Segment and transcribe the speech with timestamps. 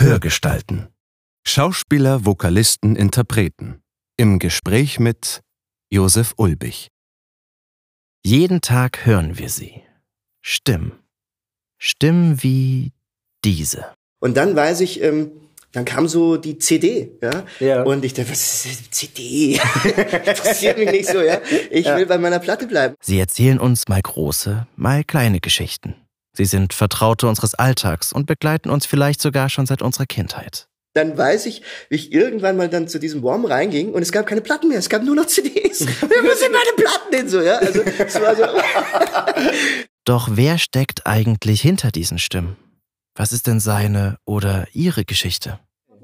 [0.00, 0.88] Hörgestalten.
[1.46, 3.82] Schauspieler, Vokalisten, Interpreten.
[4.16, 5.42] Im Gespräch mit
[5.90, 6.88] Josef Ulbich.
[8.24, 9.82] Jeden Tag hören wir sie.
[10.40, 10.92] Stimmen.
[11.78, 12.92] Stimmen wie
[13.44, 13.92] diese.
[14.20, 15.32] Und dann weiß ich, ähm,
[15.72, 17.44] dann kam so die CD, ja.
[17.60, 17.82] Ja.
[17.82, 19.60] Und ich dachte, was ist CD?
[19.84, 21.42] Interessiert mich nicht so, ja.
[21.70, 22.94] Ich will bei meiner Platte bleiben.
[23.02, 25.94] Sie erzählen uns mal große, mal kleine Geschichten.
[26.40, 30.68] Sie sind Vertraute unseres Alltags und begleiten uns vielleicht sogar schon seit unserer Kindheit.
[30.94, 34.24] Dann weiß ich, wie ich irgendwann mal dann zu diesem Warm reinging und es gab
[34.24, 35.80] keine Platten mehr, es gab nur noch CDs.
[35.82, 37.56] Wo sind meine Platten denn so, ja?
[37.56, 38.44] Also, es war so.
[40.06, 42.56] Doch wer steckt eigentlich hinter diesen Stimmen?
[43.14, 45.60] Was ist denn seine oder ihre Geschichte?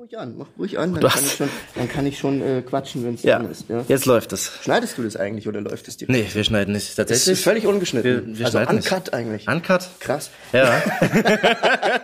[0.07, 2.63] Mach ruhig an, mach ruhig an, dann kann ich schon, dann kann ich schon äh,
[2.63, 3.39] quatschen, wenn es Ja.
[3.39, 3.69] dran ist.
[3.69, 3.85] Ja.
[3.89, 4.53] Jetzt läuft es.
[4.63, 6.07] Schneidest du das eigentlich oder läuft es dir?
[6.09, 6.89] Nee, wir schneiden nicht.
[6.91, 7.33] Das Tatsächlich.
[7.39, 8.29] ist völlig ungeschnitten.
[8.35, 8.71] Wir- wir also nicht.
[8.93, 9.49] uncut eigentlich.
[9.49, 9.89] Uncut?
[10.01, 10.31] Krass.
[10.53, 10.83] Ja.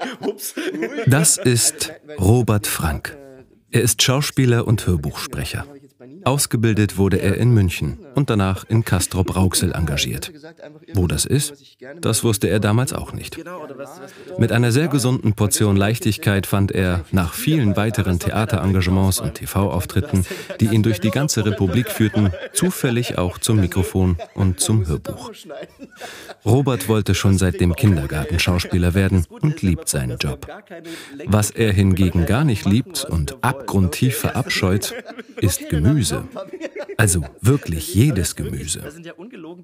[1.06, 3.16] Das ist Robert Frank.
[3.70, 5.66] Er ist Schauspieler und Hörbuchsprecher.
[6.24, 10.32] Ausgebildet wurde er in München und danach in Castrop-Rauxel engagiert.
[10.94, 11.54] Wo das ist,
[12.00, 13.38] das wusste er damals auch nicht.
[14.38, 20.24] Mit einer sehr gesunden Portion Leichtigkeit fand er, nach vielen weiteren Theaterengagements und TV-Auftritten,
[20.60, 25.30] die ihn durch die ganze Republik führten, zufällig auch zum Mikrofon und zum Hörbuch.
[26.44, 30.46] Robert wollte schon seit dem Kindergarten Schauspieler werden und liebt seinen Job.
[31.26, 34.94] Was er hingegen gar nicht liebt und abgrundtief verabscheut,
[35.40, 36.11] ist Gemüse.
[36.96, 38.82] Also wirklich jedes Gemüse.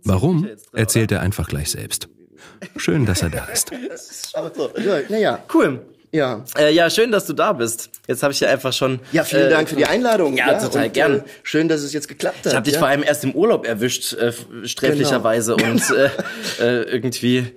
[0.05, 2.09] Warum, erzählt er einfach gleich selbst.
[2.77, 3.71] Schön, dass er da ist.
[4.79, 5.81] Ja, naja, Cool.
[6.13, 6.45] Ja.
[6.57, 7.91] Äh, ja, schön, dass du da bist.
[8.07, 9.01] Jetzt habe ich ja einfach schon.
[9.13, 10.37] Ja, vielen äh, Dank für die Einladung.
[10.37, 11.19] Ja, total und, gern.
[11.19, 12.47] Äh, schön, dass es jetzt geklappt hat.
[12.47, 12.79] Ich habe dich ja.
[12.79, 14.33] vor allem erst im Urlaub erwischt, äh,
[14.65, 15.57] sträflicherweise.
[15.57, 15.73] Genau.
[15.73, 16.09] Und äh,
[16.61, 17.53] äh, irgendwie,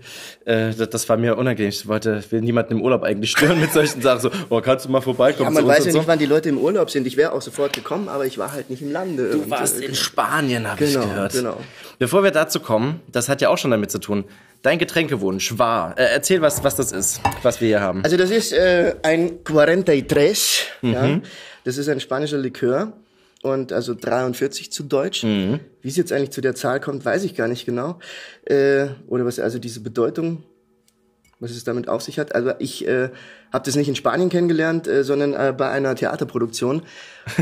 [0.45, 1.69] äh, das, war mir unangenehm.
[1.69, 4.21] Ich wollte, will niemanden im Urlaub eigentlich stören mit solchen Sachen.
[4.21, 5.53] So, oh, kannst du mal vorbeikommen?
[5.53, 5.99] Ja, man weiß ja so.
[5.99, 7.07] nicht, wann die Leute im Urlaub sind.
[7.07, 9.29] Ich wäre auch sofort gekommen, aber ich war halt nicht im Lande.
[9.29, 11.31] Du warst in Spanien, habe ich Genau, gehört.
[11.33, 11.57] genau.
[11.99, 14.25] Bevor wir dazu kommen, das hat ja auch schon damit zu tun.
[14.61, 15.97] Dein Getränkewunsch war.
[15.97, 18.03] Äh, erzähl, was, was das ist, was wir hier haben.
[18.03, 20.67] Also das ist äh, ein 43.
[20.81, 20.93] Mhm.
[20.93, 21.21] Ja.
[21.63, 22.93] Das ist ein spanischer Likör.
[23.43, 25.23] Und also 43 zu Deutsch.
[25.23, 25.61] Mhm.
[25.81, 27.97] Wie es jetzt eigentlich zu der Zahl kommt, weiß ich gar nicht genau.
[28.45, 30.43] Äh, oder was also diese Bedeutung,
[31.41, 32.33] was es damit auf sich hat.
[32.33, 33.09] Also ich äh,
[33.51, 36.83] habe das nicht in Spanien kennengelernt, äh, sondern äh, bei einer Theaterproduktion.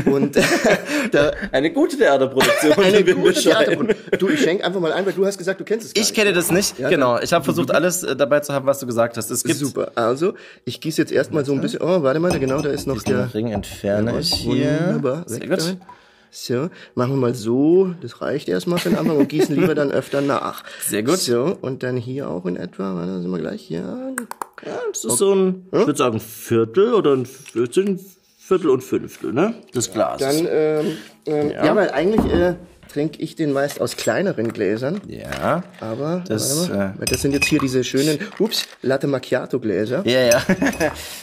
[0.06, 0.36] Und
[1.12, 2.72] da Eine gute Theaterproduktion.
[2.72, 3.34] eine gute.
[3.40, 4.18] Theaterproduktion.
[4.18, 6.08] Du, ich schenk einfach mal ein, weil du hast gesagt, du kennst es gar Ich
[6.08, 6.16] nicht.
[6.16, 7.20] kenne das nicht, Ja, genau.
[7.20, 9.30] Ich habe versucht, alles äh, dabei zu haben, was du gesagt hast.
[9.30, 9.92] Es gibt Super.
[9.94, 10.34] Also,
[10.64, 11.82] ich gieße jetzt erstmal so ein bisschen.
[11.82, 13.34] Oh, warte mal, genau, da ist noch den der.
[13.34, 14.80] Ring entferne ich hier.
[14.86, 15.24] Wunderbar.
[15.26, 15.60] Sehr gut.
[15.60, 15.78] damit.
[16.30, 17.94] So, machen wir mal so.
[18.00, 20.62] Das reicht erstmal für den Anfang und gießen lieber dann öfter nach.
[20.80, 21.18] Sehr gut.
[21.18, 22.94] So, und dann hier auch in etwa.
[22.94, 23.68] Warte, sind wir gleich.
[23.68, 24.12] Ja.
[24.64, 27.98] Ja, das ist so ein, ich würde sagen, Viertel oder ein Viertel,
[28.38, 29.54] Viertel und Fünftel, ne?
[29.72, 30.20] Das Glas.
[30.20, 30.96] Dann, ähm,
[31.26, 31.74] ähm, ja.
[31.74, 32.56] weil eigentlich äh,
[32.90, 35.00] trinke ich den meist aus kleineren Gläsern.
[35.06, 35.62] Ja.
[35.80, 40.02] Aber, Das, mal, äh, das sind jetzt hier diese schönen, ups, Latte Macchiato Gläser.
[40.04, 40.42] Ja, ja.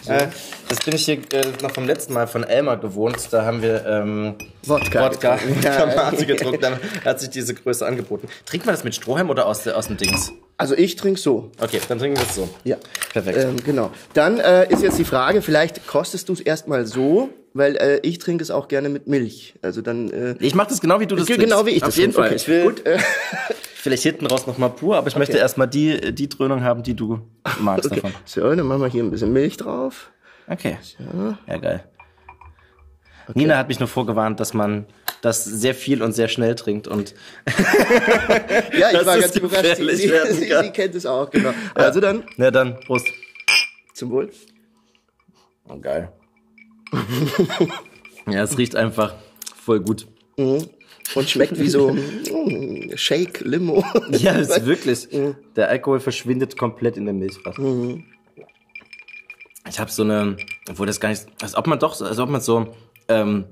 [0.07, 0.27] Äh,
[0.69, 3.17] das bin ich hier äh, noch vom letzten Mal von Elmar gewohnt.
[3.31, 5.37] Da haben wir ähm, Wodka Wodka.
[5.61, 6.61] Kamate getrunken.
[6.61, 8.29] Dann hat sich diese Größe angeboten.
[8.45, 10.31] Trinkt man das mit Strohhalm oder aus, aus dem Dings?
[10.55, 11.51] Also ich trinke so.
[11.59, 12.47] Okay, dann trinken wir es so.
[12.63, 12.77] Ja.
[13.11, 13.37] Perfekt.
[13.37, 13.91] Ähm, genau.
[14.13, 18.19] Dann äh, ist jetzt die Frage, vielleicht kostest du es erstmal so, weil äh, ich
[18.19, 19.55] trinke es auch gerne mit Milch.
[19.61, 21.65] Also dann äh, Ich mache das genau wie du das genau trinkst.
[21.65, 22.13] wie ich Auf das jeden.
[22.13, 22.27] Fall.
[22.27, 22.35] Okay.
[22.35, 22.99] Ich will Gut, äh,
[23.75, 26.93] vielleicht hinten raus noch mal pur, aber ich möchte erstmal die, die Dröhnung haben, die
[26.93, 27.19] du
[27.59, 27.95] magst okay.
[27.95, 28.13] davon.
[28.25, 30.11] So, dann machen wir hier ein bisschen Milch drauf.
[30.47, 30.77] Okay.
[31.47, 31.83] Ja, geil.
[33.33, 34.85] Nina hat mich nur vorgewarnt, dass man
[35.21, 37.13] das sehr viel und sehr schnell trinkt und
[38.77, 39.77] Ja, ich war ganz überrascht.
[39.77, 41.53] Sie, sie, sie, kennt es auch, genau.
[41.73, 43.07] Also dann, na dann, Prost.
[43.93, 44.29] zum Wohl.
[45.67, 46.09] Oh, geil.
[48.27, 49.15] ja, es riecht einfach
[49.63, 50.07] voll gut.
[50.35, 51.95] Und schmeckt wie so
[52.95, 53.83] Shake Limo.
[54.11, 55.07] Ja, es ist wirklich.
[55.55, 57.59] Der Alkohol verschwindet komplett in der Milch fast.
[59.69, 60.37] Ich habe so eine,
[60.69, 62.73] obwohl das gar nicht, als ob man doch, als ob man so,
[63.09, 63.45] ähm,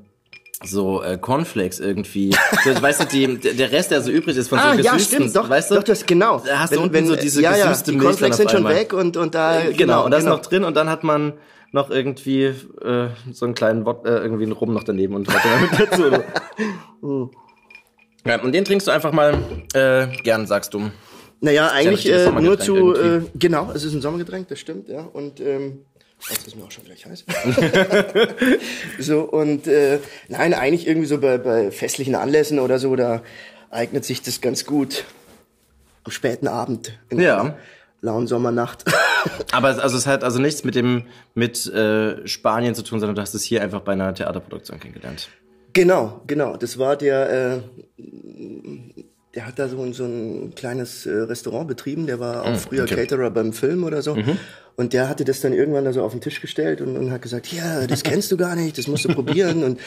[0.64, 2.34] so äh, Cornflakes irgendwie,
[2.64, 5.18] so, weißt du, die, der Rest, der so übrig ist von Ah, so ja, gesüßten,
[5.24, 5.76] stimmt, doch, weißt du?
[5.76, 6.42] doch, das, genau.
[6.46, 8.94] Da hast du unten so diese ja, ja, gesüßte die Milch Cornflakes sind schon weg
[8.94, 10.38] und, und da, Genau, und da ist genau.
[10.38, 11.34] noch drin und dann hat man
[11.76, 16.06] noch irgendwie äh, so einen kleinen Wod äh, irgendwie einen Rum noch daneben und dazu.
[16.06, 16.24] Oder?
[18.26, 19.38] ja, und den trinkst du einfach mal
[19.74, 20.90] äh, gern, sagst du.
[21.42, 25.02] Naja, eigentlich äh, nur zu, äh, genau, es ist ein Sommergetränk, das stimmt, ja.
[25.02, 25.82] Und ähm,
[26.30, 27.26] jetzt ist mir auch schon gleich heiß.
[29.00, 30.00] so, und äh,
[30.30, 33.22] nein, eigentlich irgendwie so bei, bei festlichen Anlässen oder so, da
[33.70, 35.04] eignet sich das ganz gut
[36.06, 37.58] am späten Abend in Ja.
[38.06, 38.86] Lauen Sommernacht.
[39.52, 41.04] Aber also es hat also nichts mit dem
[41.34, 45.28] mit äh, Spanien zu tun, sondern du hast es hier einfach bei einer Theaterproduktion kennengelernt.
[45.74, 46.56] Genau, genau.
[46.56, 47.58] Das war der,
[47.98, 48.04] äh,
[49.34, 52.08] der hat da so, ein- so ein kleines äh, Restaurant betrieben.
[52.08, 52.96] Der war auch früher okay.
[52.96, 54.18] Caterer beim Film oder so.
[54.78, 57.22] Und der hatte das dann irgendwann da so auf den Tisch gestellt und, und hat
[57.22, 59.64] gesagt, ja, das kennst du gar nicht, das musst du probieren.
[59.64, 59.80] Und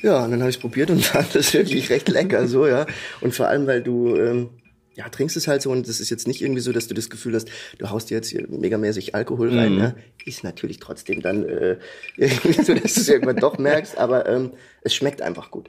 [0.00, 2.86] ja, und dann habe ich es probiert und fand das wirklich recht lecker, so, ja.
[3.20, 4.50] Und vor allem, weil du, ähm,
[4.94, 7.10] ja, trinkst es halt so und das ist jetzt nicht irgendwie so, dass du das
[7.10, 7.48] Gefühl hast,
[7.78, 9.94] du haust dir jetzt hier megamäßig Alkohol rein, ne?
[10.24, 11.76] Ist natürlich trotzdem dann äh,
[12.16, 14.52] irgendwie so, dass du es irgendwann doch merkst, aber ähm,
[14.82, 15.68] es schmeckt einfach gut.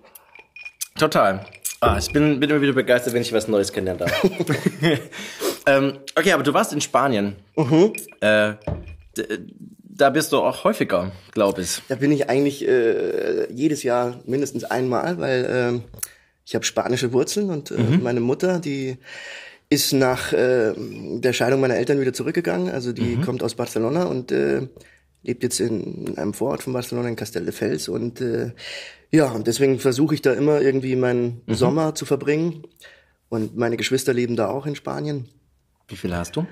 [0.98, 1.46] Total.
[1.82, 4.24] Ah, ich bin, bin immer wieder begeistert, wenn ich was Neues kennenlernen darf.
[5.66, 7.36] ähm, okay, aber du warst in Spanien.
[8.22, 8.54] Äh,
[9.18, 9.40] d-
[9.98, 11.82] da bist du auch häufiger, glaube ich.
[11.88, 15.84] Da bin ich eigentlich äh, jedes Jahr mindestens einmal, weil ähm,
[16.46, 18.98] ich habe spanische Wurzeln und äh, meine Mutter, die
[19.70, 22.70] ist nach äh, der Scheidung meiner Eltern wieder zurückgegangen.
[22.70, 24.68] Also die kommt aus Barcelona und äh,
[25.24, 28.52] lebt jetzt in einem Vorort von Barcelona in Castelldefels und äh,
[29.12, 32.64] ja, und deswegen versuche ich da immer irgendwie meinen Sommer zu verbringen.
[33.30, 35.30] Und meine Geschwister leben da auch in Spanien.
[35.88, 36.46] Wie viele hast du?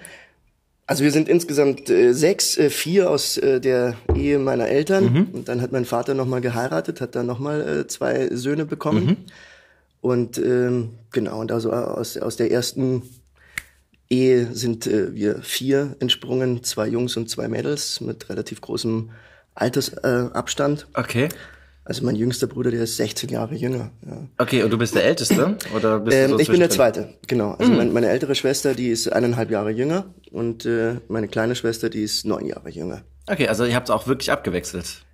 [0.86, 5.30] Also wir sind insgesamt äh, sechs, äh, vier aus äh, der Ehe meiner Eltern.
[5.34, 9.26] Und dann hat mein Vater nochmal geheiratet, hat dann nochmal äh, zwei Söhne bekommen.
[10.04, 13.04] Und ähm, genau, und also aus, aus der ersten
[14.10, 19.12] Ehe sind äh, wir vier entsprungen, zwei Jungs und zwei Mädels mit relativ großem
[19.56, 20.88] Altersabstand.
[20.94, 21.00] Äh.
[21.00, 21.30] Okay.
[21.86, 23.92] also mein jüngster Bruder, der ist 16 Jahre jünger.
[24.06, 24.28] Ja.
[24.40, 25.58] Okay, und du bist der Älteste?
[25.74, 26.70] Oder bist du Ähm, so ich bin der?
[26.70, 27.52] Zweite, genau.
[27.54, 31.90] Also mein, meine ältere Schwester, die ist eineinhalb Jahre jünger und äh, meine kleine Schwester,
[31.90, 33.04] die ist neun Jahre jünger.
[33.28, 35.06] Okay, also ihr habt auch wirklich abgewechselt.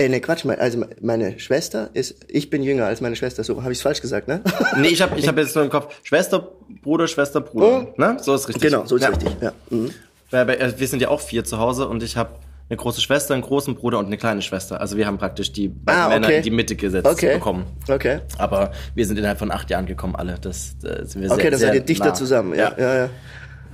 [0.00, 3.60] Äh, ne, Quatsch, mein, also meine Schwester ist, ich bin jünger als meine Schwester, so
[3.62, 4.40] habe ich es falsch gesagt, ne?
[4.78, 6.48] Nee, ich habe ich hab jetzt nur im Kopf Schwester,
[6.82, 7.88] Bruder, Schwester, Bruder.
[7.96, 8.16] Ne?
[8.20, 8.62] So ist richtig.
[8.70, 9.08] genau, so ist ja.
[9.10, 9.52] richtig, ja.
[9.68, 9.90] Mhm.
[10.30, 12.30] Weil, äh, wir sind ja auch vier zu Hause und ich habe
[12.70, 14.80] eine große Schwester, einen großen Bruder und eine kleine Schwester.
[14.80, 16.36] Also wir haben praktisch die beiden Ah, Männer okay.
[16.38, 17.34] in die Mitte gesetzt Okay.
[17.34, 17.66] bekommen.
[17.88, 18.20] Okay.
[18.38, 20.36] Aber wir sind innerhalb von acht Jahren gekommen, alle.
[20.40, 22.14] Das äh, sind wir Okay, sehr, dann sehr seid ihr dichter nah.
[22.14, 23.08] zusammen, ja, ja, ja.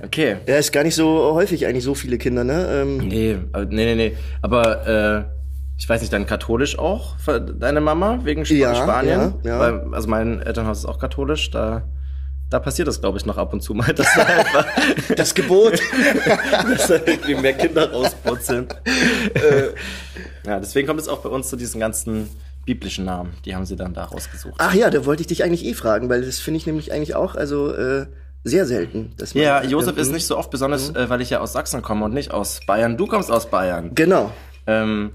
[0.03, 0.37] Okay.
[0.47, 2.67] Ja, ist gar nicht so häufig eigentlich so viele Kinder, ne?
[2.81, 4.17] Ähm, Nee, aber- nee, nee, nee.
[4.41, 4.87] Aber
[5.27, 5.36] äh,
[5.77, 7.15] ich weiß nicht, dann katholisch auch,
[7.59, 9.35] deine Mama, wegen Sp Ja, Spanien?
[9.43, 9.59] ja, ja.
[9.59, 11.83] Weil, also mein Elternhaus ist auch katholisch, da,
[12.49, 14.65] da passiert das, glaube ich, noch ab und zu mal, dass da einfach
[15.15, 15.73] das Gebot.
[16.67, 18.67] dass da irgendwie mehr Kinder rausputzeln.
[19.35, 22.29] äh, ja, deswegen kommt es auch bei uns zu diesen ganzen
[22.65, 23.33] biblischen Namen.
[23.45, 24.55] Die haben sie dann da rausgesucht.
[24.57, 27.15] Ach ja, da wollte ich dich eigentlich eh fragen, weil das finde ich nämlich eigentlich
[27.15, 28.07] auch, also äh,
[28.43, 29.13] sehr selten.
[29.33, 32.13] Ja, Josef ist nicht so oft, besonders äh, weil ich ja aus Sachsen komme und
[32.13, 32.97] nicht aus Bayern.
[32.97, 33.91] Du kommst aus Bayern.
[33.93, 34.31] Genau.
[34.65, 35.11] Ähm,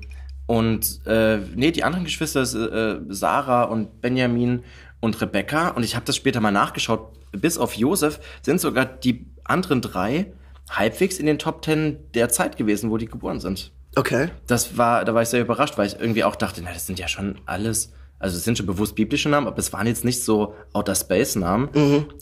[0.53, 4.65] und äh, nee, die anderen Geschwister, äh, Sarah und Benjamin
[5.01, 9.25] und Rebecca, und ich habe das später mal nachgeschaut, bis auf Josef sind sogar die
[9.45, 10.31] anderen drei
[10.69, 13.73] halbwegs in den Top Ten der Zeit gewesen, wo die geboren sind.
[13.97, 14.29] Okay.
[14.47, 16.99] Das war, da war ich sehr überrascht, weil ich irgendwie auch dachte, na, das sind
[16.99, 20.23] ja schon alles, also es sind schon bewusst biblische Namen, aber es waren jetzt nicht
[20.23, 21.71] so Outer Space Namen.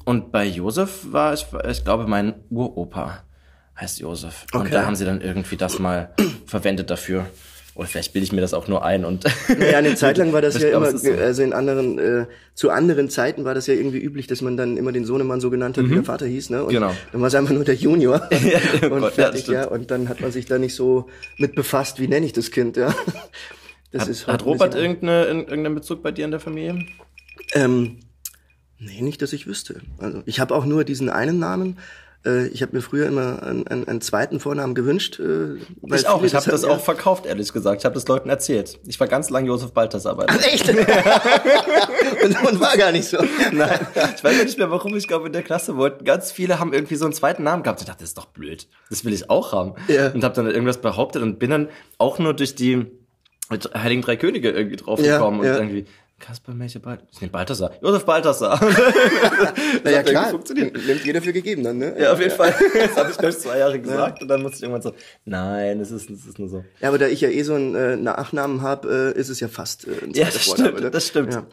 [0.04, 3.24] Und bei Josef war ich, ich glaube, mein Uropa
[3.80, 4.46] heißt Josef.
[4.52, 4.70] Und Okay.
[4.70, 6.14] da haben sie dann irgendwie das mal
[6.46, 7.26] verwendet dafür.
[7.80, 9.24] Oder vielleicht bilde ich mir das auch nur ein und.
[9.48, 11.10] Naja, eine Zeit lang war das ja immer, so.
[11.12, 14.76] also in anderen, äh, zu anderen Zeiten war das ja irgendwie üblich, dass man dann
[14.76, 16.62] immer den Sohnemann so genannt hat, wie der Vater hieß, ne?
[16.62, 16.94] Und Genau.
[17.10, 18.28] dann war es einfach nur der Junior.
[18.82, 19.80] oh und Gott, ja, fertig, ja, stimmt.
[19.80, 21.08] Und dann hat man sich da nicht so
[21.38, 22.94] mit befasst, wie nenne ich das Kind, ja.
[23.92, 26.84] Das Hat, ist hat Robert irgendeine, irgendeinen Bezug bei dir in der Familie?
[27.54, 28.00] Ähm,
[28.78, 29.80] nee, nicht, dass ich wüsste.
[29.96, 31.78] Also ich habe auch nur diesen einen Namen.
[32.26, 35.18] Äh, ich habe mir früher immer einen, einen, einen zweiten Vornamen gewünscht.
[35.20, 35.54] Äh,
[35.94, 36.22] Ich auch.
[36.22, 37.80] Ich habe das ja- auch verkauft, ehrlich gesagt.
[37.80, 38.78] Ich habe das Leuten erzählt.
[38.86, 40.68] Ich war ganz lang Josef Balthasar bei Ach, echt?
[42.22, 43.18] und, und war gar nicht so.
[43.52, 43.78] Nein,
[44.16, 44.96] ich weiß ja nicht mehr warum.
[44.96, 47.80] Ich glaube, in der Klasse wollten ganz viele haben irgendwie so einen zweiten Namen gehabt.
[47.80, 48.68] Ich dachte, das ist doch blöd.
[48.90, 49.74] Das will ich auch haben.
[49.88, 50.10] Ja.
[50.12, 52.86] Und habe dann irgendwas behauptet und bin dann auch nur durch die
[53.74, 55.58] Heiligen Drei Könige irgendwie draufgekommen Ja, ja.
[55.58, 55.86] und irgendwie
[56.20, 57.08] Kaspar Melchior Balthasar.
[57.12, 57.72] Ich nehme Balthasar.
[57.82, 58.60] Josef Balthasar.
[59.84, 60.30] Na ja, klar.
[60.30, 60.76] funktioniert.
[60.86, 61.96] Nimmt jeder für gegeben dann, ne?
[61.98, 62.54] Ja, auf jeden Fall.
[62.74, 65.90] Das habe ich gleich zwei Jahre gesagt und dann musste ich irgendwann so, nein, es
[65.90, 66.64] ist, es ist nur so.
[66.80, 69.48] Ja, aber da ich ja eh so einen äh, Nachnamen habe, äh, ist es ja
[69.48, 70.90] fast äh, ein Ja, das Vorname, stimmt, ne?
[70.90, 71.32] das stimmt.
[71.34, 71.46] Ja.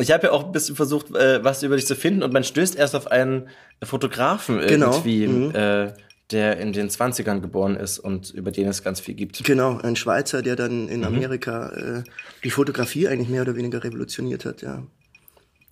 [0.00, 2.44] Ich habe ja auch ein bisschen versucht, äh, was über dich zu finden und man
[2.44, 3.48] stößt erst auf einen
[3.82, 4.92] Fotografen Genau.
[5.04, 5.92] irgendwie, äh,
[6.30, 9.42] der in den 20ern geboren ist und über den es ganz viel gibt.
[9.44, 10.88] Genau, ein Schweizer, der dann Mhm.
[10.90, 12.02] in Amerika äh,
[12.44, 14.82] die Fotografie eigentlich mehr oder weniger revolutioniert hat, ja.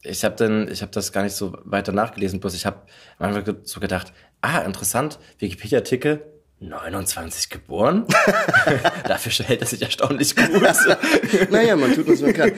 [0.02, 2.82] Ich habe dann, ich habe das gar nicht so weiter nachgelesen, bloß ich habe
[3.18, 6.22] manchmal so gedacht, ah, interessant, Wikipedia-Artikel,
[6.60, 8.06] 29 geboren.
[9.08, 10.48] Dafür hält er sich erstaunlich gut.
[11.50, 12.52] Naja, man tut, was man kann.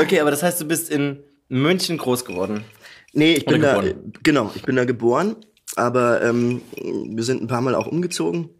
[0.00, 2.64] okay, aber das heißt, du bist in München groß geworden.
[3.12, 4.12] Nee, ich bin Oder da, geboren.
[4.14, 5.36] äh, genau, ich bin da geboren.
[5.76, 8.50] Aber ähm, wir sind ein paar Mal auch umgezogen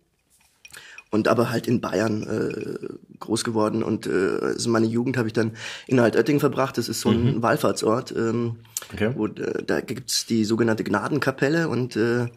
[1.10, 2.88] und aber halt in Bayern äh,
[3.20, 5.52] groß geworden und äh, also meine Jugend habe ich dann
[5.86, 6.78] in Altötting verbracht.
[6.78, 7.42] Das ist so ein mhm.
[7.42, 8.56] Wallfahrtsort, ähm,
[8.92, 9.12] okay.
[9.14, 12.28] wo äh, da gibt's die sogenannte Gnadenkapelle und äh,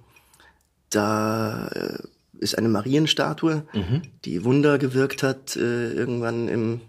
[0.90, 1.98] da äh,
[2.40, 4.02] ist eine Marienstatue, mhm.
[4.26, 6.82] die Wunder gewirkt hat äh, irgendwann im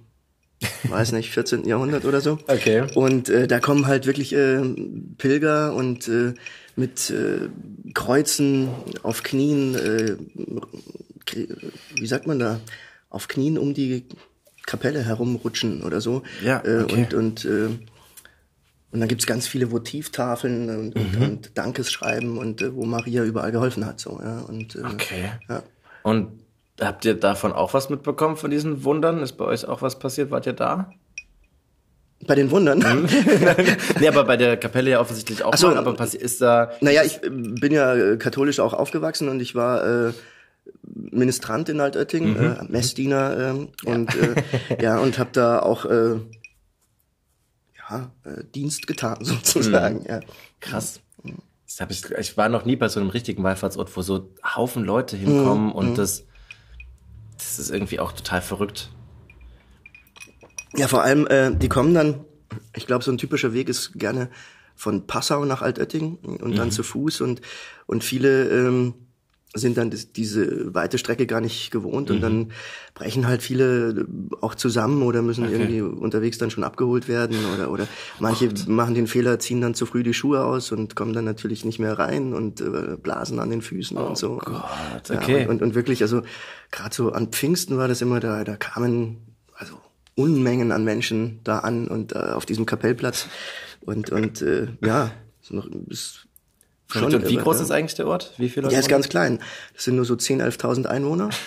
[0.85, 1.67] weiß nicht 14.
[1.67, 2.39] Jahrhundert oder so.
[2.49, 2.87] Okay.
[2.95, 4.63] Und äh, da kommen halt wirklich äh,
[5.19, 6.35] Pilger und äh,
[6.77, 7.49] mit äh,
[7.95, 8.69] Kreuzen
[9.03, 10.17] auf Knien äh,
[11.95, 12.61] wie sagt man da,
[13.11, 14.07] auf Knien um die
[14.67, 16.23] Kapelle herumrutschen oder so.
[16.45, 17.07] Ja, äh, okay.
[17.13, 17.69] Und, und, äh,
[18.93, 21.23] und dann gibt's ganz viele Votivtafeln und, mhm.
[21.23, 24.01] und, und Dankesschreiben und äh, wo Maria überall geholfen hat.
[24.01, 24.41] So, ja.
[24.41, 25.33] und, äh, okay.
[25.49, 25.63] Ja.
[26.03, 26.41] Und
[26.81, 29.21] habt ihr davon auch was mitbekommen, von diesen Wundern?
[29.21, 30.31] Ist bei euch auch was passiert?
[30.31, 30.91] Wart ihr da?
[32.27, 32.79] Bei den Wundern?
[32.79, 33.09] Mhm.
[34.01, 36.73] nee, aber bei der Kapelle ja offensichtlich auch Ach so, mal, aber ist da...
[36.81, 40.09] Naja, ich bin ja katholisch auch aufgewachsen und ich war...
[40.09, 40.13] Äh,
[40.83, 42.57] Ministrant in Altötting, mhm.
[42.61, 43.39] äh, Messdiener
[43.85, 44.23] äh, und ja,
[44.77, 46.17] äh, ja und habe da auch äh,
[47.91, 50.01] ja äh, Dienst getan sozusagen.
[50.01, 50.07] Mhm.
[50.07, 50.21] Ja.
[50.61, 51.01] Krass.
[51.67, 54.85] Das hab ich, ich war noch nie bei so einem richtigen Wallfahrtsort, wo so Haufen
[54.85, 55.73] Leute hinkommen mhm.
[55.73, 55.95] und mhm.
[55.97, 56.25] das
[57.37, 58.91] das ist irgendwie auch total verrückt.
[60.75, 62.25] Ja, vor allem äh, die kommen dann.
[62.75, 64.31] Ich glaube, so ein typischer Weg ist gerne
[64.77, 66.73] von Passau nach Altötting und dann mhm.
[66.73, 67.41] zu Fuß und
[67.87, 68.95] und viele ähm,
[69.59, 72.17] sind dann das, diese weite Strecke gar nicht gewohnt mhm.
[72.17, 72.53] und dann
[72.95, 74.07] brechen halt viele
[74.41, 75.53] auch zusammen oder müssen okay.
[75.55, 77.89] irgendwie unterwegs dann schon abgeholt werden oder oder
[78.21, 78.69] manche Gott.
[78.69, 81.79] machen den Fehler, ziehen dann zu früh die Schuhe aus und kommen dann natürlich nicht
[81.79, 84.39] mehr rein und äh, blasen an den Füßen oh und so.
[84.45, 85.43] Gott, okay.
[85.43, 86.23] Ja, und, und, und wirklich, also
[86.71, 89.36] gerade so an Pfingsten war das immer da, da kamen
[90.17, 93.29] Unmengen an Menschen da an und äh, auf diesem Kapellplatz
[93.83, 96.27] und und äh, ja, so noch bis
[96.89, 97.63] Schon und wie groß ja.
[97.65, 98.33] ist eigentlich der Ort?
[98.39, 98.75] Wie viele Leute?
[98.75, 99.41] Ja, ist ganz klein.
[99.75, 101.31] Das sind nur so 10.000, 11.000 Einwohner.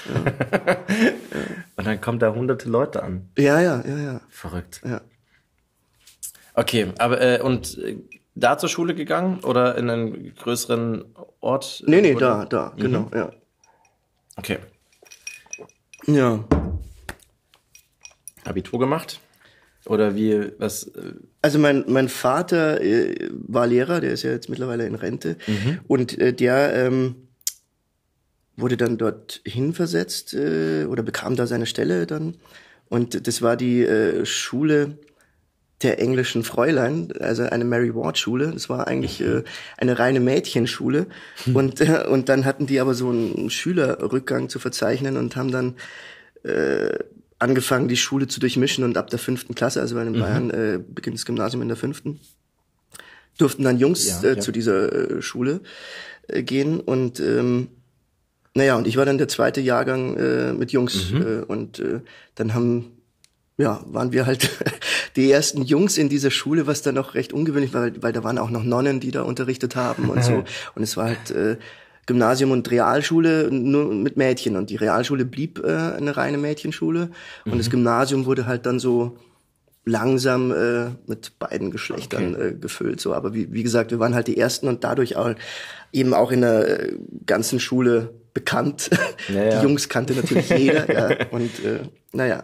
[1.31, 1.37] Ja.
[1.77, 3.29] und dann kommen da hunderte Leute an.
[3.37, 4.21] Ja, ja, ja, ja.
[4.29, 4.81] Verrückt.
[4.83, 5.01] Ja.
[6.55, 7.97] Okay, aber äh, und äh,
[8.35, 11.05] da zur Schule gegangen oder in einen größeren
[11.39, 11.83] Ort?
[11.85, 12.45] Nee, nee, oder?
[12.49, 12.81] da, da, mhm.
[12.81, 13.31] genau, ja.
[14.35, 14.57] Okay.
[16.07, 16.43] Ja.
[18.45, 19.19] Abitur gemacht?
[19.85, 20.87] Oder wie, was?
[20.87, 25.37] Äh also mein, mein Vater äh, war Lehrer, der ist ja jetzt mittlerweile in Rente.
[25.47, 25.79] Mhm.
[25.87, 27.15] Und äh, der ähm,
[28.57, 32.35] wurde dann dort hinversetzt äh, oder bekam da seine Stelle dann.
[32.89, 34.97] Und das war die äh, Schule
[35.81, 38.51] der englischen Fräulein, also eine Mary Ward Schule.
[38.51, 39.37] Das war eigentlich mhm.
[39.37, 39.43] äh,
[39.77, 41.07] eine reine Mädchenschule.
[41.45, 41.55] Mhm.
[41.55, 45.75] Und, äh, und dann hatten die aber so einen Schülerrückgang zu verzeichnen und haben dann
[46.43, 46.99] äh,
[47.39, 50.19] angefangen, die Schule zu durchmischen und ab der fünften Klasse, also weil in mhm.
[50.19, 52.19] Bayern äh, beginnt das Gymnasium in der fünften,
[53.37, 54.39] durften dann Jungs ja, äh, ja.
[54.39, 55.61] zu dieser äh, Schule
[56.27, 57.69] äh, gehen und ähm,
[58.55, 61.21] naja, und ich war dann der zweite Jahrgang äh, mit Jungs mhm.
[61.21, 62.01] äh, und äh,
[62.35, 62.99] dann haben
[63.59, 64.49] ja, waren wir halt
[65.17, 68.23] die ersten Jungs in dieser Schule, was dann noch recht ungewöhnlich war, weil, weil da
[68.23, 70.45] waren auch noch Nonnen, die da unterrichtet haben und so.
[70.75, 71.57] Und es war halt äh,
[72.09, 77.11] Gymnasium und Realschule nur mit Mädchen und die Realschule blieb äh, eine reine Mädchenschule
[77.45, 77.71] und das mhm.
[77.71, 79.15] Gymnasium wurde halt dann so
[79.85, 82.47] langsam äh, mit beiden Geschlechtern okay.
[82.47, 85.35] äh, gefüllt so aber wie, wie gesagt wir waren halt die ersten und dadurch auch
[85.91, 86.97] eben auch in der äh,
[87.27, 88.89] ganzen Schule bekannt
[89.27, 89.59] ja, ja.
[89.59, 92.43] die Jungs kannte natürlich jeder ja, und äh, naja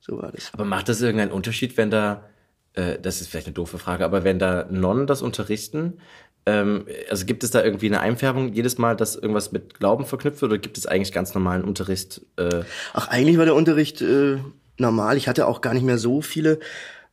[0.00, 2.24] so war das aber macht das irgendeinen Unterschied wenn da
[2.72, 5.98] äh, das ist vielleicht eine doofe Frage aber wenn da Nonnen das unterrichten
[6.46, 10.42] ähm, also gibt es da irgendwie eine Einfärbung jedes Mal, dass irgendwas mit Glauben verknüpft
[10.42, 12.22] wird, oder gibt es eigentlich ganz normalen Unterricht?
[12.36, 12.62] Äh?
[12.94, 14.38] Ach, eigentlich war der Unterricht äh,
[14.78, 15.16] normal.
[15.16, 16.58] Ich hatte auch gar nicht mehr so viele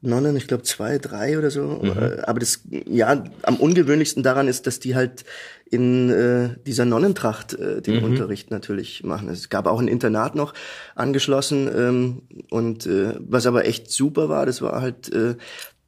[0.02, 1.80] Nonnen, ich glaube zwei, drei oder so.
[1.82, 1.90] Mhm.
[1.90, 5.26] Äh, aber das, ja, am ungewöhnlichsten daran ist, dass die halt
[5.70, 8.06] in äh, dieser Nonnentracht äh, den mhm.
[8.06, 9.30] Unterricht natürlich machen.
[9.30, 10.54] Es gab auch ein Internat noch
[10.96, 15.36] angeschlossen ähm, und äh, was aber echt super war, das war halt äh,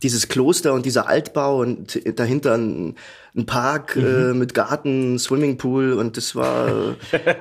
[0.03, 2.95] dieses Kloster und dieser Altbau und dahinter ein,
[3.35, 4.05] ein Park äh, mhm.
[4.05, 6.95] äh, mit Garten, Swimmingpool und das war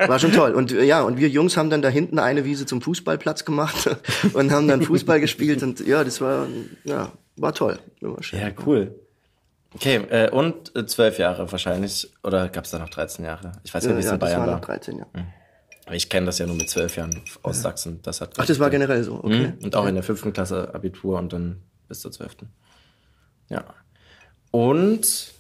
[0.06, 0.52] war schon toll.
[0.54, 3.90] Und äh, ja, und wir Jungs haben dann da hinten eine Wiese zum Fußballplatz gemacht
[4.32, 6.47] und haben dann Fußball gespielt und ja, das war
[6.85, 7.78] ja war toll.
[8.00, 8.94] War ja, cool.
[9.75, 13.52] Okay, äh, und äh, zwölf Jahre wahrscheinlich oder gab es da noch 13 Jahre?
[13.62, 14.56] Ich weiß ja, wie es in Bayern war.
[14.56, 15.06] Noch 13, ja.
[15.12, 15.26] Mhm.
[15.92, 17.62] Ich kenne das ja nur mit zwölf Jahren aus ja.
[17.62, 18.00] Sachsen.
[18.02, 19.54] Das hat Ach, das war generell so, okay.
[19.59, 19.64] Mhm.
[19.64, 22.49] Und auch in der fünften Klasse Abitur und dann bis zur zwölften.
[23.49, 23.64] Ja.
[24.50, 25.32] Und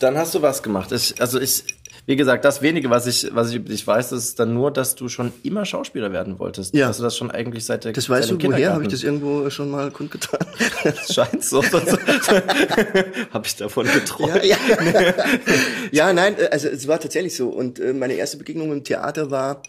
[0.00, 0.90] dann hast du was gemacht.
[0.92, 1.62] Ich, also ich,
[2.06, 4.94] Wie gesagt, das wenige, was ich, was ich über dich weiß, ist dann nur, dass
[4.96, 6.74] du schon immer Schauspieler werden wolltest.
[6.74, 6.88] Ja.
[6.88, 8.72] Dass du das schon eigentlich seit der Das weißt du, woher?
[8.72, 10.40] Habe ich das irgendwo schon mal kundgetan?
[10.82, 11.62] Das scheint so.
[13.32, 14.42] Habe ich davon geträumt.
[14.44, 15.14] ja, ja.
[15.92, 17.48] ja, nein, äh, also es war tatsächlich so.
[17.50, 19.62] Und äh, meine erste Begegnung im Theater war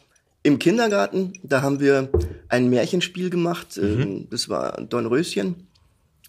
[0.43, 1.33] im Kindergarten.
[1.43, 2.09] Da haben wir
[2.49, 3.77] ein Märchenspiel gemacht.
[3.77, 5.67] ähm, Das war Dornröschen.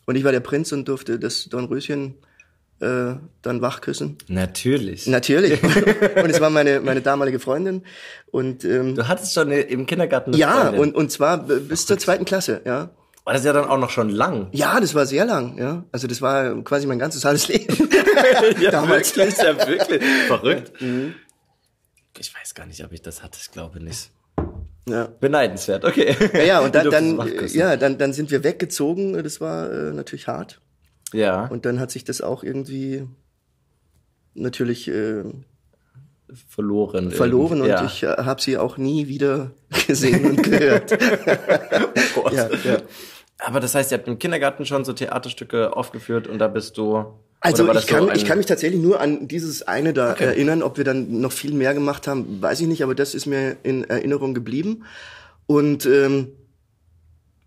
[0.04, 2.14] Und ich war der Prinz und durfte das Dornröschen
[2.82, 4.18] äh, dann wachküssen.
[4.28, 5.06] Natürlich.
[5.06, 5.62] Natürlich.
[5.62, 7.84] und es war meine, meine damalige Freundin.
[8.30, 10.80] Und ähm, Du hattest schon im Kindergarten eine ja, Freundin.
[10.80, 12.90] und, und zwar bis zur zweiten Klasse, ja.
[13.24, 14.48] War das ja dann auch noch schon lang.
[14.50, 15.84] Ja, das war sehr lang, ja.
[15.92, 17.88] Also das war quasi mein ganzes halbes Leben.
[18.60, 19.16] ja, Damals.
[19.16, 20.72] wirklich, ja wirklich verrückt.
[22.18, 23.38] Ich weiß gar nicht, ob ich das hatte.
[23.40, 24.10] Ich glaube nicht.
[24.88, 25.06] ja.
[25.20, 26.16] Beneidenswert, okay.
[26.32, 29.22] Ja, ja, und dann, dann, ja, dann, dann sind wir weggezogen.
[29.22, 30.60] Das war äh, natürlich hart.
[31.12, 33.06] Ja, Und dann hat sich das auch irgendwie
[34.34, 35.24] natürlich äh,
[36.48, 37.10] verloren.
[37.10, 37.84] verloren und ja.
[37.84, 39.50] ich äh, habe sie auch nie wieder
[39.86, 40.90] gesehen und gehört.
[42.14, 42.32] Gott.
[42.32, 42.78] ja, ja.
[43.38, 47.04] Aber das heißt, ihr habt im Kindergarten schon so Theaterstücke aufgeführt und da bist du.
[47.40, 50.62] Also ich so kann, ein- ich kann mich tatsächlich nur an dieses eine da erinnern.
[50.62, 53.56] Ob wir dann noch viel mehr gemacht haben, weiß ich nicht, aber das ist mir
[53.64, 54.84] in Erinnerung geblieben.
[55.48, 56.28] Und ähm,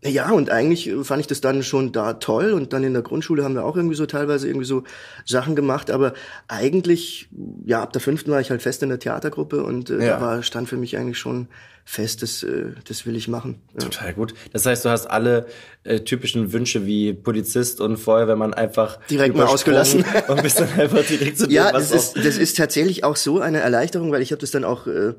[0.06, 2.52] ja, und eigentlich äh, fand ich das dann schon da toll.
[2.54, 4.84] Und dann in der Grundschule haben wir auch irgendwie so teilweise irgendwie so
[5.26, 5.90] Sachen gemacht.
[5.92, 6.14] Aber
[6.48, 7.28] eigentlich,
[7.66, 10.16] ja, ab der fünften war ich halt fest in der Theatergruppe und äh, Ja.
[10.16, 11.48] da war, stand für mich eigentlich schon
[11.88, 13.62] fest, das, äh, das will ich machen.
[13.74, 13.80] Ja.
[13.82, 14.34] Total gut.
[14.54, 15.46] Das heißt, du hast alle
[15.84, 20.04] äh, typischen Wünsche wie Polizist und Feuerwehrmann einfach Direkt mal ausgelassen.
[20.28, 23.40] und bist dann einfach direkt zu dem, Ja, das ist, das ist tatsächlich auch so
[23.40, 25.14] eine Erleichterung, weil ich habe das dann auch äh,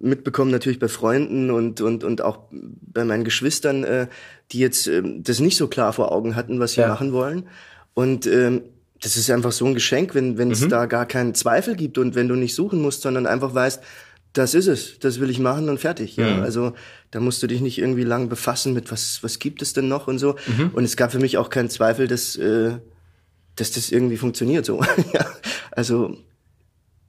[0.00, 4.06] mitbekommen natürlich bei Freunden und und und auch bei meinen Geschwistern, äh,
[4.52, 6.88] die jetzt ähm, das nicht so klar vor Augen hatten, was sie Ja.
[6.88, 7.44] machen wollen.
[7.94, 8.62] Und ähm,
[9.02, 10.68] das ist einfach so ein Geschenk, wenn wenn es Mhm.
[10.70, 13.82] da gar keinen Zweifel gibt und wenn du nicht suchen musst, sondern einfach weißt,
[14.34, 16.16] das ist es, das will ich machen und fertig.
[16.16, 16.42] Ja, Mhm.
[16.42, 16.72] also
[17.10, 20.06] da musst du dich nicht irgendwie lang befassen mit was was gibt es denn noch
[20.06, 20.36] und so.
[20.46, 20.70] Mhm.
[20.74, 22.72] Und es gab für mich auch keinen Zweifel, dass äh,
[23.56, 24.80] dass das irgendwie funktioniert so.
[25.12, 25.26] ja,
[25.72, 26.16] also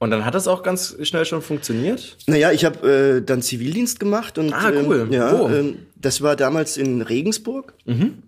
[0.00, 2.16] Und dann hat das auch ganz schnell schon funktioniert.
[2.26, 5.02] naja, ich habe äh, dann Zivildienst gemacht und Ah, cool.
[5.06, 5.48] ähm, ja, Wo?
[5.48, 8.22] ähm, das war damals in Regensburg Mhm.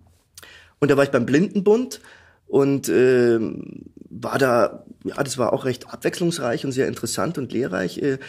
[0.79, 1.99] und da war ich beim Blindenbund
[2.47, 7.97] und ähm, war da, ja, das war auch recht abwechslungsreich und sehr interessant und lehrreich.
[7.97, 8.19] Äh,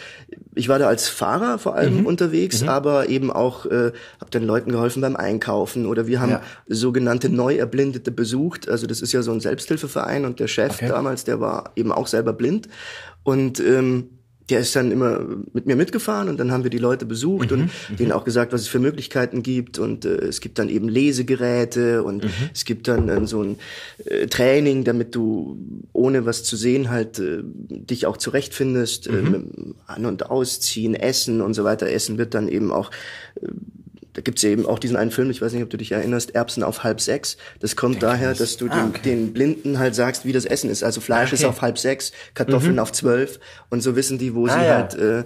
[0.55, 2.05] Ich war da als Fahrer vor allem Mhm.
[2.07, 6.41] unterwegs, aber eben auch äh, habe den Leuten geholfen beim Einkaufen oder wir haben Ja.
[6.67, 8.67] sogenannte Neuerblindete besucht.
[8.67, 10.87] Also das ist ja so ein Selbsthilfeverein und der Chef Okay.
[10.87, 12.67] damals, der war eben auch selber blind
[13.25, 14.09] und ähm,
[14.51, 17.61] der ist dann immer mit mir mitgefahren und dann haben wir die Leute besucht Mhm,
[17.61, 20.87] und denen auch gesagt, was es für Möglichkeiten gibt und äh, es gibt dann eben
[20.87, 22.29] Lesegeräte und Mhm.
[22.53, 23.57] es gibt dann äh, so ein
[24.05, 25.57] äh, Training, damit du
[25.93, 29.15] ohne was zu sehen halt äh, dich auch zurechtfindest, Mhm.
[29.17, 31.89] äh, dem An- und Ausziehen, Essen und so weiter.
[31.89, 32.91] Essen wird dann eben auch
[33.41, 33.47] äh,
[34.15, 36.33] da gibt's ja eben auch diesen einen Film, ich weiß nicht, ob du dich erinnerst,
[36.33, 37.37] Erbsen auf halb sechs.
[37.59, 38.99] Das kommt daher, dass du Ah, den, okay.
[39.05, 40.83] den Blinden halt sagst, wie das Essen ist.
[40.83, 41.49] Also Fleisch ist Okay.
[41.49, 44.73] auf halb sechs, Kartoffeln auf zwölf und so wissen die, wo Ah, sie ja.
[44.75, 45.23] halt äh,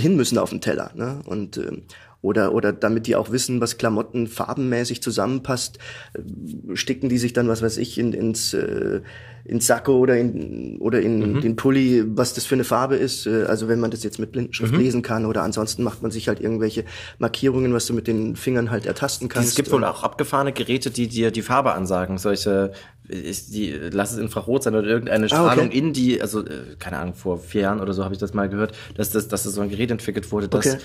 [0.00, 0.90] hin müssen auf dem Teller.
[0.94, 1.20] Ne?
[1.26, 1.82] Und ähm,
[2.20, 5.78] oder oder damit die auch wissen, was Klamotten farbenmäßig zusammenpasst,
[6.14, 9.00] äh, sticken die sich dann was weiß ich in, ins äh,
[9.44, 11.40] ins Sakko oder in oder in Mhm.
[11.40, 13.26] den Pulli, was das für eine Farbe ist.
[13.26, 14.78] Äh, also wenn man das jetzt mit Blindenschrift Mhm.
[14.80, 16.84] lesen kann oder ansonsten macht man sich halt irgendwelche
[17.18, 19.50] Markierungen, was du mit den Fingern halt ertasten kannst.
[19.50, 22.18] Es gibt wohl auch abgefahrene Geräte, die dir die Farbe ansagen.
[22.18, 22.72] Solche,
[23.06, 25.52] ist die, lass es Infrarot sein oder irgendeine Ah, okay.
[25.52, 28.34] Strahlung in die, also äh, keine Ahnung, vor vier Jahren oder so habe ich das
[28.34, 30.78] mal gehört, dass das, dass das so ein Gerät entwickelt wurde, dass Okay.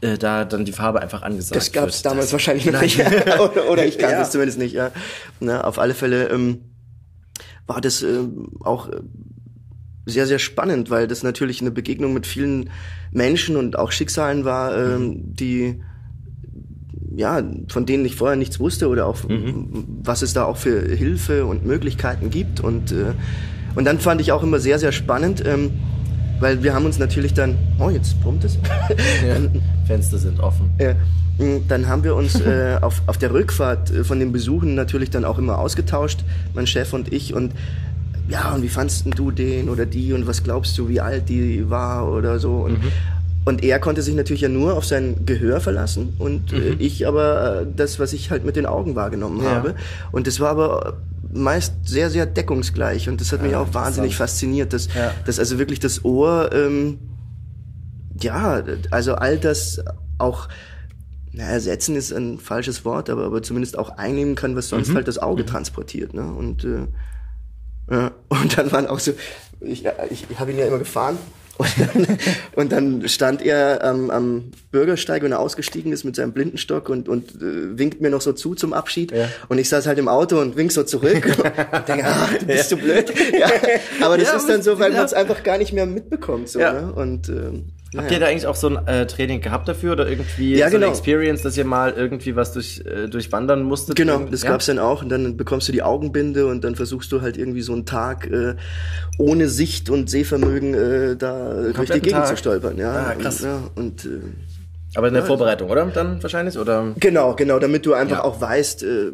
[0.00, 2.06] Äh, da dann die Farbe einfach angesagt Das gab's wird.
[2.06, 3.00] damals Das- wahrscheinlich noch nicht.
[3.40, 4.22] oder, oder ich kannte Ja.
[4.22, 4.90] es zumindest nicht, ja.
[5.40, 6.58] Na, auf alle Fälle ähm,
[7.66, 9.00] war das ähm, auch äh,
[10.06, 12.70] sehr, sehr spannend, weil das natürlich eine Begegnung mit vielen
[13.12, 15.80] Menschen und auch Schicksalen war, ähm, die
[17.14, 21.46] ja, von denen ich vorher nichts wusste oder auch was es da auch für Hilfe
[21.46, 22.60] und Möglichkeiten gibt.
[22.60, 23.12] Und, äh,
[23.74, 25.72] und dann fand ich auch immer sehr, sehr spannend, ähm,
[26.40, 28.58] weil wir haben uns natürlich dann, oh, jetzt brummt es.
[29.26, 29.36] Ja.
[29.86, 30.70] Fenster sind offen.
[30.78, 30.94] Ja,
[31.38, 35.10] mh, dann haben wir uns äh, auf, auf der Rückfahrt äh, von den Besuchen natürlich
[35.10, 36.20] dann auch immer ausgetauscht,
[36.54, 37.34] mein Chef und ich.
[37.34, 37.52] Und
[38.28, 41.70] ja, und wie fandst du den oder die und was glaubst du, wie alt die
[41.70, 42.56] war oder so?
[42.56, 42.78] Und,
[43.46, 47.62] und er konnte sich natürlich ja nur auf sein Gehör verlassen und äh, ich aber
[47.62, 49.52] äh, das, was ich halt mit den Augen wahrgenommen Ja.
[49.52, 49.74] habe.
[50.12, 50.98] Und das war aber
[51.32, 55.12] meist sehr, sehr deckungsgleich und das hat mich Ja, auch wahnsinnig fasziniert, dass, Ja.
[55.26, 56.98] dass also wirklich das Ohr ähm,
[58.20, 59.80] ja, also all das
[60.18, 60.48] auch,
[61.32, 65.06] na, ersetzen ist ein falsches Wort, aber, aber zumindest auch einnehmen kann, was sonst halt
[65.08, 66.14] das Auge transportiert.
[66.14, 66.24] Ne?
[66.24, 66.86] Und, äh,
[67.90, 68.10] ja.
[68.28, 69.12] und dann waren auch so,
[69.60, 71.18] ich, ich, ich habe ihn ja immer gefahren.
[71.58, 72.18] Und dann,
[72.54, 77.08] und dann stand er ähm, am Bürgersteig, wenn er ausgestiegen ist mit seinem Blindenstock und,
[77.08, 79.10] und äh, winkt mir noch so zu zum Abschied.
[79.10, 79.28] Ja.
[79.48, 81.26] Und ich saß halt im Auto und wink so zurück
[81.72, 82.76] und denke, ach, du bist ja.
[82.76, 83.12] so blöd.
[83.38, 83.50] Ja.
[84.00, 86.48] Aber das ja, ist dann so, weil man es einfach gar nicht mehr mitbekommt.
[86.48, 86.92] So, ne?
[86.94, 90.56] Und ähm, Habt ihr da eigentlich auch so ein äh, Training gehabt dafür oder irgendwie
[90.56, 90.86] ja, so genau.
[90.86, 93.96] eine Experience, dass ihr mal irgendwie was durch, äh, durchwandern musstet?
[93.96, 94.50] Genau, das ja?
[94.50, 97.62] gab's dann auch und dann bekommst du die Augenbinde und dann versuchst du halt irgendwie
[97.62, 98.56] so einen Tag äh,
[99.16, 102.26] ohne Sicht und Sehvermögen äh, da durch die Gegend Tag.
[102.26, 102.76] zu stolpern.
[102.76, 103.40] Ja, ah, krass.
[103.40, 104.08] Und, ja, und, äh,
[104.94, 105.86] Aber in der ja, Vorbereitung, oder?
[105.86, 106.58] Dann wahrscheinlich?
[106.58, 106.92] Oder?
[107.00, 109.12] Genau, genau, damit du einfach auch weißt, äh,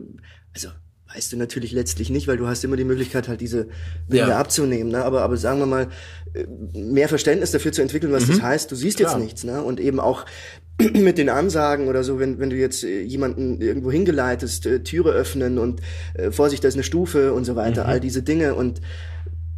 [0.53, 0.69] also
[1.14, 3.68] weißt du natürlich letztlich nicht, weil du hast immer die Möglichkeit, halt diese
[4.09, 4.38] Dinge ja.
[4.38, 4.90] abzunehmen.
[4.90, 5.05] Ne?
[5.05, 5.88] Aber, aber sagen wir mal,
[6.35, 6.44] äh,
[6.77, 8.33] mehr Verständnis dafür zu entwickeln, was mhm.
[8.33, 8.70] das heißt.
[8.70, 9.12] Du siehst Klar.
[9.12, 9.44] jetzt nichts.
[9.44, 9.62] Ne?
[9.62, 10.27] Und eben auch
[10.92, 15.11] mit den Ansagen oder so, wenn, wenn du jetzt äh, jemanden irgendwo hingeleitest, äh, Türe
[15.11, 15.81] öffnen und
[16.14, 17.90] äh, Vorsicht, da ist eine Stufe und so weiter, mhm.
[17.90, 18.55] all diese Dinge.
[18.55, 18.81] Und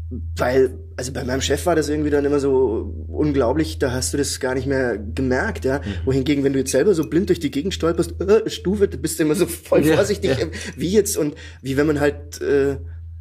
[0.09, 4.19] weil, also bei meinem Chef war das irgendwie dann immer so unglaublich, da hast du
[4.19, 5.79] das gar nicht mehr gemerkt, ja.
[5.79, 6.07] Mhm.
[6.07, 9.19] Wohingegen, wenn du jetzt selber so blind durch die Gegend stolperst, äh, Stufe, du bist
[9.19, 10.47] immer so voll vorsichtig, ja.
[10.77, 12.77] wie jetzt und wie wenn man halt, äh,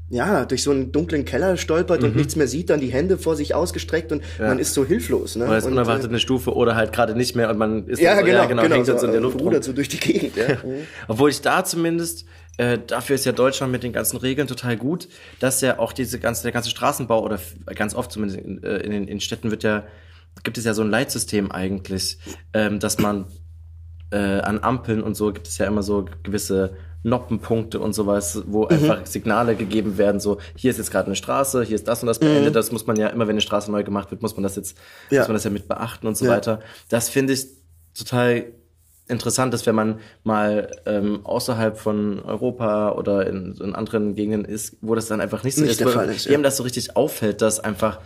[0.09, 2.09] ja, durch so einen dunklen Keller stolpert mhm.
[2.09, 4.49] und nichts mehr sieht, dann die Hände vor sich ausgestreckt und ja.
[4.49, 5.35] man ist so hilflos.
[5.35, 5.45] Ne?
[5.45, 8.23] Oder ist unerwartet eine Stufe oder halt gerade nicht mehr und man ist ja, so,
[8.23, 9.59] genau, ja, genau, genau, hängt so, in der Luft rum.
[9.61, 10.37] so durch die Gegend.
[10.37, 10.57] Ja.
[11.07, 12.25] Obwohl ich da zumindest
[12.57, 15.07] äh, dafür ist ja Deutschland mit den ganzen Regeln total gut,
[15.39, 17.39] dass ja auch diese ganze, der ganze Straßenbau oder
[17.75, 19.83] ganz oft zumindest in, äh, in, den in Städten wird ja,
[20.43, 22.19] gibt es ja so ein Leitsystem eigentlich,
[22.53, 23.25] ähm, dass man
[24.11, 28.63] äh, an Ampeln und so gibt es ja immer so gewisse Noppenpunkte und sowas, wo
[28.63, 28.69] mhm.
[28.69, 32.07] einfach Signale gegeben werden, so hier ist jetzt gerade eine Straße, hier ist das und
[32.07, 32.49] das beendet.
[32.49, 32.53] Mhm.
[32.53, 34.77] Das muss man ja immer, wenn eine Straße neu gemacht wird, muss man das jetzt,
[35.11, 35.19] ja.
[35.19, 36.31] muss man das ja mit beachten und so ja.
[36.31, 36.61] weiter.
[36.89, 37.45] Das finde ich
[37.93, 38.45] total
[39.07, 44.77] interessant ist, wenn man mal ähm, außerhalb von Europa oder in, in anderen Gegenden ist,
[44.81, 46.37] wo das dann einfach nicht so nicht ist, der Fall ist, ja.
[46.39, 47.99] das so richtig auffällt, dass einfach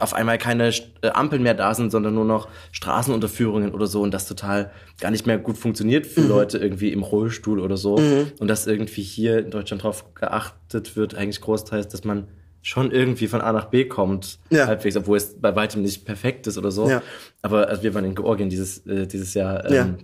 [0.00, 0.70] auf einmal keine
[1.02, 5.10] äh, Ampeln mehr da sind, sondern nur noch Straßenunterführungen oder so und das total gar
[5.10, 6.28] nicht mehr gut funktioniert für mhm.
[6.28, 8.32] Leute irgendwie im Rollstuhl oder so mhm.
[8.38, 12.26] und dass irgendwie hier in Deutschland drauf geachtet wird, eigentlich großteils, dass man
[12.60, 14.66] schon irgendwie von A nach B kommt, ja.
[14.66, 16.88] halbwegs, obwohl es bei weitem nicht perfekt ist oder so.
[16.88, 17.02] Ja.
[17.42, 19.94] Aber also wir waren in Georgien dieses, äh, dieses Jahr ähm, ja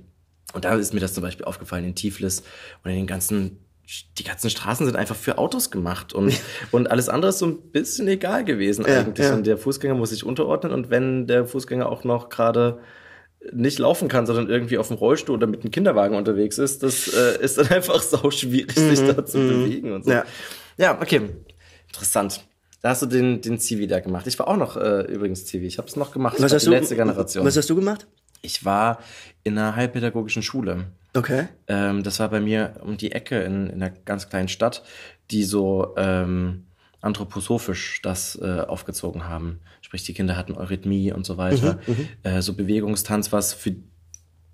[0.53, 2.43] und da ist mir das zum Beispiel aufgefallen in Tiflis
[2.85, 3.59] und in den ganzen
[4.19, 6.33] die ganzen Straßen sind einfach für Autos gemacht und,
[6.71, 9.27] und alles andere ist so ein bisschen egal gewesen ja, eigentlich.
[9.27, 9.35] Ja.
[9.35, 12.79] Und der Fußgänger muss sich unterordnen und wenn der Fußgänger auch noch gerade
[13.53, 17.09] nicht laufen kann, sondern irgendwie auf dem Rollstuhl oder mit einem Kinderwagen unterwegs ist, das
[17.09, 19.49] äh, ist dann einfach sau schwierig, mhm, sich da zu mhm.
[19.49, 20.13] bewegen und so.
[20.13, 20.25] Ja.
[20.77, 21.23] ja, okay.
[21.89, 22.45] Interessant.
[22.83, 24.27] Da hast du den, den Zivi da gemacht.
[24.27, 25.67] Ich war auch noch äh, übrigens Zivi.
[25.67, 26.37] Ich habe es noch gemacht.
[26.39, 27.45] Was hast die du, letzte Generation.
[27.45, 28.07] Was hast du gemacht?
[28.43, 28.99] Ich war
[29.45, 30.87] in einer heilpädagogischen Schule.
[31.15, 31.49] Okay.
[31.67, 34.83] Ähm, das war bei mir um die Ecke in, in einer ganz kleinen Stadt,
[35.31, 36.67] die so ähm,
[37.01, 39.61] anthroposophisch das äh, aufgezogen haben.
[39.81, 41.81] Sprich, die Kinder hatten Eurythmie und so weiter.
[41.87, 42.09] Mhm, mhm.
[42.23, 43.75] äh, so Bewegungstanz, was für,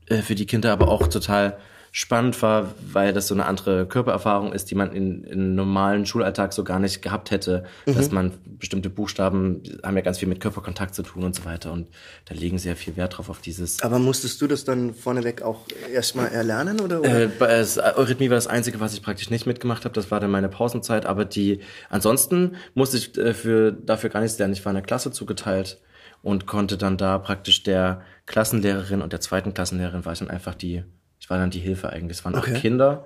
[0.06, 1.58] äh, für die Kinder aber auch total
[1.96, 6.52] spannend war, weil das so eine andere Körpererfahrung ist, die man in, in normalen Schulalltag
[6.52, 7.94] so gar nicht gehabt hätte, mhm.
[7.94, 11.72] dass man bestimmte Buchstaben haben ja ganz viel mit Körperkontakt zu tun und so weiter
[11.72, 11.88] und
[12.26, 13.82] da legen sehr viel Wert drauf auf dieses.
[13.82, 17.00] Aber musstest du das dann vorneweg auch erstmal erlernen oder?
[17.00, 17.40] oder?
[17.40, 19.94] Äh, es, Eurythmie war das einzige, was ich praktisch nicht mitgemacht habe.
[19.94, 24.38] Das war dann meine Pausenzeit, aber die ansonsten musste ich äh, für dafür gar nichts
[24.38, 24.52] lernen.
[24.52, 25.80] Ich war in der Klasse zugeteilt
[26.20, 30.54] und konnte dann da praktisch der Klassenlehrerin und der zweiten Klassenlehrerin war ich dann einfach
[30.54, 30.84] die
[31.26, 32.18] ich war dann die Hilfe eigentlich.
[32.18, 32.52] Es waren okay.
[32.52, 33.04] acht Kinder.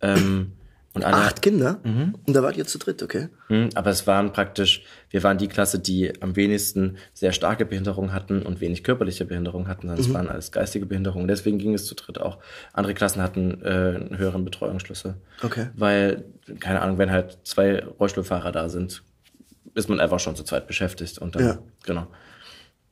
[0.00, 0.52] Ähm,
[0.94, 1.78] und alle, acht Kinder?
[1.84, 2.14] Mhm.
[2.26, 3.28] Und da wart ihr zu dritt, okay?
[3.50, 8.14] Mhm, aber es waren praktisch, wir waren die Klasse, die am wenigsten sehr starke Behinderung
[8.14, 10.10] hatten und wenig körperliche Behinderung hatten, sondern mhm.
[10.10, 11.28] es waren alles geistige Behinderungen.
[11.28, 12.38] Deswegen ging es zu dritt auch.
[12.72, 15.16] Andere Klassen hatten äh, einen höheren Betreuungsschlüssel.
[15.42, 15.68] Okay.
[15.76, 16.24] Weil,
[16.60, 19.02] keine Ahnung, wenn halt zwei Rollstuhlfahrer da sind,
[19.74, 21.18] ist man einfach schon zu zweit beschäftigt.
[21.18, 21.58] Und dann, ja.
[21.84, 22.06] genau.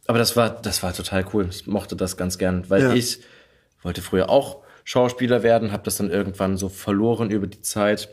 [0.06, 1.46] Aber das war, das war total cool.
[1.48, 2.92] Ich mochte das ganz gern, weil ja.
[2.92, 3.20] ich
[3.82, 8.08] wollte früher auch Schauspieler werden, habe das dann irgendwann so verloren über die Zeit,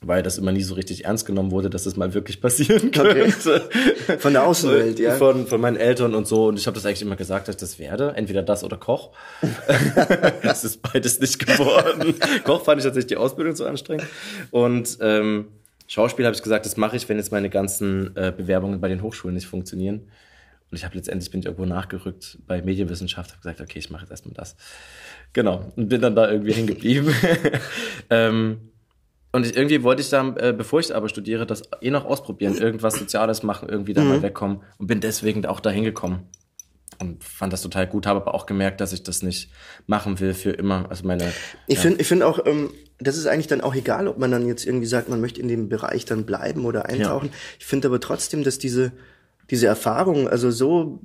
[0.00, 3.68] weil das immer nie so richtig ernst genommen wurde, dass das mal wirklich passieren könnte.
[4.06, 4.18] Okay.
[4.18, 5.16] Von der Außenwelt, ja.
[5.16, 6.46] Von, von meinen Eltern und so.
[6.46, 8.14] Und ich habe das eigentlich immer gesagt, dass ich das werde.
[8.16, 9.10] Entweder das oder Koch.
[10.42, 12.14] das ist beides nicht geworden.
[12.44, 14.06] Koch fand ich tatsächlich die Ausbildung zu anstrengend.
[14.50, 15.48] Und ähm,
[15.88, 19.02] Schauspiel habe ich gesagt, das mache ich, wenn jetzt meine ganzen äh, Bewerbungen bei den
[19.02, 20.08] Hochschulen nicht funktionieren.
[20.70, 24.02] Und ich habe letztendlich bin ich irgendwo nachgerückt bei Medienwissenschaft, habe gesagt, okay, ich mache
[24.02, 24.56] jetzt erstmal das.
[25.32, 25.72] Genau.
[25.76, 27.14] Und bin dann da irgendwie hängen geblieben.
[28.10, 28.70] ähm,
[29.32, 32.56] und ich, irgendwie wollte ich dann, äh, bevor ich aber studiere, das eh noch ausprobieren,
[32.56, 34.08] irgendwas Soziales machen, irgendwie da mhm.
[34.08, 36.20] mal wegkommen und bin deswegen auch da hingekommen.
[36.98, 39.50] und fand das total gut, habe aber auch gemerkt, dass ich das nicht
[39.86, 40.86] machen will für immer.
[40.90, 41.32] Also meine.
[41.66, 41.82] Ich ja.
[41.82, 44.66] finde, ich finde auch, ähm, das ist eigentlich dann auch egal, ob man dann jetzt
[44.66, 47.28] irgendwie sagt, man möchte in dem Bereich dann bleiben oder eintauchen.
[47.28, 47.34] Ja.
[47.58, 48.92] Ich finde aber trotzdem, dass diese
[49.50, 51.00] diese Erfahrung also so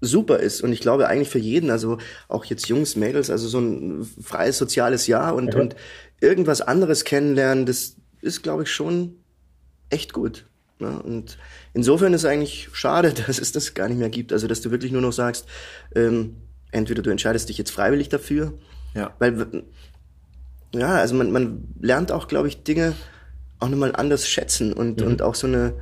[0.00, 3.60] super ist und ich glaube eigentlich für jeden, also auch jetzt Jungs, Mädels, also so
[3.60, 5.60] ein freies soziales Jahr und mhm.
[5.60, 5.76] und
[6.20, 9.16] irgendwas anderes kennenlernen, das ist glaube ich schon
[9.90, 10.46] echt gut.
[10.78, 11.02] Ne?
[11.02, 11.38] Und
[11.74, 14.32] insofern ist es eigentlich schade, dass es das gar nicht mehr gibt.
[14.32, 15.46] Also dass du wirklich nur noch sagst,
[15.94, 16.36] ähm,
[16.72, 18.54] entweder du entscheidest dich jetzt freiwillig dafür,
[18.94, 19.14] ja.
[19.18, 19.64] weil
[20.72, 22.94] ja, also man, man lernt auch, glaube ich, Dinge
[23.58, 25.06] auch nochmal anders schätzen und, mhm.
[25.06, 25.74] und auch so eine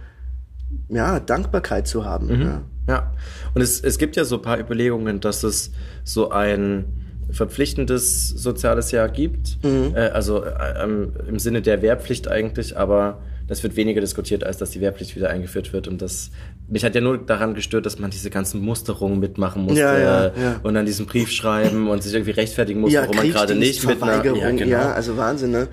[0.89, 2.27] ja, Dankbarkeit zu haben.
[2.27, 2.43] Mhm.
[2.43, 2.63] Ja.
[2.89, 3.13] ja.
[3.55, 5.73] Und es, es gibt ja so ein paar Überlegungen, dass es
[6.05, 6.85] so ein
[7.31, 9.93] verpflichtendes soziales Jahr gibt, mhm.
[9.95, 10.83] äh, also äh,
[11.29, 15.31] im Sinne der Wehrpflicht eigentlich, aber das wird weniger diskutiert, als dass die Wehrpflicht wieder
[15.31, 15.89] eingeführt wird.
[15.89, 16.31] Und das
[16.69, 20.25] mich hat ja nur daran gestört, dass man diese ganzen Musterungen mitmachen musste ja, ja,
[20.27, 20.61] ja.
[20.63, 23.87] und dann diesen Brief schreiben und sich irgendwie rechtfertigen musste, ja, warum man gerade nicht
[23.87, 24.67] mit einer, ja, genau.
[24.67, 25.69] ja, also Wahnsinn, ne?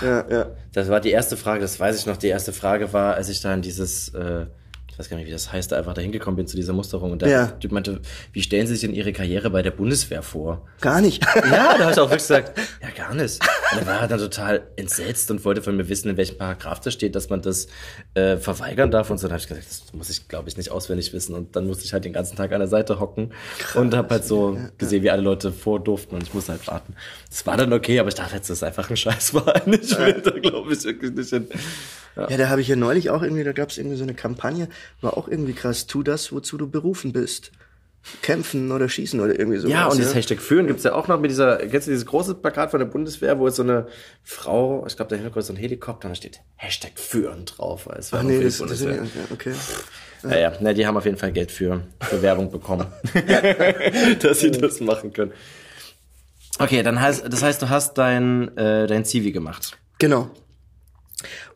[0.00, 0.46] Ja, ja.
[0.72, 2.16] Das war die erste Frage, das weiß ich noch.
[2.16, 4.46] Die erste Frage war, als ich da in dieses äh,
[5.02, 7.10] weiß gar nicht, wie das heißt, da einfach dahin gekommen bin zu dieser Musterung.
[7.10, 7.46] Und der ja.
[7.48, 8.00] Typ meinte,
[8.32, 10.66] wie stellen Sie sich denn Ihre Karriere bei der Bundeswehr vor?
[10.80, 11.24] Gar nicht.
[11.34, 13.40] ja, da habe ich auch wirklich gesagt, ja, gar nicht.
[13.72, 16.94] Und er war dann total entsetzt und wollte von mir wissen, in welchem Paragraph das
[16.94, 17.66] steht, dass man das
[18.14, 19.10] äh, verweigern darf.
[19.10, 21.34] Und so dann habe ich gesagt, das muss ich, glaube ich, nicht auswendig wissen.
[21.34, 24.08] Und dann musste ich halt den ganzen Tag an der Seite hocken Krass, und habe
[24.10, 26.94] halt so ja, gesehen, wie alle Leute vor durften und ich musste halt warten.
[27.30, 29.62] Es war dann okay, aber ich dachte jetzt, das ist einfach ein Scheißverein.
[29.82, 31.48] Ich will da, glaube ich, wirklich nicht hin.
[32.16, 34.14] Ja, ja da habe ich ja neulich auch irgendwie, da gab es irgendwie so eine
[34.14, 34.68] Kampagne,
[35.00, 37.52] war auch irgendwie krass, tu das, wozu du berufen bist.
[38.20, 39.68] Kämpfen oder schießen oder irgendwie so.
[39.68, 42.34] Ja, und dieses Hashtag führen gibt's ja auch noch mit dieser, kennst du dieses große
[42.34, 43.86] Plakat von der Bundeswehr, wo jetzt so eine
[44.24, 47.88] Frau, ich glaube, da Hintergrund ist so ein Helikopter und da steht Hashtag führen drauf.
[47.96, 48.94] Es war Ach nee, das, das ja,
[49.32, 49.54] okay.
[50.24, 52.86] Ja, ja, na, die haben auf jeden Fall Geld für, für Werbung bekommen,
[54.20, 55.32] dass sie das machen können.
[56.58, 59.78] Okay, dann heißt, das heißt, du hast dein, äh, dein Zivi gemacht.
[59.98, 60.30] Genau.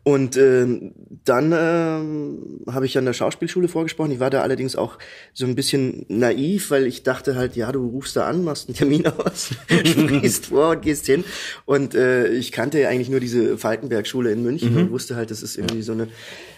[0.03, 0.93] Und ähm,
[1.25, 4.11] dann ähm, habe ich an der Schauspielschule vorgesprochen.
[4.11, 4.97] Ich war da allerdings auch
[5.33, 8.75] so ein bisschen naiv, weil ich dachte halt, ja, du rufst da an, machst einen
[8.75, 11.25] Termin aus, gehst vor und gehst hin.
[11.65, 14.77] Und äh, ich kannte eigentlich nur diese Falkenberg-Schule in München mhm.
[14.77, 16.07] und wusste halt, das ist irgendwie so eine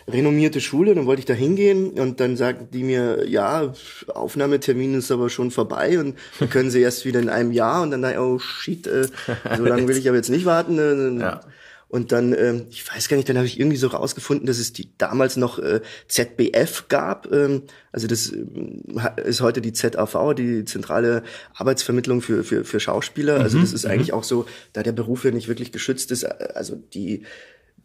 [0.07, 0.93] renommierte Schule.
[0.93, 3.73] Dann wollte ich da hingehen und dann sagten die mir, ja,
[4.07, 7.81] Aufnahmetermin ist aber schon vorbei und dann können sie erst wieder in einem Jahr.
[7.81, 9.07] Und dann oh shit, äh,
[9.57, 10.77] so lange will ich aber jetzt nicht warten.
[10.77, 11.41] Äh, ja.
[11.89, 14.73] Und dann, ähm, ich weiß gar nicht, dann habe ich irgendwie so rausgefunden, dass es
[14.73, 17.31] die damals noch äh, ZBF gab.
[17.31, 18.83] Ähm, also das ähm,
[19.25, 21.23] ist heute die ZAV, die zentrale
[21.55, 23.39] Arbeitsvermittlung für, für, für Schauspieler.
[23.39, 23.91] Also mhm, das ist mhm.
[23.91, 27.23] eigentlich auch so, da der Beruf ja nicht wirklich geschützt ist, äh, also die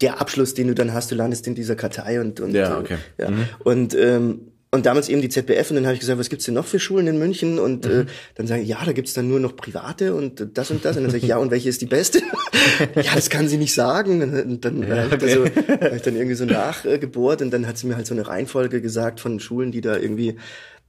[0.01, 2.99] der Abschluss, den du dann hast, du landest in dieser Kartei und, und ja, okay.
[3.17, 3.31] Äh, ja.
[3.31, 3.49] Mhm.
[3.61, 4.41] und ähm,
[4.75, 6.81] und damals eben die ZBF und dann habe ich gesagt, was gibt's denn noch für
[6.81, 7.59] Schulen in München?
[7.59, 8.01] Und äh, mhm.
[8.01, 10.97] äh, dann sagen, ja, da gibt's dann nur noch private und das und das.
[10.97, 12.21] Und dann sage ich, ja, und welche ist die beste?
[12.97, 14.21] ja, das kann sie nicht sagen.
[14.21, 15.19] Und dann ja, okay.
[15.23, 18.27] also, habe ich dann irgendwie so nachgebohrt und dann hat sie mir halt so eine
[18.27, 20.37] Reihenfolge gesagt von Schulen, die da irgendwie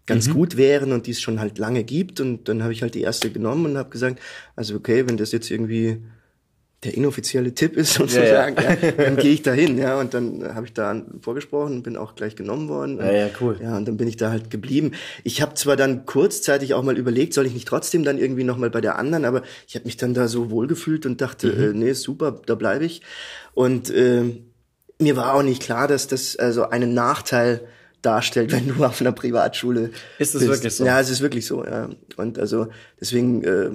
[0.08, 0.34] ganz mhm.
[0.34, 2.20] gut wären und die es schon halt lange gibt.
[2.20, 4.20] Und dann habe ich halt die erste genommen und habe gesagt,
[4.56, 6.02] also okay, wenn das jetzt irgendwie
[6.86, 8.92] der inoffizielle Tipp ist sozusagen, ja, ja.
[8.92, 12.36] dann gehe ich da hin, ja, und dann habe ich da vorgesprochen, bin auch gleich
[12.36, 12.98] genommen worden.
[13.00, 13.58] Ja, ja, cool.
[13.62, 14.92] Ja, und dann bin ich da halt geblieben.
[15.24, 18.70] Ich habe zwar dann kurzzeitig auch mal überlegt, soll ich nicht trotzdem dann irgendwie nochmal
[18.70, 21.64] bei der anderen, aber ich habe mich dann da so wohlgefühlt und dachte, mhm.
[21.64, 23.02] äh, nee, super, da bleibe ich.
[23.54, 24.24] Und äh,
[25.00, 27.62] mir war auch nicht klar, dass das also einen Nachteil
[28.06, 30.86] darstellt, wenn du auf einer Privatschule Ist es wirklich so?
[30.86, 31.90] Ja, es ist wirklich so, ja.
[32.18, 32.68] Und also
[33.00, 33.72] deswegen äh,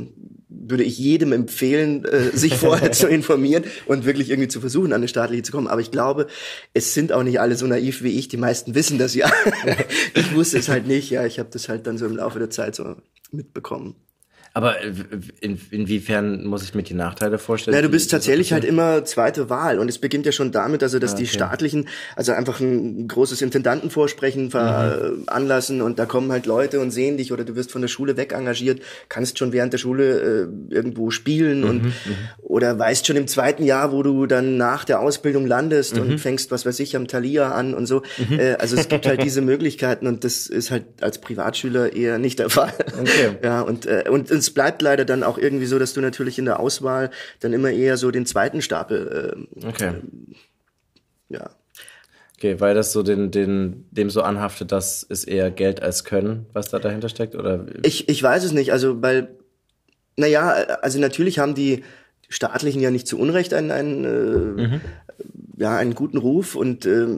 [0.61, 5.01] würde ich jedem empfehlen, äh, sich vorher zu informieren und wirklich irgendwie zu versuchen, an
[5.01, 5.67] eine staatliche zu kommen.
[5.67, 6.27] Aber ich glaube,
[6.75, 8.29] es sind auch nicht alle so naiv wie ich.
[8.29, 9.31] Die meisten wissen das ja.
[10.15, 11.11] ich wusste es halt nicht.
[11.11, 12.97] Ja, ich habe das halt dann so im Laufe der Zeit so
[13.33, 13.97] mitbekommen.
[14.53, 14.81] Aber
[15.41, 17.77] in, inwiefern muss ich mir die Nachteile vorstellen?
[17.77, 20.99] Na, du bist tatsächlich halt immer zweite Wahl und es beginnt ja schon damit, also
[20.99, 21.23] dass ah, okay.
[21.23, 25.85] die staatlichen, also einfach ein großes Intendantenvorsprechen veranlassen mhm.
[25.85, 28.33] und da kommen halt Leute und sehen dich oder du wirst von der Schule weg
[28.33, 31.93] engagiert, kannst schon während der Schule äh, irgendwo spielen mhm, und mhm.
[32.39, 36.19] oder weißt schon im zweiten Jahr, wo du dann nach der Ausbildung landest und mhm.
[36.19, 38.03] fängst, was weiß ich, am Thalia an und so.
[38.29, 38.41] Mhm.
[38.41, 42.41] Äh, also es gibt halt diese Möglichkeiten und das ist halt als Privatschüler eher nicht
[42.41, 42.73] der Fall.
[42.99, 43.31] Okay.
[43.43, 46.45] Ja, und, äh, und es bleibt leider dann auch irgendwie so, dass du natürlich in
[46.45, 49.47] der Auswahl dann immer eher so den zweiten Stapel.
[49.63, 49.89] Äh, okay.
[49.89, 51.51] Äh, ja.
[52.37, 56.47] Okay, weil das so den, den, dem so anhaftet, dass es eher Geld als Können,
[56.55, 57.67] was da dahinter steckt, oder?
[57.83, 59.29] Ich, ich weiß es nicht, also, weil,
[60.17, 60.49] naja,
[60.81, 61.85] also natürlich haben die
[62.31, 64.81] Staatlichen ja nicht zu Unrecht einen, einen, äh, mhm.
[65.59, 67.09] ja, einen guten Ruf und, äh,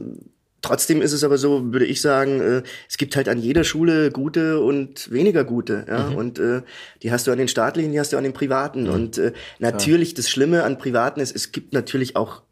[0.63, 4.11] Trotzdem ist es aber so, würde ich sagen, äh, es gibt halt an jeder Schule
[4.11, 5.85] gute und weniger gute.
[5.89, 6.09] Ja?
[6.09, 6.15] Mhm.
[6.15, 6.61] Und äh,
[7.03, 8.83] die hast du an den staatlichen, die hast du an den privaten.
[8.83, 8.89] Mhm.
[8.89, 10.15] Und äh, natürlich ja.
[10.15, 12.43] das Schlimme an privaten ist, es gibt natürlich auch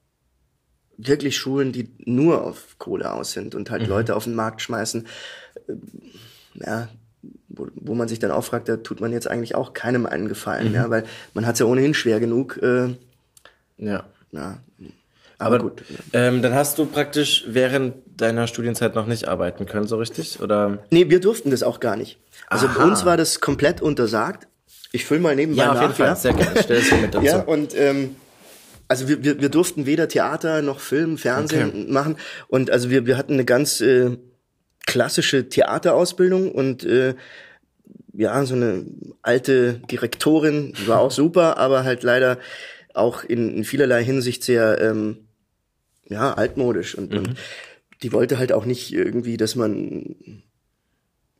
[0.97, 3.89] wirklich Schulen, die nur auf Kohle aus sind und halt mhm.
[3.89, 5.07] Leute auf den Markt schmeißen.
[5.67, 5.73] Äh,
[6.55, 6.89] ja,
[7.47, 10.27] wo, wo man sich dann auch fragt, da tut man jetzt eigentlich auch keinem einen
[10.27, 10.75] Gefallen, mhm.
[10.75, 12.59] ja, weil man hat es ja ohnehin schwer genug.
[12.61, 12.89] Äh,
[13.77, 14.03] ja.
[14.33, 14.59] Na,
[15.45, 15.83] aber, gut.
[16.13, 20.39] Ähm, dann hast du praktisch während deiner Studienzeit noch nicht arbeiten können, so richtig?
[20.41, 20.79] Oder?
[20.89, 22.19] Nee, wir durften das auch gar nicht.
[22.47, 22.77] Also Aha.
[22.77, 24.47] bei uns war das komplett untersagt.
[24.91, 26.15] Ich fülle mal nebenbei ja, auf jeden Fall.
[26.15, 26.61] Sehr gerne.
[26.61, 27.25] Stell es mit dazu.
[27.25, 28.15] ja, und ähm,
[28.87, 31.85] also wir, wir, wir durften weder Theater noch Film, Fernsehen okay.
[31.91, 32.17] machen.
[32.49, 34.17] Und also wir, wir hatten eine ganz äh,
[34.85, 37.15] klassische Theaterausbildung und äh,
[38.13, 38.85] ja, so eine
[39.21, 42.37] alte Direktorin, die war auch super, aber halt leider
[42.93, 45.27] auch in, in vielerlei Hinsicht sehr ähm,
[46.11, 47.17] ja, altmodisch und, mhm.
[47.17, 47.35] und
[48.03, 50.15] die wollte halt auch nicht irgendwie, dass man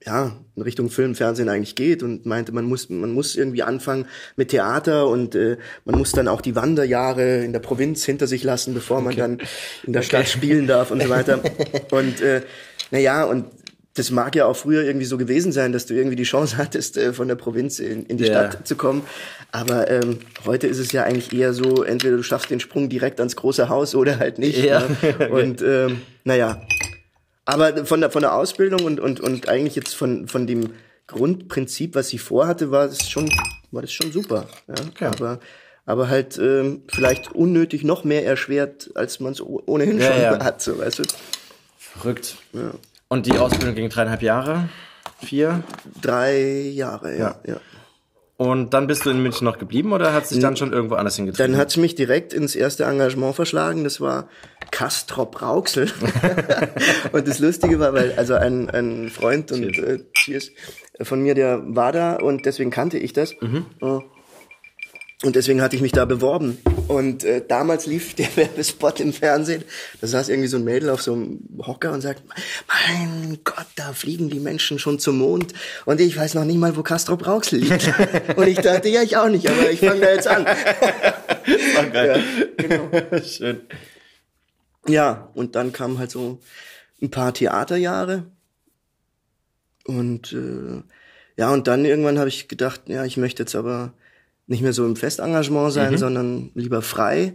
[0.04, 4.08] ja, in Richtung Film, Fernsehen eigentlich geht und meinte, man muss, man muss irgendwie anfangen
[4.36, 8.44] mit Theater und äh, man muss dann auch die Wanderjahre in der Provinz hinter sich
[8.44, 9.22] lassen, bevor man okay.
[9.22, 9.38] dann
[9.84, 11.42] in der Stadt spielen darf und so weiter.
[11.92, 12.42] und äh,
[12.90, 13.46] naja, und
[13.94, 16.98] das mag ja auch früher irgendwie so gewesen sein, dass du irgendwie die Chance hattest,
[16.98, 18.52] äh, von der Provinz in, in die yeah.
[18.52, 19.04] Stadt zu kommen.
[19.52, 23.20] Aber ähm, heute ist es ja eigentlich eher so, entweder du schaffst den Sprung direkt
[23.20, 24.64] ans große Haus oder halt nicht.
[24.64, 24.88] Ja.
[25.02, 25.30] Ne?
[25.32, 26.62] Und ähm, naja.
[27.44, 30.70] Aber von der, von der Ausbildung und, und, und eigentlich jetzt von, von dem
[31.08, 33.30] Grundprinzip, was sie vorhatte, war das schon,
[33.72, 34.48] war das schon super.
[34.68, 34.76] Ja?
[34.88, 35.06] Okay.
[35.06, 35.40] Aber,
[35.86, 40.40] aber halt ähm, vielleicht unnötig noch mehr erschwert, als man es ohnehin ja, schon ja.
[40.44, 41.04] hat, so weißt du.
[41.78, 42.38] Verrückt.
[42.54, 42.72] Ja.
[43.12, 44.70] Und die Ausbildung ging dreieinhalb Jahre?
[45.22, 45.66] Vier?
[46.02, 47.36] Drei Jahre, ja.
[47.46, 47.58] ja.
[48.38, 51.18] Und dann bist du in München noch geblieben oder hat sich dann schon irgendwo anders
[51.18, 51.52] hingetrieben?
[51.52, 53.84] Dann hat es mich direkt ins erste Engagement verschlagen.
[53.84, 54.30] Das war
[54.72, 55.92] Kastrop Rauxel.
[57.12, 59.88] und das Lustige war, weil also ein, ein Freund und cheers.
[59.90, 60.52] Äh, cheers,
[61.02, 63.36] von mir, der war da und deswegen kannte ich das.
[63.42, 63.66] Mhm.
[63.82, 66.60] Und deswegen hatte ich mich da beworben.
[66.88, 69.64] Und äh, damals lief der Werbespot im Fernsehen.
[70.00, 72.24] Da saß irgendwie so ein Mädel auf so einem Hocker und sagt,
[72.68, 75.54] mein Gott, da fliegen die Menschen schon zum Mond.
[75.86, 77.92] Und ich weiß noch nicht mal, wo Castro Brauxel liegt.
[78.36, 80.46] und ich dachte, ja, ich auch nicht, aber ich fange da jetzt an.
[81.76, 82.24] War geil.
[82.60, 82.90] Ja, genau.
[83.24, 83.62] Schön.
[84.88, 86.40] Ja, und dann kamen halt so
[87.02, 88.26] ein paar Theaterjahre.
[89.86, 90.82] Und äh,
[91.38, 93.94] ja, und dann irgendwann habe ich gedacht, ja, ich möchte jetzt aber
[94.52, 95.98] nicht mehr so im Festengagement sein, mhm.
[95.98, 97.34] sondern lieber frei.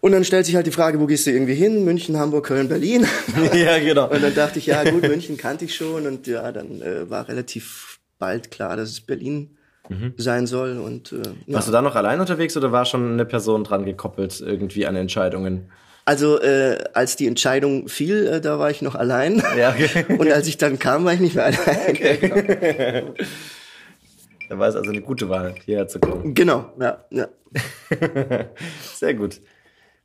[0.00, 1.84] Und dann stellt sich halt die Frage, wo gehst du irgendwie hin?
[1.84, 3.04] München, Hamburg, Köln, Berlin.
[3.52, 4.08] ja, genau.
[4.08, 7.28] Und dann dachte ich, ja gut, München kannte ich schon und ja, dann äh, war
[7.28, 9.56] relativ bald klar, dass es Berlin
[9.88, 10.14] mhm.
[10.16, 10.78] sein soll.
[10.78, 11.16] Und äh,
[11.52, 11.72] warst ja.
[11.72, 15.72] du da noch allein unterwegs oder war schon eine Person dran gekoppelt irgendwie an Entscheidungen?
[16.04, 19.42] Also äh, als die Entscheidung fiel, äh, da war ich noch allein.
[19.58, 20.06] Ja, okay.
[20.18, 21.78] Und als ich dann kam, war ich nicht mehr allein.
[21.88, 23.14] Okay, genau.
[24.48, 26.34] Da war es also eine gute Wahl, hierher zu kommen.
[26.34, 27.04] Genau, ja.
[27.10, 27.28] ja.
[28.94, 29.40] Sehr gut.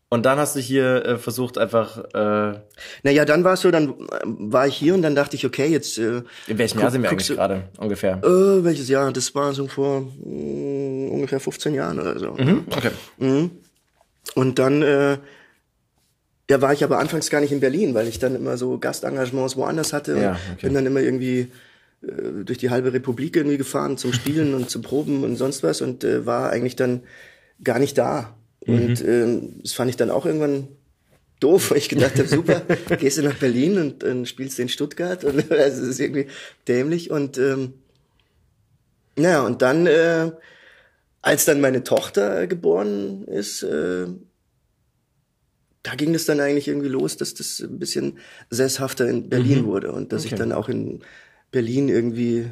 [0.09, 1.97] Und dann hast du hier äh, versucht einfach.
[2.13, 2.59] Äh
[3.01, 3.93] naja, dann war es so, dann äh,
[4.25, 5.97] war ich hier und dann dachte ich, okay, jetzt.
[5.97, 8.17] Äh, In welchem Jahr sind wir eigentlich gerade ungefähr?
[8.23, 9.11] Äh, welches Jahr?
[9.11, 12.33] Das war so vor mh, mm, ungefähr 15 Jahren oder so.
[12.33, 12.91] Mhm, okay.
[13.17, 13.51] Mhm.
[14.35, 15.17] Und dann äh,
[16.47, 19.55] ja, war ich aber anfangs gar nicht in Berlin, weil ich dann immer so Gastengagements
[19.55, 20.15] woanders hatte.
[20.19, 20.67] Ja, okay.
[20.67, 21.51] Bin dann immer irgendwie
[22.07, 25.81] äh, durch die halbe Republik irgendwie gefahren zum Spielen und zum Proben und sonst was
[25.81, 27.03] und äh, war eigentlich dann
[27.63, 28.35] gar nicht da.
[28.65, 28.75] Mhm.
[28.75, 30.67] Und äh, das fand ich dann auch irgendwann
[31.39, 32.61] doof, weil ich gedacht habe, super,
[32.99, 36.27] gehst du nach Berlin und, und spielst in Stuttgart und also das ist irgendwie
[36.67, 37.73] dämlich und ähm,
[39.15, 40.31] naja, und dann, äh,
[41.21, 44.07] als dann meine Tochter geboren ist, äh,
[45.83, 48.17] da ging es dann eigentlich irgendwie los, dass das ein bisschen
[48.49, 49.65] sesshafter in Berlin mhm.
[49.65, 50.33] wurde und dass okay.
[50.33, 51.01] ich dann auch in
[51.53, 52.51] Berlin irgendwie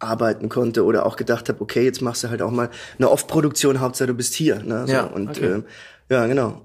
[0.00, 3.80] arbeiten konnte oder auch gedacht habe, okay, jetzt machst du halt auch mal eine Off-Produktion,
[3.80, 4.60] Hauptsache du bist hier.
[4.62, 4.86] Ne?
[4.86, 5.46] So, ja, und okay.
[5.46, 5.62] äh,
[6.10, 6.62] ja, genau.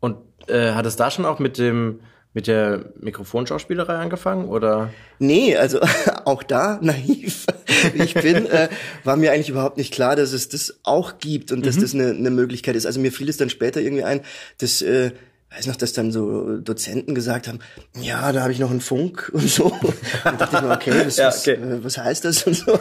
[0.00, 0.16] Und
[0.48, 2.00] äh, hat es da schon auch mit dem
[2.36, 4.90] mit der Mikrofonschauspielerei angefangen oder?
[5.20, 5.78] Nee, also
[6.24, 7.46] auch da naiv
[7.92, 8.68] wie ich bin, äh,
[9.04, 11.80] war mir eigentlich überhaupt nicht klar, dass es das auch gibt und dass mhm.
[11.80, 12.86] das eine, eine Möglichkeit ist.
[12.86, 14.20] Also mir fiel es dann später irgendwie ein,
[14.58, 15.12] dass äh,
[15.56, 17.60] weiß noch, dass dann so Dozenten gesagt haben,
[18.00, 19.66] ja, da habe ich noch einen Funk und so.
[19.66, 21.58] Und dachte ich mir, okay, was, ja, okay.
[21.60, 22.78] Was, äh, was heißt das und so?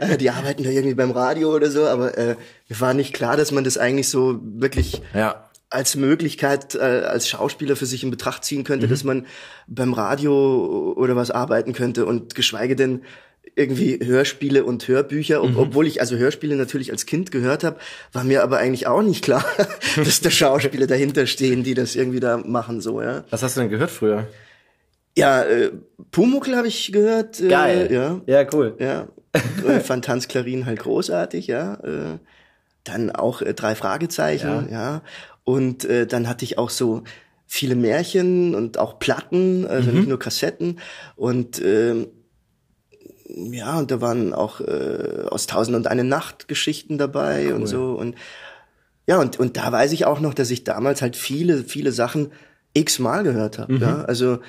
[0.00, 2.36] Äh, die arbeiten da irgendwie beim Radio oder so, aber äh,
[2.68, 5.48] mir war nicht klar, dass man das eigentlich so wirklich ja.
[5.70, 8.90] als Möglichkeit äh, als Schauspieler für sich in Betracht ziehen könnte, mhm.
[8.90, 9.26] dass man
[9.66, 13.02] beim Radio oder was arbeiten könnte und geschweige denn
[13.58, 15.58] irgendwie Hörspiele und Hörbücher, ob, Mhm.
[15.58, 17.78] obwohl ich also Hörspiele natürlich als Kind gehört habe,
[18.12, 19.44] war mir aber eigentlich auch nicht klar,
[19.96, 23.24] dass da Schauspieler dahinter stehen, die das irgendwie da machen so, ja.
[23.30, 24.26] Was hast du denn gehört früher?
[25.16, 25.72] Ja, äh,
[26.12, 27.40] Pumuckl habe ich gehört.
[27.40, 27.48] Äh,
[27.92, 28.74] Ja, Ja, cool.
[28.78, 29.08] ja.
[29.68, 31.74] Äh, Fand Tanz Klarin halt großartig, ja.
[31.82, 32.18] Äh,
[32.84, 35.02] dann auch äh, drei Fragezeichen, ja.
[35.44, 37.02] Und äh, dann hatte ich auch so
[37.46, 40.78] viele Märchen und auch Platten, also nicht nur Kassetten.
[41.16, 42.06] Und ähm,
[43.28, 47.92] ja, und da waren auch äh, aus Tausend und eine Nacht Geschichten dabei und so.
[47.92, 48.16] Und
[49.06, 52.32] ja, und, und da weiß ich auch noch, dass ich damals halt viele, viele Sachen
[52.74, 53.76] x-mal gehört habe.
[53.76, 54.04] Ja?
[54.04, 54.40] Also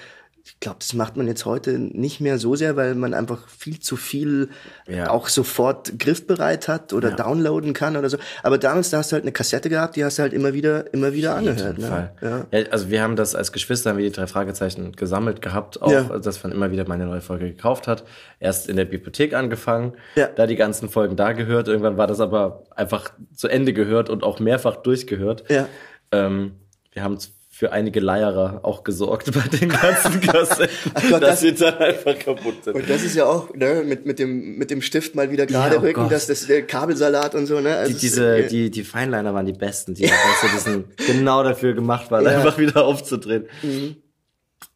[0.46, 3.80] ich glaube, das macht man jetzt heute nicht mehr so sehr, weil man einfach viel
[3.80, 4.50] zu viel
[4.88, 5.10] Ja.
[5.10, 8.18] auch sofort griffbereit hat oder downloaden kann oder so.
[8.44, 10.92] Aber damals, da hast du halt eine Kassette gehabt, die hast du halt immer wieder,
[10.94, 11.78] immer wieder angehört.
[11.78, 12.12] Ne?
[12.22, 12.46] Ja.
[12.52, 15.92] Ja, also wir haben das als Geschwister, haben wir die drei Fragezeichen gesammelt gehabt, auch,
[15.92, 16.04] Ja.
[16.20, 18.04] dass man immer wieder mal eine neue Folge gekauft hat.
[18.40, 20.28] Erst in der Bibliothek angefangen, Ja.
[20.28, 21.68] da die ganzen Folgen da gehört.
[21.68, 25.44] Irgendwann war das aber einfach zu Ende gehört und auch mehrfach durchgehört.
[25.50, 25.68] Ja.
[26.12, 26.54] Ähm,
[26.92, 27.18] wir haben
[27.60, 30.70] für einige Leierer auch gesorgt bei den ganzen Kassetten,
[31.10, 32.74] Gott, dass das- sie dann einfach kaputt sind.
[32.74, 35.76] Und das ist ja auch ne, mit, mit, dem, mit dem Stift mal wieder gerade
[35.76, 36.12] Ja, oh rücken, Gott.
[36.14, 37.76] dass das der Kabelsalat und so, ne?
[37.76, 40.58] Also Die, es- diese, äh, die, die Feinliner waren die besten, die weißt du, die
[40.60, 42.38] sind genau dafür gemacht waren, Ja.
[42.38, 43.48] einfach wieder aufzudrehen.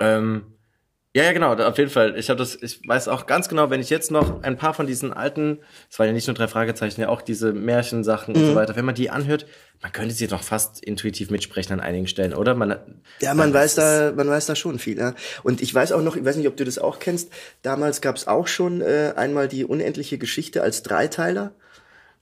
[0.02, 0.42] Ähm,
[1.16, 2.18] ja, ja, genau, auf jeden Fall.
[2.18, 4.88] Ich habe das, ich weiß auch ganz genau, wenn ich jetzt noch ein paar von
[4.88, 5.60] diesen alten,
[5.90, 8.42] es waren ja nicht nur drei Fragezeichen, ja auch diese Märchensachen Mhm.
[8.42, 9.46] und so weiter, wenn man die anhört,
[9.82, 12.56] man könnte sie doch fast intuitiv mitsprechen an einigen Stellen, oder?
[12.56, 12.78] Man,
[13.22, 14.98] Ja, man weiß da, man weiß da schon viel.
[14.98, 15.14] Ja.
[15.44, 17.32] Und ich weiß auch noch, ich weiß nicht, ob du das auch kennst.
[17.62, 21.54] Damals gab es auch schon äh, einmal die unendliche Geschichte als Dreiteiler.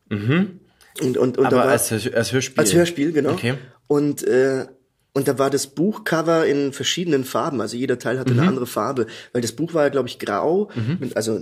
[0.09, 0.59] Mhm.
[1.01, 2.59] Und und und aber als, als Hörspiel.
[2.59, 3.31] als Hörspiel genau.
[3.31, 3.53] Okay.
[3.87, 4.65] Und äh,
[5.13, 7.59] und da war das Buchcover in verschiedenen Farben.
[7.61, 8.39] Also jeder Teil hatte Mhm.
[8.39, 11.41] eine andere Farbe, weil das Buch war ja glaube ich grau, mit, also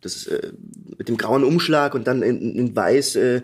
[0.00, 0.52] das äh,
[0.98, 3.42] mit dem grauen Umschlag und dann in, in weiß äh,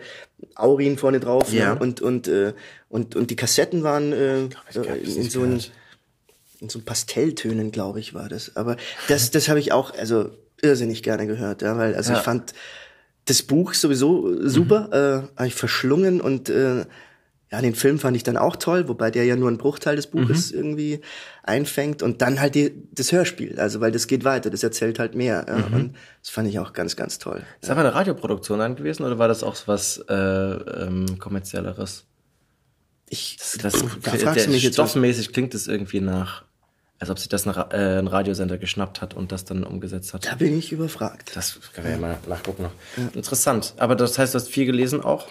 [0.56, 1.52] Aurin vorne drauf.
[1.52, 1.74] Ja.
[1.74, 1.80] Ne?
[1.80, 2.52] Und und äh,
[2.88, 5.60] und und die Kassetten waren äh, ich hab in, in so ein
[6.60, 8.54] in so Pastelltönen, glaube ich, war das.
[8.56, 8.76] Aber
[9.08, 10.30] das, das habe ich auch, also
[10.62, 12.18] irrsinnig gerne gehört, ja, weil also Ja.
[12.18, 12.54] ich fand
[13.24, 16.84] das Buch sowieso super, äh, habe ich verschlungen und äh,
[17.52, 20.06] ja, den Film fand ich dann auch toll, wobei der ja nur einen Bruchteil des
[20.06, 21.02] Buches irgendwie
[21.42, 25.14] einfängt und dann halt die, das Hörspiel, also weil das geht weiter, das erzählt halt
[25.14, 27.42] mehr ja, und das fand ich auch ganz, ganz toll.
[27.60, 32.06] Ist aber eine Radioproduktion dann gewesen oder war das auch was äh, ähm, kommerzielleres?
[33.10, 36.44] Ich, Das, da fragst der du mich jetzt stoffmäßig klingt es irgendwie nach,
[37.02, 40.14] als ob sich das ein, Ra äh, ein Radiosender geschnappt hat und das dann umgesetzt
[40.14, 40.24] hat.
[40.24, 41.32] Da bin ich überfragt.
[41.34, 43.14] Das können wir ja mal nachgucken noch.
[43.16, 43.74] Interessant.
[43.76, 45.26] Aber das heißt, du hast viel gelesen auch?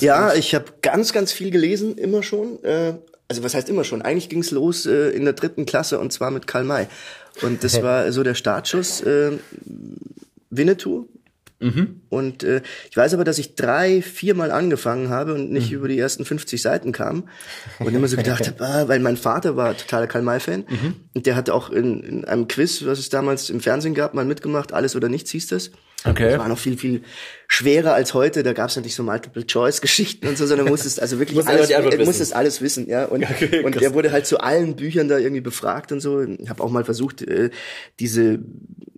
[0.00, 2.64] Ja, ich habe ganz, ganz viel gelesen, immer schon.
[2.64, 2.94] Äh,
[3.28, 4.00] also was heißt immer schon?
[4.00, 6.86] Eigentlich ging's los äh, in der dritten Klasse und zwar mit Karl May.
[7.42, 9.02] Und das war so der Startschuss.
[9.02, 9.32] Äh,
[11.60, 11.94] Winnetou.
[12.08, 15.98] Und äh, ich weiß aber, dass ich drei, viermal angefangen habe und nicht über die
[15.98, 17.28] ersten 50 Seiten kam.
[17.78, 20.64] Und immer so gedacht habe, ah, weil mein Vater war totaler Karl May-Fan.
[21.14, 24.24] Und der hatte auch in, in einem Quiz, was es damals im Fernsehen gab, mal
[24.24, 24.72] mitgemacht.
[24.72, 25.70] Alles oder nichts hieß das.
[26.04, 26.30] Okay.
[26.30, 27.02] Das war noch viel, viel
[27.46, 28.42] schwerer als heute.
[28.42, 32.04] Da gab es nicht so Multiple-Choice-Geschichten und so, sondern musstest also wirklich alles, äh, wissen.
[32.04, 33.04] musstest alles wissen, ja.
[33.04, 36.22] Und, Okay, und er wurde halt zu allen Büchern da irgendwie befragt und so.
[36.22, 37.50] Ich habe auch mal versucht, äh,
[37.98, 38.40] diese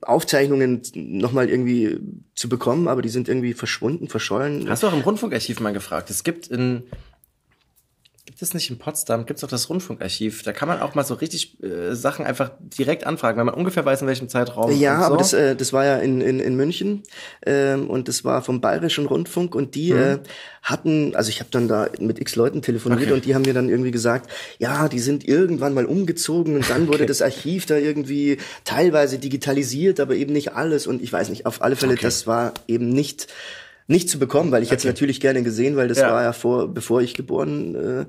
[0.02, 1.98] Aufzeichnungen nochmal irgendwie
[2.34, 4.68] zu bekommen, aber die sind irgendwie verschwunden, verschollen.
[4.68, 6.10] Hast du auch im Rundfunkarchiv mal gefragt?
[6.10, 6.84] Es gibt in
[8.42, 10.42] es nicht in Potsdam, gibt es doch das Rundfunkarchiv.
[10.42, 13.84] Da kann man auch mal so richtig äh, Sachen einfach direkt anfragen, wenn man ungefähr
[13.84, 14.70] weiß, in welchem Zeitraum.
[14.78, 15.04] Ja, so.
[15.06, 17.02] aber das, äh, das war ja in, in, in München
[17.46, 20.18] ähm, und das war vom Bayerischen Rundfunk und die äh,
[20.62, 23.06] hatten, also ich habe dann da mit x Leuten telefoniert Mhm.
[23.06, 23.12] Okay.
[23.14, 26.88] und die haben mir dann irgendwie gesagt, ja, die sind irgendwann mal umgezogen und dann
[26.88, 31.46] wurde das Archiv da irgendwie teilweise digitalisiert, aber eben nicht alles und ich weiß nicht,
[31.46, 32.02] auf alle Fälle, Okay.
[32.02, 33.26] das war eben nicht
[33.92, 36.10] nicht zu bekommen, weil ich jetzt natürlich gerne gesehen, weil das Ja.
[36.10, 38.04] war ja vor, bevor ich geboren äh,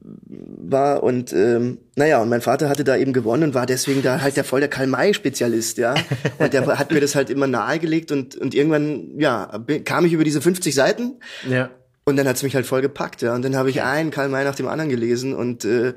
[0.00, 1.02] war.
[1.02, 4.36] Und ähm, naja und mein Vater hatte da eben gewonnen und war deswegen da halt
[4.36, 5.94] der voll der Karl May Spezialist ja.
[6.38, 10.24] Und der hat mir das halt immer nahegelegt und und irgendwann ja kam ich über
[10.24, 11.16] diese 50 Seiten
[11.48, 11.70] ja.
[12.04, 13.34] und dann hat's mich halt voll gepackt ja.
[13.34, 15.94] Und dann habe ich einen Karl May nach dem anderen gelesen und äh,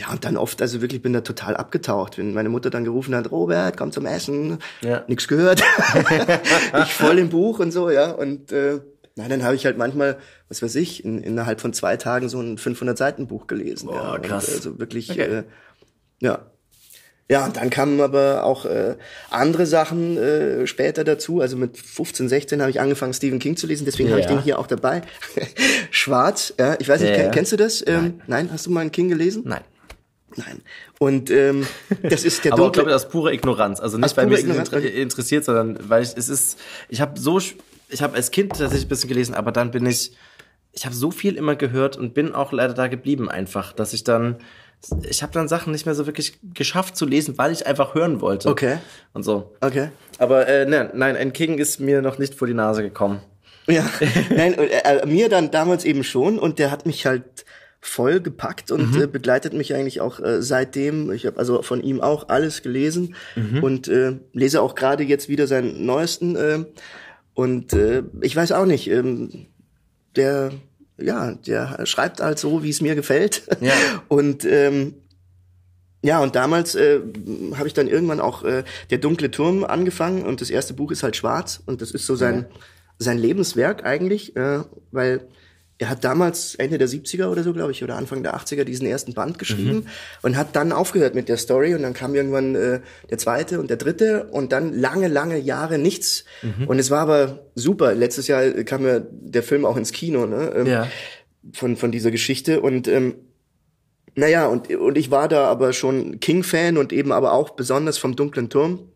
[0.00, 2.16] ja, und dann oft, also wirklich bin da total abgetaucht.
[2.16, 5.04] Wenn meine Mutter dann gerufen hat, Robert, komm zum Essen, Ja.
[5.08, 5.62] nix gehört.
[6.84, 8.10] ich voll im Buch und so, ja.
[8.12, 8.80] Und äh,
[9.16, 10.16] na, dann habe ich halt manchmal,
[10.48, 13.90] was weiß ich, in, innerhalb von zwei Tagen so ein 500-Seiten-Buch gelesen.
[13.92, 14.12] ja.
[14.12, 14.48] Boah, krass.
[14.48, 15.20] Und, also wirklich, Okay.
[15.22, 15.42] äh,
[16.20, 16.46] ja.
[17.28, 18.96] Ja, und dann kamen aber auch äh,
[19.30, 21.40] andere Sachen äh, später dazu.
[21.40, 23.84] Also mit 15, 16 habe ich angefangen, Stephen King zu lesen.
[23.84, 24.32] Deswegen habe ich Ja.
[24.34, 25.02] den hier auch dabei.
[25.92, 26.74] Schwarz, ja.
[26.80, 27.30] Ich weiß nicht, Ja, ken- ja.
[27.30, 27.84] kennst du das?
[27.86, 28.48] Ähm, nein.
[28.52, 29.42] Hast du mal einen King gelesen?
[29.46, 29.60] Nein.
[30.36, 30.62] Nein.
[30.98, 31.66] Und ähm,
[32.02, 32.82] das ist der Aber ich dunkle.
[32.82, 33.80] glaube, das ist pure Ignoranz.
[33.80, 36.58] Also nicht, weil mich Ignoranz, inter interessiert, sondern weil ich, es ist,
[36.88, 40.12] ich habe so, ich habe als Kind tatsächlich ein bisschen gelesen, aber dann bin ich,
[40.72, 44.04] ich habe so viel immer gehört und bin auch leider da geblieben einfach, dass ich
[44.04, 44.36] dann,
[45.02, 48.20] ich habe dann Sachen nicht mehr so wirklich geschafft zu lesen, weil ich einfach hören
[48.20, 48.48] wollte.
[48.48, 48.78] Okay.
[49.12, 49.54] Und so.
[49.60, 49.90] okay.
[50.18, 53.20] Aber äh, nein, nein, ein King ist mir noch nicht vor die Nase gekommen.
[53.66, 53.84] Ja,
[54.30, 57.44] nein, äh, äh, mir dann damals eben schon und der hat mich halt
[57.80, 59.02] voll gepackt und Mhm.
[59.02, 61.10] äh, begleitet mich eigentlich auch äh, seitdem.
[61.12, 63.62] Ich habe also von ihm auch alles gelesen Mhm.
[63.62, 66.36] und äh, lese auch gerade jetzt wieder seinen neuesten.
[66.36, 66.64] Äh,
[67.34, 69.46] und äh, ich weiß auch nicht, ähm,
[70.16, 70.52] der
[70.98, 73.44] ja, der schreibt halt so, wie es mir gefällt.
[73.62, 73.72] Ja.
[74.08, 74.96] Und ähm,
[76.02, 77.00] ja, und damals äh,
[77.56, 81.02] habe ich dann irgendwann auch äh, der dunkle Turm angefangen und das erste Buch ist
[81.02, 82.46] halt schwarz und das ist so sein
[82.98, 84.60] sein Lebenswerk eigentlich, äh,
[84.92, 85.26] weil
[85.80, 88.86] er hat damals Ende der 70er oder so, glaube ich, oder Anfang der 80er diesen
[88.86, 89.86] ersten Band geschrieben
[90.20, 93.70] und hat dann aufgehört mit der Story und dann kam irgendwann äh, der zweite und
[93.70, 96.26] der dritte und dann lange, lange Jahre nichts.
[96.66, 97.94] Und es war aber super.
[97.94, 100.52] Letztes Jahr kam ja der Film auch ins Kino, ne?
[100.54, 100.86] Ähm, Ja.
[101.54, 103.14] von, von dieser Geschichte und ähm,
[104.16, 108.16] naja, und, und ich war da aber schon King-Fan und eben aber auch besonders vom
[108.16, 108.89] Dunklen Turm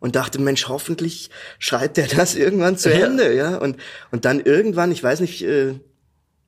[0.00, 3.06] und dachte, Mensch, hoffentlich schreibt er das irgendwann zu Ja.
[3.06, 3.56] Ende, ja.
[3.58, 3.76] Und,
[4.10, 5.74] und dann irgendwann, ich weiß nicht, äh,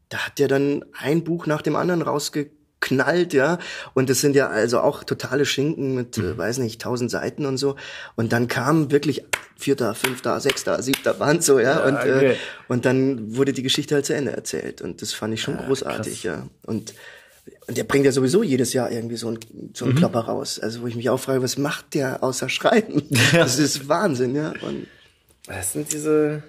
[0.09, 3.59] da hat er dann ein Buch nach dem anderen rausgeknallt, ja.
[3.95, 6.25] Und das sind ja also auch totale Schinken mit, Mhm.
[6.33, 7.77] äh, weiß nicht, tausend Seiten und so.
[8.17, 9.25] Und dann kam wirklich
[9.57, 11.79] vierter, fünfter, sechster, siebter Band so, ja.
[11.81, 12.27] Ja, und, okay.
[12.33, 12.37] äh,
[12.69, 14.83] und dann wurde die Geschichte halt zu Ende erzählt.
[14.83, 16.47] Und das fand ich schon großartig, ja.
[16.67, 16.95] Und
[17.67, 19.39] und der bringt ja sowieso jedes Jahr irgendwie so einen,
[19.75, 19.91] so Mhm.
[19.93, 20.59] einen Klopper raus.
[20.61, 23.03] Also wo ich mich auch frage, was macht der außer Schreiben?
[23.33, 24.53] Das ist Wahnsinn, ja.
[24.63, 24.87] Und,
[25.47, 26.43] Das sind diese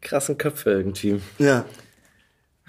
[0.00, 1.20] krassen Köpfe irgendwie.
[1.38, 1.64] ja,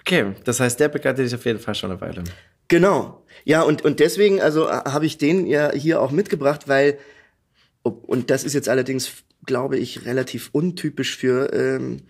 [0.01, 2.23] Okay, das heißt, der begleitet dich auf jeden Fall schon eine Weile.
[2.67, 3.23] genau.
[3.45, 6.97] Ja, und, und deswegen, also äh, habe ich den ja hier auch mitgebracht, weil,
[7.83, 9.11] und das ist jetzt allerdings,
[9.45, 12.01] glaube ich, relativ untypisch für, ähm,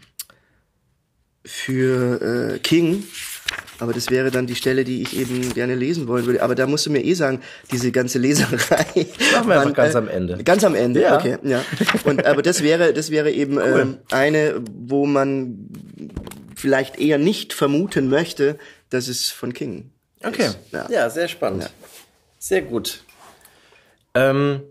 [1.46, 3.04] für äh, King.
[3.84, 6.42] Aber das wäre dann die Stelle, die ich eben gerne lesen wollen würde.
[6.42, 8.86] Aber da musst du mir eh sagen, diese ganze Leserei.
[9.34, 10.44] Machen wir einfach ganz äh, am Ende.
[10.44, 11.18] Ganz am Ende, Ja.
[11.18, 11.66] okay, ja.
[12.06, 15.68] Und aber das wäre, das wäre eben ähm, eine, wo man
[16.56, 18.58] vielleicht eher nicht vermuten möchte,
[18.90, 19.92] dass es von King.
[20.24, 20.46] Okay.
[20.46, 20.58] Ist.
[20.72, 20.88] Ja.
[20.90, 21.10] Ja.
[21.10, 21.70] sehr spannend.
[22.40, 23.04] Sehr gut.
[24.16, 24.62] Ähm,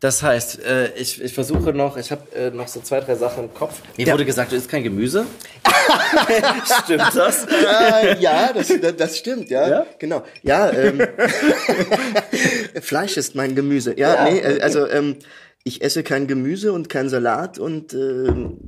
[0.00, 3.44] das heißt, äh, ich, ich versuche noch, ich habe äh, noch so zwei, drei Sachen
[3.44, 3.80] im Kopf.
[3.96, 4.12] Mir Ja.
[4.12, 5.24] wurde gesagt, du isst kein Gemüse.
[6.84, 7.46] Stimmt das?
[7.46, 9.68] Äh, ja, das, das, stimmt, ja.
[9.68, 9.86] Ja?
[9.98, 10.22] Genau.
[10.42, 11.00] Ja, ähm,
[12.80, 13.98] Fleisch ist mein Gemüse.
[13.98, 14.30] Ja, Ja.
[14.32, 15.16] nee, äh, also ähm,
[15.64, 18.58] ich esse kein Gemüse und kein Salat und ähm,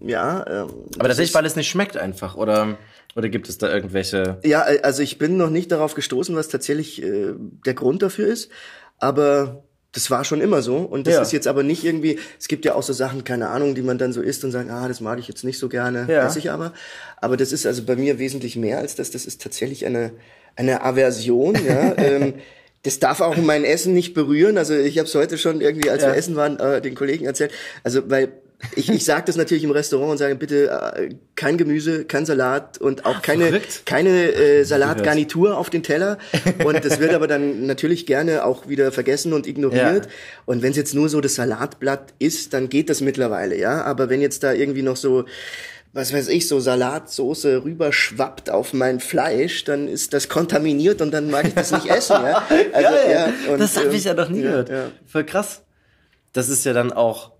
[0.00, 0.38] ja.
[0.38, 2.78] Ähm, Aber das tatsächlich, ist- weil es nicht schmeckt einfach, oder,
[3.14, 4.38] oder gibt es da irgendwelche...
[4.44, 7.34] Ja, äh, also ich bin noch nicht darauf gestoßen, was tatsächlich äh,
[7.66, 8.50] der Grund dafür ist,
[8.98, 9.64] aber
[9.96, 11.22] das war schon immer so und das Ja.
[11.22, 13.98] ist jetzt aber nicht irgendwie, es gibt ja auch so Sachen, keine Ahnung, die man
[13.98, 16.26] dann so isst und sagt, ah, das mag ich jetzt nicht so gerne, Ja.
[16.26, 16.72] esse ich aber,
[17.20, 20.12] aber das ist also bei mir wesentlich mehr als das, das ist tatsächlich eine
[20.54, 22.34] eine Aversion, ja, ähm,
[22.82, 24.56] das darf auch mein Essen nicht berühren.
[24.58, 26.08] Also ich habe es heute schon irgendwie, als Ja.
[26.10, 27.50] wir essen waren, äh, den Kollegen erzählt.
[27.82, 28.28] Also weil
[28.74, 32.78] ich, ich sage das natürlich im Restaurant und sage bitte äh, kein Gemüse, kein Salat
[32.78, 33.82] und auch keine verrückt.
[33.84, 36.18] keine äh, Salatgarnitur auf den Teller.
[36.64, 40.06] Und das wird aber dann natürlich gerne auch wieder vergessen und ignoriert.
[40.06, 40.10] Ja.
[40.46, 43.84] Und wenn es jetzt nur so das Salatblatt ist, dann geht das mittlerweile, ja.
[43.84, 45.26] Aber wenn jetzt da irgendwie noch so
[45.92, 51.30] was weiß ich, so Salatsoße rüberschwappt auf mein Fleisch, dann ist das kontaminiert und dann
[51.30, 52.46] mag ich das nicht essen, ja.
[52.74, 54.68] Also, ja, und, das habe ähm, ich ja noch nie ja, gehört.
[54.68, 54.90] ja.
[55.06, 55.62] Voll krass.
[56.34, 57.32] Das ist ja dann auch.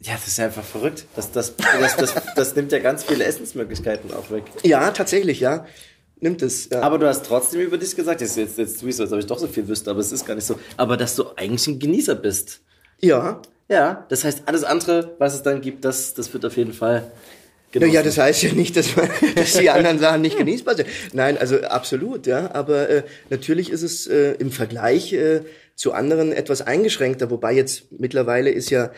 [0.00, 1.06] Ja, das ist einfach verrückt.
[1.16, 4.44] Das, das, das, das, das nimmt ja ganz viele Essensmöglichkeiten auch weg.
[4.62, 5.66] Ja, tatsächlich, ja.
[6.20, 6.68] Nimmt es.
[6.70, 6.80] Ja.
[6.82, 9.18] Aber du hast trotzdem über dich gesagt, jetzt, jetzt, jetzt tue ich so, als ob
[9.18, 10.58] ich doch so viel wüsste, aber es ist gar nicht so.
[10.76, 12.60] Aber dass du eigentlich ein Genießer bist.
[13.00, 13.40] ja.
[13.70, 17.02] Ja, das heißt, alles andere, was es dann gibt, das, das wird auf jeden Fall
[17.04, 17.10] Ja,
[17.72, 17.92] genossen.
[17.92, 20.88] ja, das heißt ja nicht, dass, man, dass die anderen Sachen nicht genießbar sind.
[21.12, 22.50] Nein, also absolut, ja.
[22.54, 25.42] Aber äh, natürlich ist es äh, im Vergleich äh,
[25.74, 27.28] zu anderen etwas eingeschränkter.
[27.30, 28.90] Wobei jetzt mittlerweile ist ja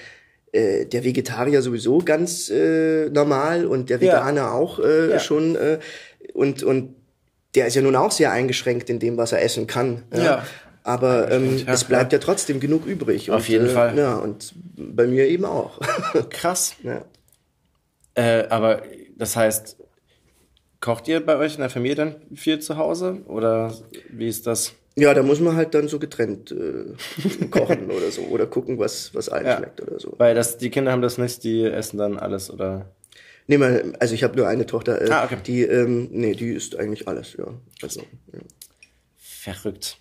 [0.53, 4.15] äh, der Vegetarier sowieso ganz äh, normal und der Ja.
[4.15, 5.19] Veganer auch äh, Ja.
[5.19, 5.57] schon.
[5.57, 5.79] Äh,
[6.35, 6.95] und, und
[7.55, 10.03] der ist ja nun auch sehr eingeschränkt in dem, was er essen kann.
[10.15, 10.45] Ja.
[10.83, 13.31] Aber ähm, ja, es bleibt ja trotzdem genug übrig.
[13.31, 13.99] Auf und, jeden äh, Fall.
[13.99, 15.79] Ja, und bei mir eben auch.
[16.31, 16.75] krass.
[16.83, 17.05] ja.
[18.15, 18.83] Äh, aber
[19.17, 19.77] das heißt,
[20.81, 23.19] kocht ihr bei euch in der Familie dann viel zu Hause?
[23.27, 23.75] Oder
[24.11, 24.73] wie ist das?
[24.97, 29.15] Ja, da muss man halt dann so getrennt äh, kochen oder so oder gucken, was
[29.15, 29.57] was allen Ja.
[29.59, 30.15] schmeckt oder so.
[30.19, 32.91] Weil das, die Kinder haben das nicht, die essen dann alles oder.
[33.47, 35.37] Nee, mal, also ich habe nur eine Tochter, äh, Ah, okay.
[35.45, 37.47] die ähm, nee, die isst eigentlich alles, ja.
[37.83, 38.01] Also,
[38.33, 38.39] ja.
[39.17, 39.97] Verrückt.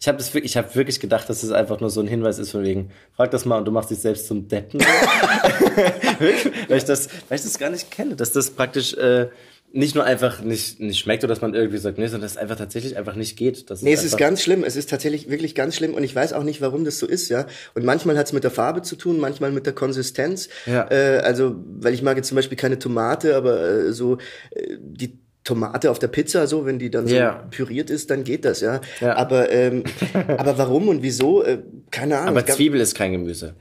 [0.00, 2.06] Ich habe das wirklich, ich habe wirklich gedacht, dass es das einfach nur so ein
[2.06, 4.78] Hinweis ist von wegen, frag das mal und du machst dich selbst zum Deppen.
[6.68, 9.28] weil ich das, weil ich das gar nicht kenne, dass das praktisch äh,
[9.72, 12.36] nicht nur einfach nicht, nicht schmeckt oder dass man irgendwie sagt, nee, sondern dass es
[12.38, 13.70] einfach tatsächlich einfach nicht geht.
[13.70, 14.64] Das nee, es ist ganz schlimm.
[14.64, 17.28] Es ist tatsächlich wirklich ganz schlimm und ich weiß auch nicht, warum das so ist,
[17.28, 17.46] ja.
[17.74, 20.48] Und manchmal hat es mit der Farbe zu tun, manchmal mit der Konsistenz.
[20.66, 20.90] Ja.
[20.90, 24.16] Äh, also, weil ich mag jetzt zum Beispiel keine Tomate, aber äh, so
[24.50, 27.46] äh, die Tomate auf der Pizza, so wenn die dann so Ja.
[27.50, 28.80] püriert ist, dann geht das, ja.
[29.00, 29.16] Ja.
[29.16, 29.84] Aber ähm,
[30.38, 31.42] aber warum und wieso?
[31.42, 31.58] Äh,
[31.90, 32.36] keine Ahnung.
[32.36, 33.54] Aber Zwiebel ist kein Gemüse.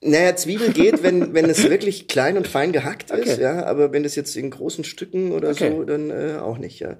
[0.00, 3.42] Naja, Zwiebel geht, wenn, wenn es wirklich klein und fein gehackt ist, Okay.
[3.42, 5.70] ja, aber wenn das jetzt in großen Stücken oder Okay.
[5.70, 6.96] so, dann äh, auch nicht, ja.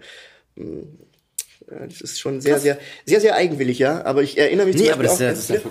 [0.56, 0.98] Hm.
[1.70, 4.02] Das ist schon sehr, sehr, sehr, sehr eigenwillig, ja.
[4.04, 5.70] Aber ich erinnere mich Nee, aber das ist auch, ja, das ist ja cool.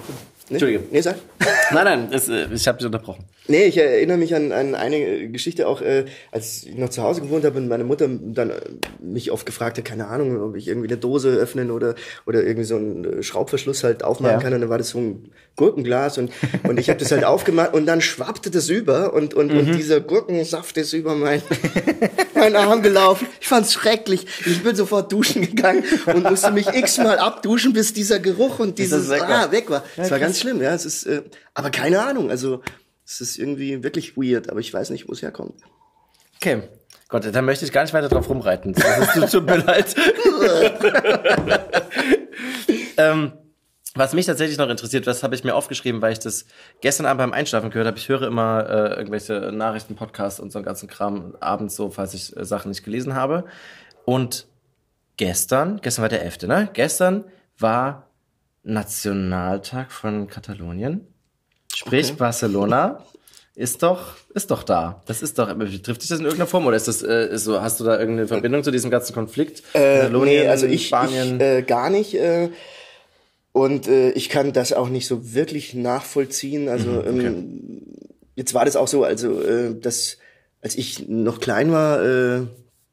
[0.50, 0.80] Nee?
[0.92, 1.16] Nee, sag.
[1.72, 3.26] Nein, nein, das, äh, ich habe dich unterbrochen.
[3.50, 7.22] Nee, ich erinnere mich an, an eine Geschichte auch, äh, als ich noch zu Hause
[7.22, 8.56] gewohnt habe und meine Mutter dann äh,
[9.02, 11.96] mich oft gefragt hat, keine Ahnung, ob ich irgendwie eine Dose öffnen oder
[12.26, 14.42] oder irgendwie so einen äh, Schraubverschluss halt aufmachen Ja.
[14.42, 14.54] kann.
[14.54, 16.32] Und dann war das so ein Gurkenglas und
[16.64, 20.00] und ich habe das halt aufgemacht und dann schwappte das über und und, und dieser
[20.02, 21.42] Gurkensaft ist über mein
[22.38, 23.28] meinen Arm gelaufen.
[23.42, 24.26] Ich fand's schrecklich.
[24.46, 29.10] Ich bin sofort duschen gegangen und musste mich x-mal abduschen, bis dieser Geruch und dieses
[29.10, 29.48] weg war.
[29.48, 29.84] ah, weg war.
[29.94, 30.20] Es war krass.
[30.20, 30.74] ganz schlimm, ja.
[30.74, 31.24] Es ist, äh,
[31.54, 32.30] aber keine Ahnung.
[32.30, 32.62] Also
[33.06, 35.62] es ist irgendwie wirklich weird, aber ich weiß nicht, wo es herkommt.
[36.38, 36.64] Okay.
[37.10, 38.74] Gott, da möchte ich gar nicht weiter drauf rumreiten.
[38.74, 39.96] Das ist, tut mir leid.
[42.98, 43.32] ähm,
[43.98, 46.46] was mich tatsächlich noch interessiert, das habe ich mir aufgeschrieben, weil ich das
[46.82, 47.98] gestern Abend beim Einschlafen gehört habe.
[47.98, 52.14] Ich höre immer äh, irgendwelche Nachrichten, Podcasts und so einen ganzen Kram abends so, falls
[52.14, 53.46] ich äh, Sachen nicht gelesen habe.
[54.06, 54.48] Und
[55.18, 56.70] gestern, gestern war der 11., ne?
[56.74, 57.26] Gestern
[57.58, 58.08] war
[58.64, 61.08] Nationaltag von Katalonien.
[61.74, 63.04] Sprich, Barcelona
[63.58, 65.02] ist doch, ist doch da.
[65.08, 67.60] Das ist doch, trifft dich das in irgendeiner Form oder ist das, äh, ist so,
[67.62, 69.64] hast du da irgendeine Verbindung zu diesem ganzen Konflikt?
[69.74, 71.38] Äh, nee, also ich, Spanien.
[71.38, 72.14] ich äh, gar nicht.
[72.14, 72.50] Äh,
[73.58, 76.70] und äh, ich kann das auch nicht so wirklich nachvollziehen.
[76.70, 77.82] Also Mhm, ähm,
[78.36, 80.18] jetzt war das auch so, also äh, dass
[80.62, 82.42] als ich noch klein war, äh,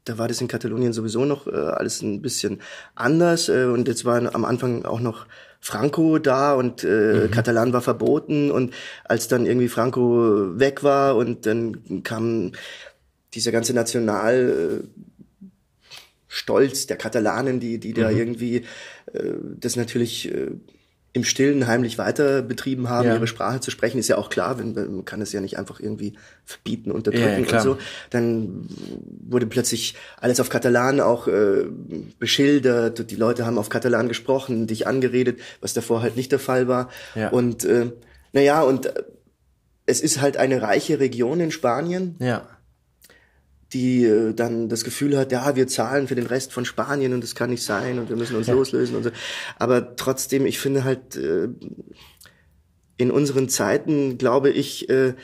[0.05, 2.61] da war das in Katalonien sowieso noch äh, alles ein bisschen
[2.95, 3.49] anders.
[3.49, 5.27] Äh, und jetzt war am Anfang auch noch
[5.61, 8.51] Franco da und äh, Katalan war verboten.
[8.51, 12.53] Und als dann irgendwie Franco weg war und dann kam
[13.35, 14.89] dieser ganze National äh,
[16.35, 18.65] Stolz der Katalanen, die, die da irgendwie
[19.13, 20.51] äh, das natürlich äh,
[21.13, 23.15] im Stillen heimlich weiter betrieben haben, Ja.
[23.15, 25.79] ihre Sprache zu sprechen, ist ja auch klar, wenn, man kann es ja nicht einfach
[25.79, 26.15] irgendwie
[26.45, 27.63] verbieten, Ja, unterdrücken ja, und klar.
[27.63, 27.79] so.
[28.11, 28.67] Dann
[29.29, 31.67] wurde plötzlich alles auf Katalan auch äh,
[32.19, 36.41] beschildert, und die Leute haben auf Katalan gesprochen, dich angeredet, was davor halt nicht der
[36.41, 36.91] Fall war.
[37.15, 37.29] Ja.
[37.29, 37.93] Und äh,
[38.33, 39.05] naja, und äh,
[39.87, 42.45] es ist halt eine reiche Region in Spanien, ja.
[43.73, 47.23] Die äh, dann das Gefühl hat, ja, wir zahlen für den Rest von Spanien und
[47.23, 49.11] das kann nicht sein und wir müssen uns loslösen und so.
[49.59, 51.49] Aber trotzdem, ich finde halt, äh,
[52.97, 55.15] in unseren Zeiten glaube ich, äh,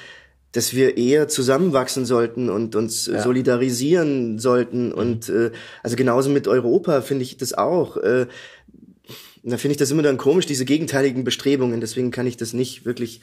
[0.53, 4.93] dass wir eher zusammenwachsen sollten und uns äh, solidarisieren sollten.
[4.93, 7.97] Und äh, also genauso mit Europa finde ich das auch.
[9.43, 11.81] Da finde ich das immer dann komisch, diese gegenteiligen Bestrebungen.
[11.81, 13.21] Deswegen kann ich das nicht wirklich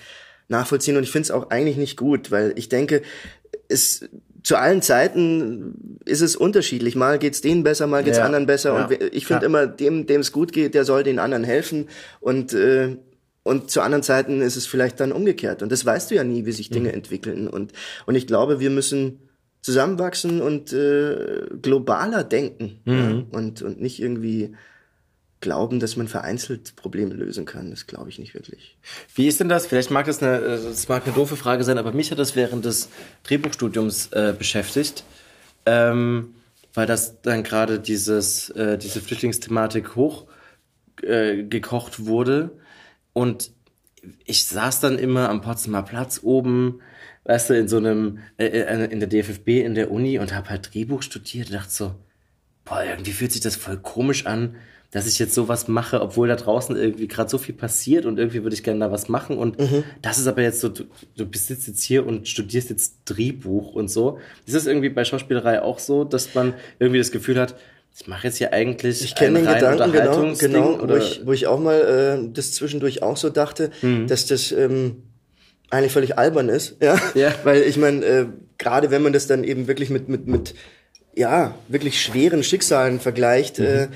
[0.47, 0.95] nachvollziehen.
[0.95, 3.01] Und ich finde es auch eigentlich nicht gut, weil ich denke,
[3.67, 4.07] es
[4.47, 6.95] zu allen Zeiten ist es unterschiedlich.
[6.95, 8.69] Mal geht's denen besser, mal geht's Ja, anderen besser.
[8.73, 11.87] ja, und ich finde immer, dem, dem es gut geht, der soll den anderen helfen.
[12.21, 12.95] Und äh,
[13.43, 15.61] und zu anderen Zeiten ist es vielleicht dann umgekehrt.
[15.63, 16.75] Und das weißt du ja nie, wie sich Mhm.
[16.75, 17.49] Dinge entwickeln.
[17.49, 17.73] Und
[18.05, 19.19] und ich glaube, wir müssen
[19.61, 23.25] zusammenwachsen und äh, globaler denken Mhm.
[23.31, 24.55] und und nicht irgendwie
[25.39, 27.69] glauben, dass man vereinzelt Probleme lösen kann.
[27.69, 28.77] Das glaube ich nicht wirklich.
[29.13, 29.67] Wie ist denn das?
[29.67, 32.35] Vielleicht mag das eine, äh, das mag eine doofe Frage sein, aber mich hat das
[32.35, 32.89] während des
[33.23, 35.03] Drehbuchstudiums äh, beschäftigt,
[35.65, 36.35] ähm,
[36.73, 40.25] weil das dann gerade dieses, äh, diese Flüchtlingsthematik hoch
[41.03, 41.43] äh,
[41.97, 42.51] wurde
[43.13, 43.51] und
[44.25, 46.81] ich saß dann immer am Potsdamer Platz oben,
[47.25, 50.49] weißt du, in so einem, äh, äh, in der DFFB, in der Uni und habe
[50.49, 51.95] halt Drehbuch studiert und dachte so,
[52.63, 54.55] boah, irgendwie fühlt sich das voll komisch an,
[54.91, 58.43] dass ich jetzt sowas mache, obwohl da draußen irgendwie gerade so viel passiert und irgendwie
[58.43, 59.57] würde ich gerne da was machen und
[60.01, 60.85] das ist aber jetzt so, du,
[61.17, 64.19] du bist jetzt hier und studierst jetzt Drehbuch und so.
[64.45, 67.55] Ist das irgendwie bei Schauspielerei auch so, dass man irgendwie das Gefühl hat,
[67.99, 69.91] ich mache jetzt hier eigentlich Ich kenne den Gedanken,
[70.37, 73.71] genau, genau wo, ich, wo ich auch mal äh, das zwischendurch auch so dachte,
[74.07, 75.03] dass das ähm,
[75.69, 76.77] eigentlich völlig albern ist.
[76.81, 77.33] Ja, Ja.
[77.43, 78.25] weil ich meine, äh,
[78.57, 80.53] gerade wenn man das dann eben wirklich mit, mit, mit
[81.15, 83.87] ja, wirklich schweren Schicksalen vergleicht, äh,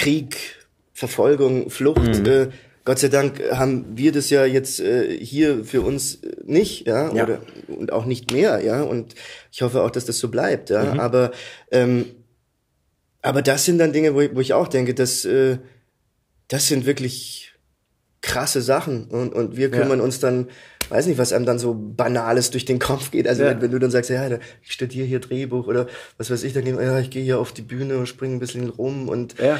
[0.00, 0.56] Krieg,
[0.94, 2.48] Verfolgung, Flucht, äh,
[2.86, 7.24] Gott sei Dank haben wir das ja jetzt äh, hier für uns nicht, ja, Ja.
[7.24, 9.14] oder und auch nicht mehr, ja, und
[9.52, 11.32] ich hoffe auch, dass das so bleibt, ja, aber
[11.70, 12.06] ähm,
[13.20, 15.58] aber das sind dann Dinge, wo ich, wo ich auch denke, dass äh,
[16.48, 17.52] das sind wirklich
[18.22, 20.04] krasse Sachen und, und wir kümmern ja.
[20.04, 20.48] uns dann,
[20.90, 23.26] weiß nicht, was einem dann so Banales durch den Kopf geht.
[23.26, 23.50] Also ja.
[23.50, 24.28] wenn, wenn, du dann sagst, ja,
[24.62, 25.86] ich studiere hier Drehbuch oder
[26.18, 28.68] was weiß ich, dann ja, ich gehe hier auf die Bühne und springe ein bisschen
[28.68, 29.58] rum und ja.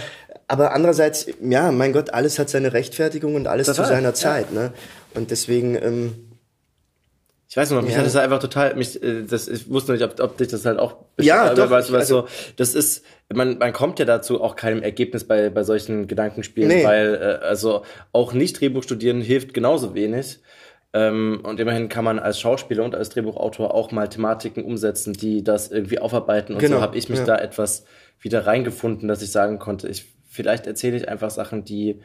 [0.49, 3.85] aber andererseits, ja, mein Gott, alles hat seine Rechtfertigung und alles Total.
[3.85, 4.72] zu seiner Zeit, ne?
[5.14, 6.12] Und deswegen ähm,
[7.51, 7.99] ich weiß noch, mich ja.
[7.99, 10.78] hat das einfach total, mich, äh, das, ich wusste nicht, ob, ob dich das halt
[10.78, 14.55] auch ja, doch, weißt, weißt also, so, das ist, man, man kommt ja dazu auch
[14.55, 16.85] keinem Ergebnis bei, bei solchen Gedankenspielen, nee.
[16.85, 20.39] weil, äh, also auch nicht Drehbuch studieren hilft genauso wenig.
[20.93, 25.45] Ähm, und immerhin kann man als Schauspieler und als Drehbuchautor auch mal Thematiken umsetzen, die
[25.45, 26.55] das irgendwie aufarbeiten.
[26.55, 26.76] Und genau.
[26.76, 27.26] so habe ich mich ja.
[27.26, 27.84] da etwas
[28.20, 32.01] wieder reingefunden, dass ich sagen konnte, ich, vielleicht erzähle ich einfach Sachen, die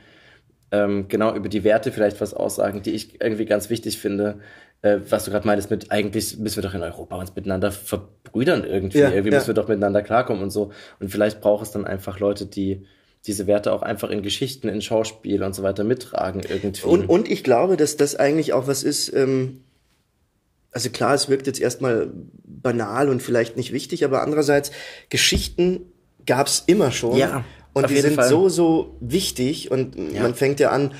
[0.72, 4.40] ähm, genau über die Werte vielleicht was aussagen, die ich irgendwie ganz wichtig finde
[4.86, 8.64] äh, was du gerade meintest, mit eigentlich müssen wir doch in Europa uns miteinander verbrüdern
[8.64, 9.00] irgendwie.
[9.00, 9.38] Ja, irgendwie ja.
[9.38, 10.72] müssen wir doch miteinander klarkommen und so.
[11.00, 12.86] Und vielleicht braucht es dann einfach Leute, die
[13.28, 16.86] diese Werte auch einfach in Geschichten, in Schauspiel und so weiter mittragen irgendwie.
[16.86, 19.62] Und, und ich glaube, dass das eigentlich auch was ist, ähm,
[20.72, 22.12] also klar, es wirkt jetzt erstmal
[22.44, 24.72] banal und vielleicht nicht wichtig, aber andererseits,
[25.10, 25.82] Geschichten
[26.26, 27.16] gab es immer schon.
[27.18, 27.46] Ja.
[27.76, 28.30] Und die sind Fall.
[28.30, 30.22] so, so wichtig und ja.
[30.22, 30.94] man fängt ja an,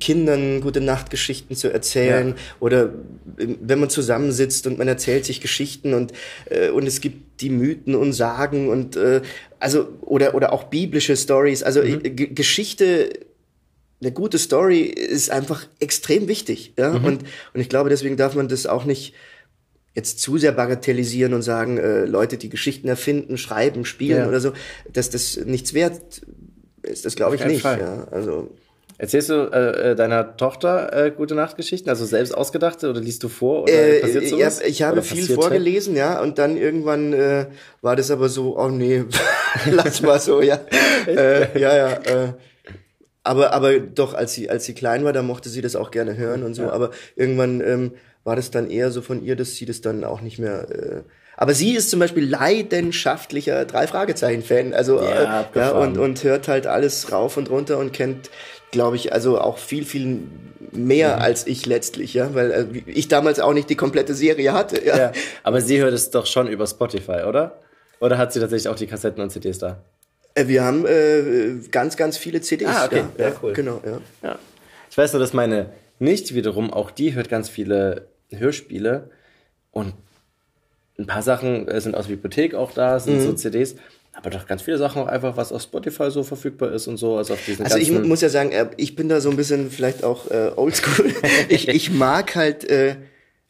[0.00, 2.34] Kindern gute Nachtgeschichten zu erzählen ja.
[2.58, 2.94] oder
[3.36, 6.14] wenn man zusammensitzt und man erzählt sich Geschichten und,
[6.48, 9.20] äh, und es gibt die Mythen und Sagen und äh,
[9.60, 11.62] also oder, oder auch biblische Stories.
[11.62, 12.00] Also mhm.
[12.34, 13.10] Geschichte
[14.00, 16.98] eine gute Story ist einfach extrem wichtig, ja.
[16.98, 17.04] Mhm.
[17.04, 19.12] Und, und ich glaube, deswegen darf man das auch nicht
[19.96, 24.28] jetzt zu sehr bagatellisieren und sagen, äh, Leute, die Geschichten erfinden, schreiben, spielen ja.
[24.28, 24.52] oder so,
[24.92, 26.22] dass das nichts wert
[26.82, 27.62] ist, das glaube ich nicht.
[27.62, 27.80] Fall.
[27.80, 28.50] Ja, also
[28.98, 33.28] Erzählst du äh, äh, deiner Tochter äh, gute Nachtgeschichten, also selbst ausgedachte oder liest du
[33.28, 34.60] vor oder äh, passiert sowas?
[34.62, 35.98] Ich, ich habe viel vorgelesen, halt?
[35.98, 37.46] ja, und dann irgendwann äh,
[37.82, 39.04] war das aber so, oh nee,
[39.70, 40.60] lass mal so, ja,
[41.06, 41.92] äh, ja, ja.
[41.92, 42.32] Äh,
[43.26, 46.16] aber aber doch, als sie als sie klein war, da mochte sie das auch gerne
[46.16, 46.62] hören und so.
[46.62, 46.70] Ja.
[46.70, 47.92] Aber irgendwann ähm,
[48.24, 50.70] war das dann eher so von ihr, dass sie das dann auch nicht mehr.
[50.70, 51.02] Äh,
[51.36, 56.24] aber sie ist zum Beispiel leidenschaftlicher drei Fragezeichen Fan, also ja, äh, ja und und
[56.24, 58.30] hört halt alles rauf und runter und kennt,
[58.70, 60.22] glaube ich, also auch viel viel
[60.72, 61.22] mehr mhm.
[61.22, 64.84] als ich letztlich, ja, weil äh, ich damals auch nicht die komplette Serie hatte.
[64.84, 64.96] Ja.
[64.96, 65.12] ja.
[65.42, 67.60] aber sie hört es doch schon über Spotify, oder?
[68.00, 69.82] Oder hat sie tatsächlich auch die Kassetten und CDs da?
[70.36, 72.68] Äh, wir haben äh, ganz, ganz viele CDs.
[72.68, 73.04] Ah, okay.
[73.18, 73.52] Ja, ja, cool.
[73.54, 74.00] Genau, ja.
[74.22, 74.38] ja.
[74.90, 79.10] Ich weiß nur, dass meine nicht wiederum, auch die hört ganz viele Hörspiele
[79.70, 79.94] und
[80.98, 83.22] ein paar Sachen äh, sind aus der Bibliothek auch da, sind mhm.
[83.22, 83.76] so CDs.
[84.12, 87.16] Aber doch ganz viele Sachen auch einfach, was auf Spotify so verfügbar ist und so.
[87.16, 89.70] Also, auf diesen also ich muss ja sagen, äh, ich bin da so ein bisschen
[89.70, 91.12] vielleicht auch äh, oldschool.
[91.48, 92.96] ich, ich mag halt äh,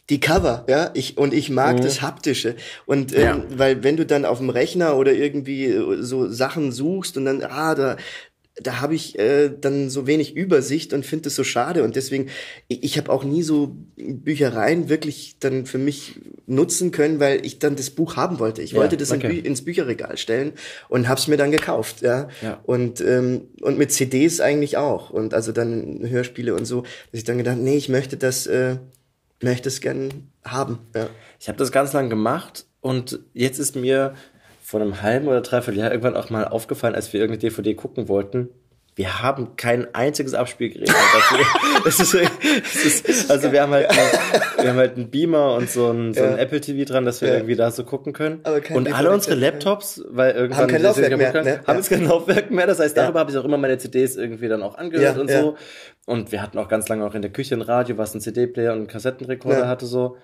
[0.09, 1.83] die Cover, ja, ich und ich mag mhm.
[1.83, 2.55] das haptische
[2.87, 3.45] und ähm, ja.
[3.57, 7.43] weil wenn du dann auf dem Rechner oder irgendwie äh, so Sachen suchst und dann
[7.43, 7.97] ah da
[8.63, 12.29] da habe ich äh, dann so wenig Übersicht und finde es so schade und deswegen
[12.69, 17.59] ich, ich habe auch nie so Büchereien wirklich dann für mich nutzen können, weil ich
[17.59, 18.63] dann das Buch haben wollte.
[18.63, 19.27] Ich ja, wollte das okay.
[19.27, 20.53] in Bü ins Bücherregal stellen
[20.89, 22.29] und habe es mir dann gekauft, ja.
[22.41, 22.61] ja.
[22.65, 27.25] Und ähm, und mit CDs eigentlich auch und also dann Hörspiele und so, dass ich
[27.25, 28.77] dann gedacht, nee, ich möchte das äh,
[29.43, 30.78] möchte es gern haben.
[30.95, 31.09] Ja.
[31.39, 34.14] Ich habe das ganz lang gemacht und jetzt ist mir
[34.62, 38.09] vor einem halben oder dreiviertel Jahr irgendwann auch mal aufgefallen, als wir irgendeine DVD gucken
[38.09, 38.49] wollten.
[38.97, 40.89] Wir haben kein einziges Abspielgerät
[41.84, 44.01] das ist, das ist, also wir haben halt, einen,
[44.59, 46.37] wir haben halt einen Beamer und so ein, so ja.
[46.39, 47.34] Apple TV dran, dass wir ja.
[47.34, 48.41] irgendwie da so gucken können.
[48.72, 51.61] und alle unsere Laptops, weil irgendwann haben kein Laufwerk mehr, können, ne?
[51.66, 52.66] haben jetzt kein Laufwerk mehr.
[52.66, 55.57] Das heißt, darüber habe ich auch immer meine CDs irgendwie dann auch angehört und so.
[56.07, 58.73] Und wir hatten auch ganz lange auch in der Küche ein Radio, was einen CD-Player
[58.73, 60.17] und einen Kassettenrekorder hatte so.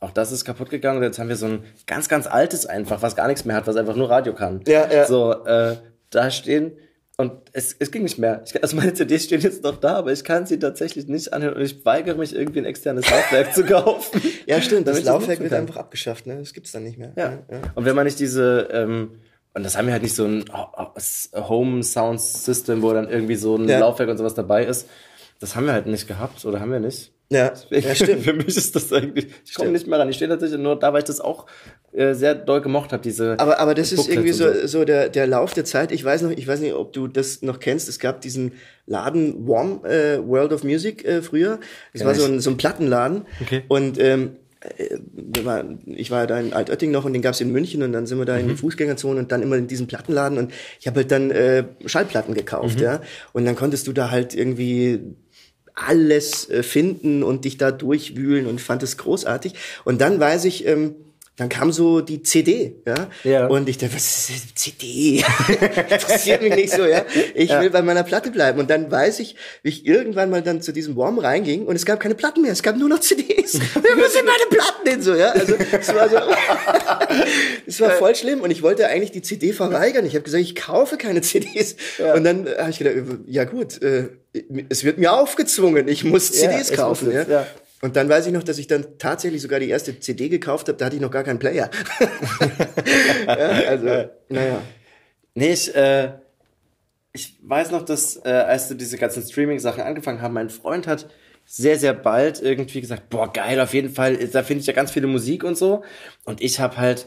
[0.00, 1.02] Auch das ist kaputt gegangen.
[1.02, 3.76] Jetzt haben wir so ein ganz, ganz altes einfach, was gar nichts mehr hat, was
[3.76, 4.62] einfach nur Radio kann.
[4.66, 5.06] Ja, ja.
[5.06, 5.76] So, äh,
[6.10, 6.72] da stehen.
[7.20, 8.42] Und es, es ging nicht mehr.
[8.46, 11.56] Ich, also meine CDs stehen jetzt noch da, aber ich kann sie tatsächlich nicht anhören
[11.56, 14.22] und ich weigere mich irgendwie ein externes Laufwerk zu kaufen.
[14.46, 14.88] Ja, stimmt.
[14.88, 16.38] Das Laufwerk wird einfach abgeschafft, ne?
[16.38, 17.12] Das gibt's dann nicht mehr.
[17.16, 17.38] Ja.
[17.50, 17.60] ja.
[17.74, 19.18] Und wenn man nicht diese, ähm,
[19.52, 20.44] und das haben wir halt nicht so ein
[21.34, 23.80] Home Sound System, wo dann irgendwie so ein ja.
[23.80, 24.88] Laufwerk und sowas dabei ist.
[25.40, 27.12] Das haben wir halt nicht gehabt oder haben wir nicht.
[27.30, 28.22] Ja, Deswegen, ja stimmt.
[28.24, 30.08] Für mich ist das eigentlich, ich komme nicht mehr ran.
[30.08, 31.46] Ich stehe tatsächlich nur da, weil ich das auch
[31.92, 33.38] äh, sehr doll gemocht habe, diese.
[33.38, 35.92] Aber, aber das ist irgendwie so, so der, der Lauf der Zeit.
[35.92, 37.88] Ich weiß noch, ich weiß nicht, ob du das noch kennst.
[37.88, 38.52] Es gab diesen
[38.86, 41.60] Laden WOM, äh, World of Music äh, früher.
[41.92, 43.26] Es ja, war so ein, so ein Plattenladen.
[43.42, 43.62] Okay.
[43.68, 44.96] Und ähm, äh,
[45.44, 48.18] war, ich war da in Altötting noch und den gab's in München und dann sind
[48.18, 48.40] wir da mhm.
[48.40, 51.64] in die Fußgängerzone und dann immer in diesem Plattenladen und ich habe halt dann äh,
[51.86, 52.84] Schallplatten gekauft, mhm.
[52.84, 53.00] ja.
[53.32, 55.00] Und dann konntest du da halt irgendwie
[55.86, 59.54] alles äh, finden und dich da durchwühlen und fand es großartig.
[59.84, 60.96] Und dann weiß ich, ähm,
[61.38, 63.08] dann kam so die CD, ja.
[63.22, 63.46] Ja.
[63.46, 65.18] Und ich dachte, was ist CD?
[65.88, 67.04] Interessiert mich nicht so, ja.
[67.32, 68.58] Ich will bei meiner Platte bleiben.
[68.58, 71.86] Und dann weiß ich, wie ich irgendwann mal dann zu diesem Warm reinging und es
[71.86, 73.52] gab keine Platten mehr, es gab nur noch CDs.
[73.52, 75.30] ja, wo sind meine Platten denn so, ja?
[75.30, 76.16] Also es war so,
[77.66, 80.04] es war voll schlimm und ich wollte eigentlich die CD verweigern.
[80.06, 81.76] Ich habe gesagt, ich kaufe keine CDs.
[82.16, 82.96] Und dann habe ich gedacht,
[83.28, 84.08] ja gut, äh,
[84.68, 87.20] es wird mir aufgezwungen, ich muss Ja, CDs es kaufen, ja.
[87.20, 87.46] jetzt, ja.
[87.80, 90.76] Und dann weiß ich noch, dass ich dann tatsächlich sogar die erste CD gekauft habe,
[90.76, 91.70] da hatte ich noch gar keinen Player.
[93.26, 94.62] ja, also, naja.
[95.34, 96.12] Nee, ich, äh,
[97.12, 101.08] ich weiß noch, dass äh, als du diese ganzen Streaming-Sachen angefangen haben, mein Freund hat
[101.46, 104.90] sehr, sehr bald irgendwie gesagt, boah, geil, auf jeden Fall, da finde ich ja ganz
[104.90, 105.82] viele Musik und so.
[106.24, 107.06] Und ich habe halt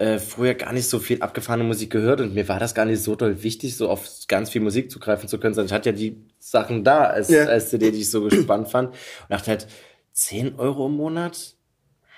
[0.00, 3.02] äh, früher gar nicht so viel abgefahrene Musik gehört und mir war das gar nicht
[3.02, 5.94] so doll wichtig, so auf ganz viel Musik zugreifen zu können, sondern ich hatte ja
[5.94, 7.44] die Sachen da als, Ja.
[7.44, 8.88] als CD, die ich so gespannt fand.
[8.92, 8.96] Und
[9.28, 9.66] dachte halt,
[10.14, 11.54] 10 Euro im Monat?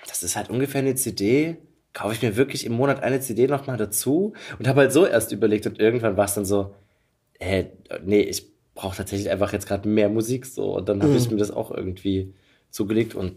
[0.07, 1.57] Das ist halt ungefähr eine CD.
[1.91, 4.33] Kaufe ich mir wirklich im Monat eine CD nochmal dazu?
[4.59, 6.73] Und habe halt so erst überlegt und irgendwann war es dann so,
[7.39, 7.65] äh,
[8.05, 10.73] nee, ich brauche tatsächlich einfach jetzt gerade mehr Musik so.
[10.77, 12.33] Und dann habe ich mir das auch irgendwie
[12.71, 13.35] zugelegt und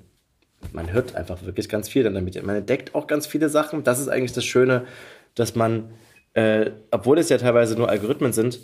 [0.73, 2.43] man hört einfach wirklich ganz viel dann damit.
[2.45, 3.85] Man entdeckt auch ganz viele Sachen.
[3.85, 4.87] Das ist eigentlich das Schöne,
[5.35, 5.91] dass man,
[6.35, 8.61] äh, obwohl es ja teilweise nur Algorithmen sind,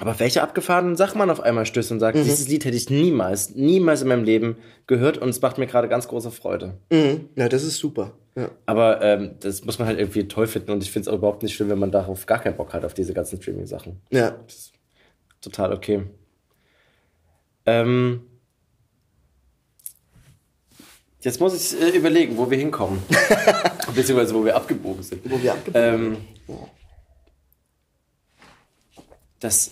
[0.00, 3.54] aber welche abgefahrenen Sachen man auf einmal stößt und sagt, dieses Lied hätte ich niemals,
[3.54, 4.56] niemals in meinem Leben
[4.86, 6.78] gehört und es macht mir gerade ganz große Freude.
[6.90, 7.28] Mhm.
[7.36, 8.12] Ja, das ist super.
[8.34, 8.50] Ja.
[8.64, 11.42] Aber ähm, das muss man halt irgendwie toll finden und ich finde es auch überhaupt
[11.42, 14.00] nicht schlimm, wenn man darauf gar keinen Bock hat, auf diese ganzen Streaming-Sachen.
[14.10, 14.36] ja.
[15.42, 16.02] Total okay.
[17.64, 18.20] Ähm,
[21.20, 23.02] jetzt muss ich äh, überlegen, wo wir hinkommen.
[23.94, 25.28] Beziehungsweise wo wir abgebogen sind.
[25.30, 26.16] Wo wir abgebogen Ähm,
[29.40, 29.70] das,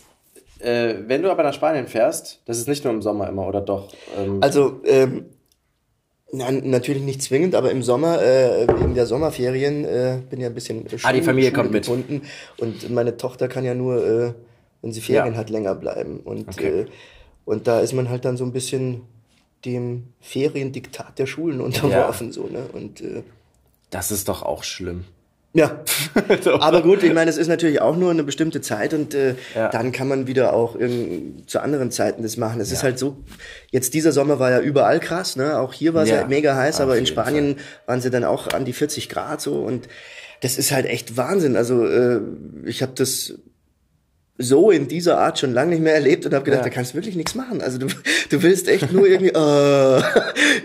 [0.60, 3.60] äh, wenn du aber nach Spanien fährst, das ist nicht nur im Sommer immer, oder
[3.60, 3.92] doch?
[4.16, 5.26] Ähm, Also, ähm,
[6.32, 10.54] na, natürlich nicht zwingend, aber im Sommer, äh, wegen der Sommerferien, äh, bin ja ein
[10.54, 11.84] bisschen äh, Ah, die Familie kommt mit.
[11.84, 12.22] gebunden.
[12.58, 14.32] Und meine Tochter kann ja nur, äh,
[14.82, 15.40] wenn sie Ferien Ja.
[15.40, 16.20] hat, länger bleiben.
[16.20, 16.80] Und, Okay.
[16.82, 16.86] äh,
[17.44, 19.02] und da ist man halt dann so ein bisschen
[19.64, 22.32] dem Feriendiktat der Schulen unterworfen.
[22.32, 22.66] So, ne?
[22.72, 23.22] Und äh,
[23.90, 25.04] das ist doch auch schlimm.
[25.54, 25.80] Ja,
[26.60, 29.70] aber gut, ich meine, es ist natürlich auch nur eine bestimmte Zeit und äh, Ja.
[29.70, 30.76] dann kann man wieder auch
[31.46, 32.60] zu anderen Zeiten das machen.
[32.60, 33.16] Es ist halt so,
[33.70, 35.58] jetzt dieser Sommer war ja überall krass, ne?
[35.58, 37.56] Auch hier war es Ja, ja mega heiß, auf aber in Spanien
[37.86, 39.88] waren sie dann auch an die 40 Grad so und
[40.42, 41.56] das ist halt echt Wahnsinn.
[41.56, 42.20] Also äh,
[42.66, 43.34] ich habe das
[44.40, 46.68] so in dieser Art schon lange nicht mehr erlebt und habe gedacht, Ja.
[46.68, 47.60] da kannst du wirklich nichts machen.
[47.60, 47.88] Also du,
[48.30, 50.02] du willst echt nur irgendwie äh,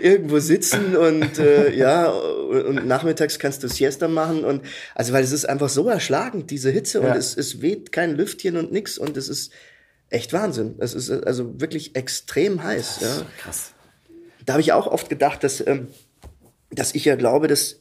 [0.00, 4.62] irgendwo sitzen und äh, ja und nachmittags kannst du Siesta machen und
[4.94, 7.10] also weil es ist einfach so erschlagend diese Hitze Ja.
[7.12, 9.52] und es, es weht kein Lüftchen und nix und es ist
[10.08, 10.76] echt Wahnsinn.
[10.78, 12.98] Es ist also wirklich extrem heiß.
[13.00, 13.22] Ja.
[13.42, 13.72] Krass.
[14.46, 15.88] Da habe ich auch oft gedacht, dass ähm,
[16.70, 17.80] dass ich ja glaube, dass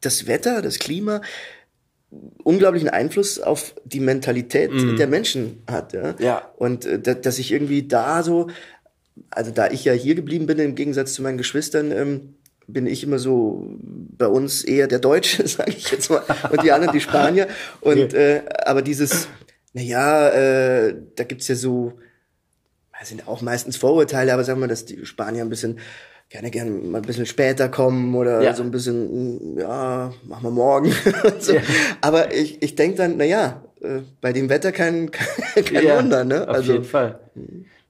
[0.00, 1.22] das Wetter, das Klima
[2.42, 5.92] unglaublichen Einfluss auf die Mentalität der Menschen hat.
[5.92, 6.14] Ja?
[6.18, 6.52] Ja.
[6.56, 8.48] Und äh, da, dass ich irgendwie da so,
[9.30, 12.34] also da ich ja hier geblieben bin, im Gegensatz zu meinen Geschwistern, ähm,
[12.66, 16.72] bin ich immer so bei uns eher der Deutsche, sage ich jetzt mal, und die
[16.72, 17.48] anderen die Spanier.
[17.80, 19.28] Und äh, aber dieses,
[19.72, 21.94] naja, äh, da gibt's ja so,
[23.02, 25.78] sind auch meistens Vorurteile, aber sagen wir, dass die Spanier ein bisschen
[26.30, 28.54] gerne gerne mal ein bisschen später kommen oder Ja.
[28.54, 30.92] so ein bisschen, mm, ja, machen wir morgen.
[31.38, 31.54] so.
[32.00, 35.26] Aber ich, ich denke dann, na ja, äh, bei dem Wetter kein, kein,
[35.64, 36.48] kein Ja, Wunder, ne?
[36.48, 37.20] Auf jeden Fall.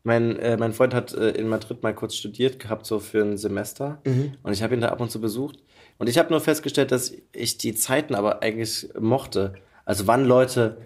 [0.02, 3.38] Mein, äh, mein Freund hat äh, in Madrid mal kurz studiert gehabt, so für ein
[3.38, 4.00] Semester.
[4.42, 5.60] Und ich habe ihn da ab und zu besucht.
[5.96, 9.54] Und ich habe nur festgestellt, dass ich die Zeiten aber eigentlich mochte.
[9.86, 10.76] Also wann Leute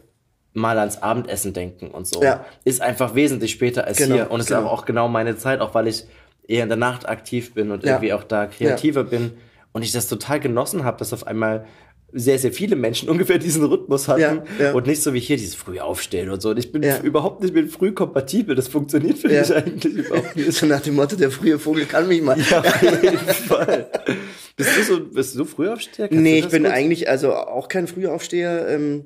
[0.53, 2.23] mal ans Abendessen denken und so.
[2.23, 2.45] Ja.
[2.65, 4.31] Ist einfach wesentlich später als Genau, hier.
[4.31, 4.61] Und es ist genau.
[4.61, 6.05] aber auch genau meine Zeit, auch weil ich
[6.49, 7.93] eher in der Nacht aktiv bin und Ja.
[7.93, 9.33] irgendwie auch da kreativer bin.
[9.73, 11.67] Und ich das total genossen habe, dass auf einmal
[12.11, 14.73] sehr, sehr viele Menschen ungefähr diesen Rhythmus hatten Ja, ja.
[14.73, 16.49] und nicht so wie hier dieses früh aufstehen und so.
[16.51, 16.99] Und ich bin Ja.
[17.03, 18.55] überhaupt nicht mit früh kompatibel.
[18.57, 19.41] Das funktioniert für Ja.
[19.43, 20.53] mich eigentlich überhaupt nicht.
[20.55, 22.39] So nach dem Motto, der frühe Vogel kann mich mal.
[22.41, 23.91] Ja, auf jeden Fall.
[24.57, 26.09] Bist du so, bist du Frühaufsteher?
[26.09, 26.73] Kannst nee, ich bin gut?
[26.73, 28.69] eigentlich also auch kein Frühaufsteher.
[28.69, 29.05] Ähm,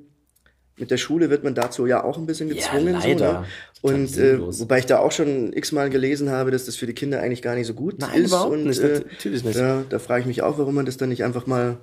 [0.82, 2.92] mit der Schule wird man dazu ja auch ein bisschen Ja, gezwungen.
[2.92, 3.44] leider.
[3.82, 3.94] So, ne?
[3.94, 7.20] Und äh, wobei ich da auch schon x-mal gelesen habe, dass das für die Kinder
[7.20, 8.28] eigentlich gar nicht so gut Nein, ist.
[8.28, 8.80] überhaupt und, nicht.
[8.80, 9.58] Äh, Natürlich nicht.
[9.58, 11.78] Ja, da frage ich mich auch, warum man das dann nicht einfach mal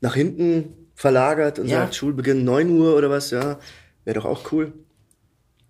[0.00, 1.80] nach hinten verlagert und Ja.
[1.80, 3.58] sagt, Schulbeginn 9 Uhr oder was, ja.
[4.04, 4.72] Wäre doch auch cool.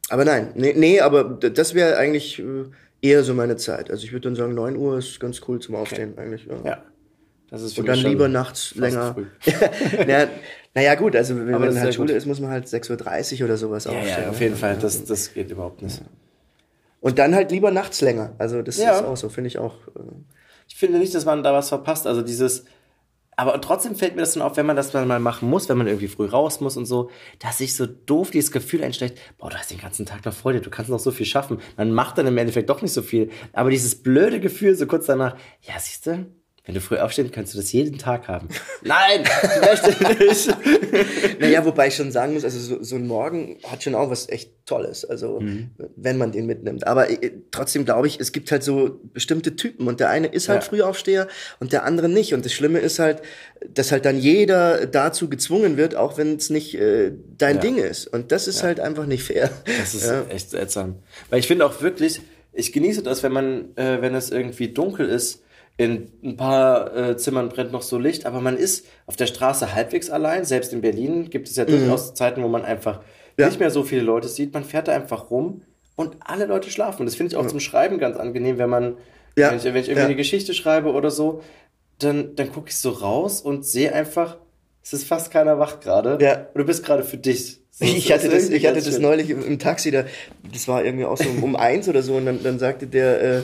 [0.09, 2.65] Aber nein, nee, nee aber das wäre eigentlich äh,
[3.01, 3.91] eher so meine Zeit.
[3.91, 6.47] Also ich würde dann sagen, 9 Uhr ist ganz cool zum Aufstehen eigentlich.
[6.47, 6.57] Ja.
[6.65, 6.83] Ja.
[7.51, 9.17] Das ist für Und dann lieber nachts länger.
[10.07, 10.29] naja,
[10.75, 12.17] naja, gut, also wenn, ist halt Schule gut.
[12.17, 14.23] ist, muss man halt 6.30 Uhr oder sowas Ja, aufstehen.
[14.25, 14.45] ja, auf ne?
[14.47, 14.77] jeden Fall.
[14.79, 16.03] Das, das geht überhaupt nicht.
[17.01, 18.35] Und dann halt lieber nachts länger.
[18.39, 18.99] Also das Ja.
[18.99, 19.75] ist auch so, finde ich auch.
[19.89, 20.01] Äh,
[20.69, 22.07] Ich finde nicht, dass man da was verpasst.
[22.09, 22.65] Also dieses,
[23.37, 25.79] Aber trotzdem fällt mir das dann auf, wenn man das dann mal machen muss, wenn
[25.79, 29.51] man irgendwie früh raus muss und so, dass sich so doof dieses Gefühl einschlägt, boah,
[29.51, 31.61] du hast den ganzen Tag noch vor dir, du kannst noch so viel schaffen.
[31.77, 33.31] Man macht dann im Endeffekt doch nicht so viel.
[33.53, 36.27] Aber dieses blöde Gefühl so kurz danach, ja, siehst du,
[36.67, 38.49] wenn du früh aufstehst, kannst du das jeden Tag haben.
[38.83, 39.23] Nein,
[39.61, 40.57] möchte ich nicht.
[41.41, 44.29] naja, wobei ich schon sagen muss, also so, so ein Morgen hat schon auch was
[44.29, 45.71] echt Tolles, also mhm.
[45.95, 46.85] wenn man den mitnimmt.
[46.85, 50.49] Aber äh, trotzdem glaube ich, es gibt halt so bestimmte Typen und der eine ist
[50.49, 50.69] halt ja.
[50.69, 51.29] Frühaufsteher
[51.61, 52.35] und der andere nicht.
[52.35, 53.23] Und das Schlimme ist halt,
[53.73, 57.61] dass halt dann jeder dazu gezwungen wird, auch wenn es nicht äh, dein ja.
[57.61, 58.09] Ding ist.
[58.09, 58.67] Und das ist ja.
[58.67, 59.51] halt einfach nicht fair.
[59.79, 60.97] Das ist echt seltsam.
[61.31, 62.21] Weil ich finde auch wirklich,
[62.53, 65.43] ich genieße das, wenn man, äh, wenn es irgendwie dunkel ist,
[65.79, 69.75] in ein paar äh, Zimmern brennt noch so Licht, aber man ist auf der Straße
[69.75, 70.45] halbwegs allein.
[70.45, 71.71] Selbst in Berlin gibt es ja mhm.
[71.71, 73.01] durchaus Zeiten, wo man einfach
[73.39, 73.47] ja.
[73.47, 74.55] nicht mehr so viele Leute sieht.
[74.55, 75.63] Man fährt da einfach rum
[75.95, 77.01] und alle Leute schlafen.
[77.01, 77.49] Und das finde ich auch ja.
[77.49, 78.97] zum Schreiben ganz angenehm, wenn man,
[79.37, 79.51] ja.
[79.51, 81.43] wenn, ich, wenn ich irgendwie eine Geschichte schreibe oder so,
[81.99, 84.39] dann, dann gucke ich so raus und sehe einfach,
[84.83, 86.19] es ist fast keiner wach gerade.
[86.25, 86.47] Ja.
[86.55, 87.61] Und du bist gerade für dich.
[87.71, 90.05] So, ich hatte das, ich hatte das neulich im, im, Taxi, da,
[90.51, 93.43] das war irgendwie auch so um, um eins oder so, und dann, dann sagte der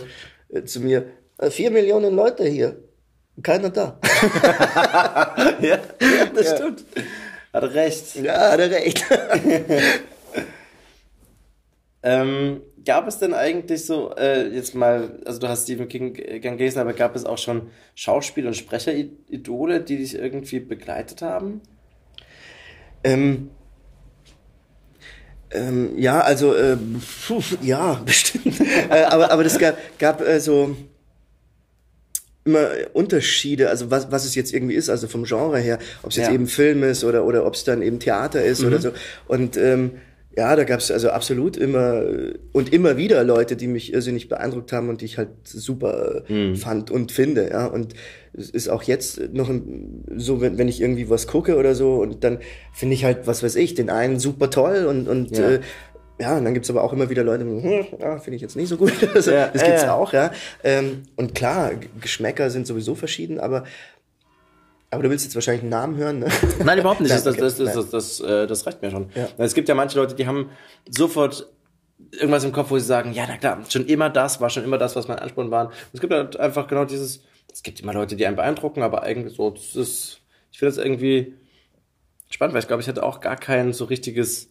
[0.50, 1.04] äh, zu mir, äh,
[1.50, 2.76] vier Millionen Leute hier.
[3.42, 3.98] Keiner da.
[5.60, 5.78] ja,
[6.34, 6.56] das ja.
[6.56, 6.84] stimmt.
[7.52, 8.14] Hat recht.
[8.16, 9.04] Ja, hat er recht.
[12.02, 16.56] ähm, gab es denn eigentlich so, äh, jetzt mal, also du hast Stephen King gern
[16.56, 21.60] gelesen, aber gab es auch schon Schauspiel- und Sprecheridole, die dich irgendwie begleitet haben?
[23.04, 23.50] Ähm,
[25.50, 26.76] ähm, ja, also, äh,
[27.26, 28.60] puh, ja, bestimmt.
[28.60, 30.76] äh, aber, aber das gab, gab äh, so
[32.44, 36.16] immer Unterschiede, also was, was es jetzt irgendwie ist, also vom Genre her, ob es
[36.16, 36.34] jetzt ja.
[36.34, 38.68] eben Film ist oder, oder ob es dann eben Theater ist mhm.
[38.68, 38.90] oder so.
[39.28, 39.92] Und ähm,
[40.36, 42.04] ja, da gab es also absolut immer
[42.52, 46.56] und immer wieder Leute, die mich irrsinnig beeindruckt haben und die ich halt super mhm.
[46.56, 47.66] fand und finde, ja.
[47.66, 47.94] Und
[48.32, 49.52] es ist auch jetzt noch
[50.16, 52.38] so, wenn, wenn ich irgendwie was gucke oder so und dann
[52.72, 55.50] finde ich halt, was weiß ich, den einen super toll und, und ja.
[55.50, 55.60] äh,
[56.22, 58.68] ja, und dann gibt's aber auch immer wieder Leute, hm, ja, finde ich jetzt nicht
[58.68, 58.92] so gut.
[59.14, 59.94] das, ja, das gibt's ja.
[59.94, 60.30] auch, ja.
[60.62, 63.64] Ähm, und klar, Geschmäcker sind sowieso verschieden, aber
[64.90, 66.28] aber du willst jetzt wahrscheinlich einen Namen hören, ne?
[66.64, 67.10] Nein, überhaupt nicht.
[67.10, 69.10] Das, das, das, das, das, das, äh, das reicht mir schon.
[69.14, 69.26] Ja.
[69.38, 70.50] Es gibt ja manche Leute, die haben
[70.88, 71.50] sofort
[72.12, 74.78] irgendwas im Kopf, wo sie sagen, ja, na klar, schon immer das, war schon immer
[74.78, 75.68] das, was mein Ansporn war.
[75.68, 79.02] Und es gibt halt einfach genau dieses, es gibt immer Leute, die einen beeindrucken, aber
[79.02, 80.20] eigentlich so, das ist,
[80.52, 81.34] ich finde das irgendwie
[82.28, 84.50] spannend, weil ich glaube, ich hatte auch gar kein so richtiges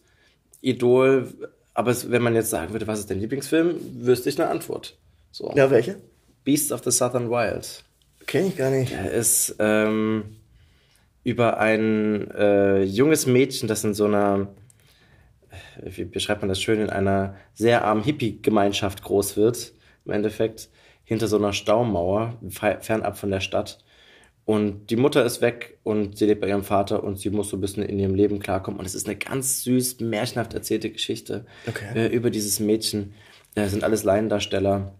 [0.60, 1.32] Idol,
[1.74, 4.96] aber es, wenn man jetzt sagen würde, was ist dein Lieblingsfilm, wüsste ich eine Antwort.
[5.30, 5.52] So.
[5.54, 5.96] Ja, welche?
[6.44, 7.84] Beasts of the Southern Wild.
[8.26, 8.92] Kenn ich gar nicht.
[8.92, 10.36] Er ist ähm,
[11.24, 14.48] über ein äh, junges Mädchen, das in so einer,
[15.80, 19.72] äh, wie beschreibt man das schön, in einer sehr armen Hippie-Gemeinschaft groß wird,
[20.04, 20.68] im Endeffekt,
[21.04, 23.78] hinter so einer Staumauer, fernab von der Stadt.
[24.44, 27.56] Und die Mutter ist weg und sie lebt bei ihrem Vater und sie muss so
[27.56, 28.80] ein bisschen in ihrem Leben klarkommen.
[28.80, 31.86] Und es ist eine ganz süß, märchenhaft erzählte Geschichte okay.
[31.94, 33.14] äh, über dieses Mädchen.
[33.54, 34.94] Das sind alles Laiendarsteller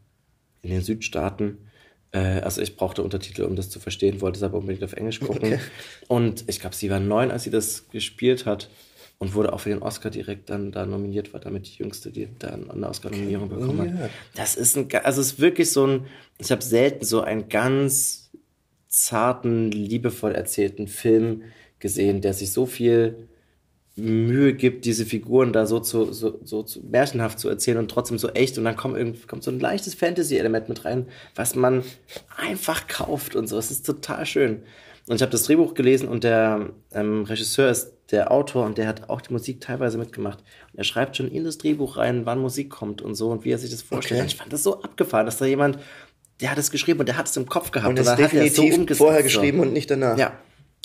[0.62, 1.58] in den Südstaaten.
[2.12, 5.18] Äh, also ich brauchte Untertitel, um das zu verstehen, wollte es aber unbedingt auf Englisch
[5.18, 5.54] gucken.
[5.54, 5.58] Okay.
[6.06, 8.70] Und ich glaube, sie war neun, als sie das gespielt hat
[9.18, 12.28] und wurde auch für den Oscar direkt dann da nominiert, war damit die jüngste, die
[12.38, 14.10] dann eine Oscar-Nominierung bekommen hat.
[14.34, 16.06] Das ist ein, also es ist wirklich so ein,
[16.38, 18.30] ich habe selten so ein ganz
[18.92, 21.42] zarten, liebevoll erzählten Film
[21.80, 23.28] gesehen, der sich so viel
[23.96, 28.18] Mühe gibt, diese Figuren da so zu, so, so zu märchenhaft zu erzählen und trotzdem
[28.18, 28.56] so echt.
[28.56, 31.82] Und dann kommt, kommt so ein leichtes Fantasy-Element mit rein, was man
[32.36, 33.58] einfach kauft und so.
[33.58, 34.62] Es ist total schön.
[35.08, 38.86] Und ich habe das Drehbuch gelesen und der ähm, Regisseur ist der Autor und der
[38.86, 40.38] hat auch die Musik teilweise mitgemacht.
[40.72, 43.50] Und er schreibt schon in das Drehbuch rein, wann Musik kommt und so und wie
[43.50, 44.20] er sich das vorstellt.
[44.20, 44.28] Okay.
[44.28, 45.78] Ich fand das so abgefahren, dass da jemand
[46.42, 47.88] der hat es geschrieben und der hat es im Kopf gehabt.
[47.88, 50.18] Und das definitiv so vorher geschrieben und nicht danach.
[50.18, 50.38] Ja.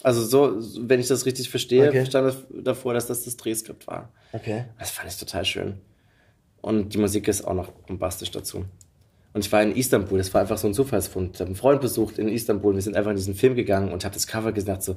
[0.04, 2.06] Also so, wenn ich das richtig verstehe, okay.
[2.06, 4.14] stand das davor, dass das das Drehskript war.
[4.32, 4.66] Okay.
[4.78, 5.82] Das fand ich total schön.
[6.62, 8.66] Und die Musik ist auch noch bombastisch dazu.
[9.38, 11.36] Und ich war in Istanbul, das war einfach so ein Zufallsfund.
[11.36, 14.02] Ich habe einen Freund besucht in Istanbul, wir sind einfach in diesen Film gegangen und
[14.02, 14.96] ich habe das Cover gesagt, so,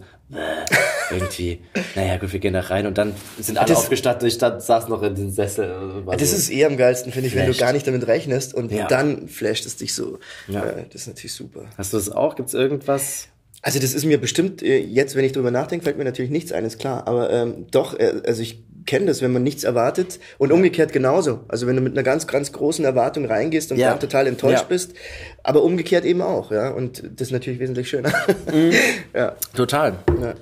[1.10, 1.60] irgendwie,
[1.94, 4.88] naja gut, wir gehen da rein und dann sind alle das, aufgestattet, ich stand, saß
[4.88, 6.02] noch in den Sessel.
[6.06, 8.72] Das so ist eher am geilsten, finde ich, wenn du gar nicht damit rechnest und
[8.72, 8.86] ja.
[8.86, 10.18] dann flasht es dich so.
[10.48, 10.64] Ja.
[10.64, 11.66] Äh, das ist natürlich super.
[11.76, 12.34] Hast du das auch?
[12.34, 13.28] Gibt es irgendwas?
[13.60, 16.50] Also das ist mir bestimmt, äh, jetzt, wenn ich drüber nachdenke, fällt mir natürlich nichts
[16.50, 17.06] ein, ist klar.
[17.06, 21.40] Aber ähm, doch, äh, also ich kenne das, wenn man nichts erwartet und umgekehrt genauso.
[21.48, 23.90] Also wenn du mit einer ganz, ganz großen Erwartung reingehst und ja.
[23.90, 24.68] dann total enttäuscht ja.
[24.68, 24.94] bist,
[25.42, 26.70] aber umgekehrt eben auch, ja.
[26.70, 28.12] Und das ist natürlich wesentlich schöner.
[28.52, 28.72] Mhm.
[29.14, 29.36] ja.
[29.54, 29.98] Total.
[30.20, 30.34] Ja.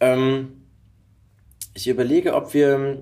[0.00, 0.62] Ähm,
[1.74, 2.98] ich überlege, ob wir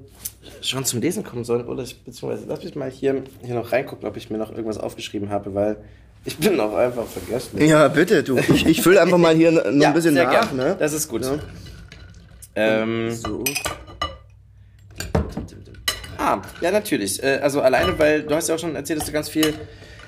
[0.60, 1.66] schon zum Lesen kommen sollen.
[1.66, 4.78] Oder ich, beziehungsweise lass mich mal hier, hier noch reingucken, ob ich mir noch irgendwas
[4.78, 5.76] aufgeschrieben habe, weil
[6.24, 7.62] ich bin auch einfach vergessen.
[7.64, 8.38] Ja, bitte, du.
[8.38, 10.30] Ich, ich fülle einfach mal hier noch ein bisschen nach.
[10.30, 10.56] gern.
[10.56, 10.76] Ne?
[10.78, 11.24] Das ist gut.
[11.24, 11.38] Ja.
[12.54, 13.44] Ähm, So.
[16.60, 17.22] Ja, natürlich.
[17.22, 19.54] Äh, also alleine, weil du hast ja auch schon erzählt, dass du ganz viel.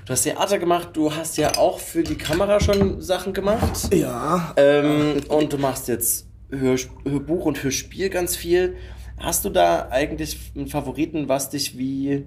[0.07, 3.93] Du hast Theater gemacht, du hast ja auch für die Kamera schon Sachen gemacht.
[3.95, 8.77] Ja, Ähm, und du machst jetzt Hör, Hörbuch und Hörspiel ganz viel.
[9.18, 12.27] Hast du da eigentlich einen Favoriten, was dich wie,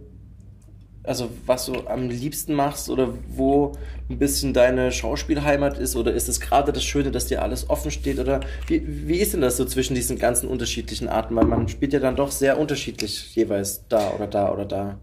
[1.03, 3.73] also was du am liebsten machst oder wo
[4.09, 5.95] ein bisschen deine Schauspielheimat ist?
[5.95, 8.19] Oder ist es gerade das Schöne, dass dir alles offen steht?
[8.19, 11.35] Oder wie, wie ist denn das so zwischen diesen ganzen unterschiedlichen Arten?
[11.35, 14.99] Weil man spielt ja dann doch sehr unterschiedlich jeweils da oder da oder da.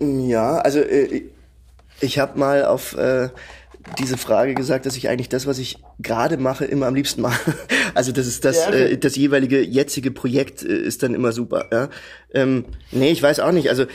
[0.00, 1.22] Ja, also äh,
[2.00, 3.28] ich habe mal auf äh,
[3.98, 7.54] diese Frage gesagt, dass ich eigentlich das, was ich gerade mache, immer am liebsten mache.
[7.92, 8.92] Also das ist das, Ja, okay.
[8.92, 11.66] äh, das jeweilige jetzige Projekt äh, ist dann immer super.
[11.72, 11.88] Ja?
[12.32, 13.68] Ähm, nee, ich weiß auch nicht.
[13.68, 13.86] Also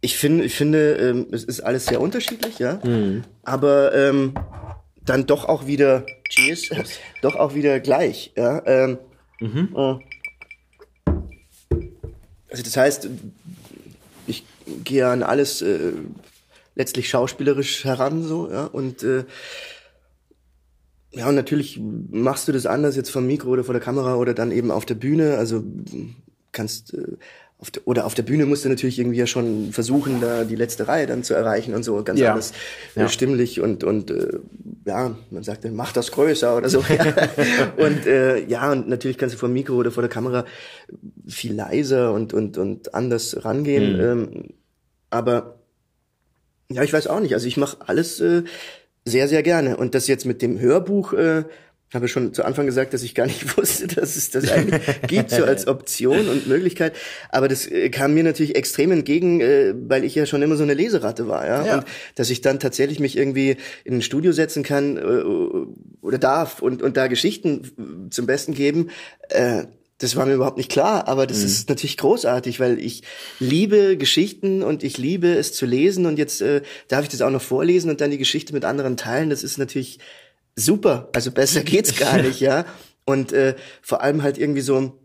[0.00, 2.80] ich finde, ich finde, ähm, es ist alles sehr unterschiedlich, ja.
[3.42, 4.34] Aber ähm,
[5.04, 6.68] dann doch auch wieder, cheers,
[7.22, 8.62] doch auch wieder gleich, ja.
[8.66, 8.98] Ähm,
[9.76, 9.94] äh,
[12.50, 13.08] also das heißt,
[14.26, 14.44] ich
[14.84, 15.92] gehe an alles äh,
[16.74, 19.24] letztlich schauspielerisch heran, so, ja, und äh,
[21.10, 21.80] ja, und natürlich
[22.10, 24.84] machst du das anders jetzt vom Mikro oder vor der Kamera oder dann eben auf
[24.84, 25.64] der Bühne, also
[26.52, 27.16] kannst äh,
[27.60, 30.54] auf der, oder auf der Bühne musst du natürlich irgendwie ja schon versuchen, da die
[30.54, 32.30] letzte Reihe dann zu erreichen und so ganz Ja.
[32.30, 32.52] anders
[32.94, 33.08] äh, Ja.
[33.08, 34.38] stimmlich und und äh,
[34.86, 36.82] ja, man sagt dann, mach das größer oder so.
[36.88, 37.04] Ja.
[37.76, 40.44] und äh, ja, und natürlich kannst du vor dem Mikro oder vor der Kamera
[41.26, 43.96] viel leiser und und und anders rangehen.
[44.00, 44.44] Ähm,
[45.10, 45.58] aber
[46.70, 47.34] ja, ich weiß auch nicht.
[47.34, 48.42] Also ich mache alles äh,
[49.04, 49.76] sehr, sehr gerne.
[49.78, 51.44] Und das jetzt mit dem Hörbuch, äh,
[51.94, 54.82] habe ich schon zu Anfang gesagt, dass ich gar nicht wusste, dass es das eigentlich
[55.06, 56.94] gibt, so als Option und Möglichkeit.
[57.30, 60.62] Aber das äh, kam mir natürlich extrem entgegen, äh, weil ich ja schon immer so
[60.62, 61.64] eine Leseratte war, ja?
[61.64, 61.74] Ja.
[61.78, 61.84] Und
[62.14, 66.82] dass ich dann tatsächlich mich irgendwie in ein Studio setzen kann äh, oder darf und,
[66.82, 68.90] und da Geschichten zum Besten geben.
[69.98, 73.02] Das war mir überhaupt nicht klar, aber das ist natürlich großartig, weil ich
[73.40, 76.42] liebe Geschichten und ich liebe es zu lesen und jetzt
[76.88, 79.28] darf ich das auch noch vorlesen und dann die Geschichte mit anderen teilen.
[79.28, 79.98] Das ist natürlich
[80.64, 81.08] super.
[81.14, 82.64] Also besser geht's gar nicht, ja.
[83.04, 84.98] Und äh, vor allem halt irgendwie so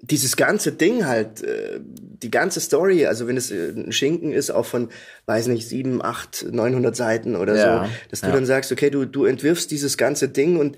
[0.00, 4.50] dieses ganze Ding halt, äh, die ganze Story, also wenn es äh, ein Schinken ist,
[4.50, 4.90] auch von,
[5.26, 8.32] weiß nicht, sieben, acht, neunhundert Seiten oder Ja, so, dass du ja.
[8.32, 10.76] dann sagst, okay, du, du entwirfst dieses ganze Ding und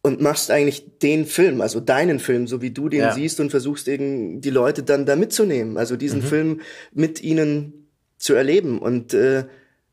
[0.00, 3.12] und machst eigentlich den Film, also deinen Film, so wie du den Ja.
[3.12, 6.24] siehst und versuchst eben die Leute dann da mitzunehmen, also diesen Mhm.
[6.24, 6.60] Film
[6.92, 9.44] mit ihnen zu erleben und äh,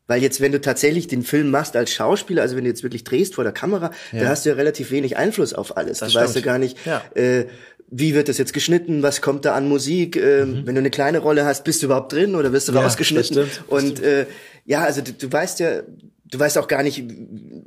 [0.06, 3.04] weil jetzt, wenn du tatsächlich den Film machst als Schauspieler, also wenn du jetzt wirklich
[3.04, 5.98] drehst vor der Kamera, da hast du ja relativ wenig Einfluss auf alles.
[5.98, 7.02] Das du weißt ja gar nicht, Ja.
[7.14, 7.46] äh,
[7.90, 10.16] wie wird das jetzt geschnitten, was kommt da an Musik.
[10.16, 12.78] Äh, Wenn du eine kleine Rolle hast, bist du überhaupt drin oder wirst du Mhm.
[12.78, 13.36] Ja, rausgeschnitten?
[13.36, 14.26] das stimmt, das Und äh,
[14.64, 15.82] ja, also du, du weißt ja,
[16.28, 17.04] du weißt auch gar nicht,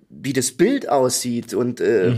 [0.10, 2.14] wie das Bild aussieht und äh,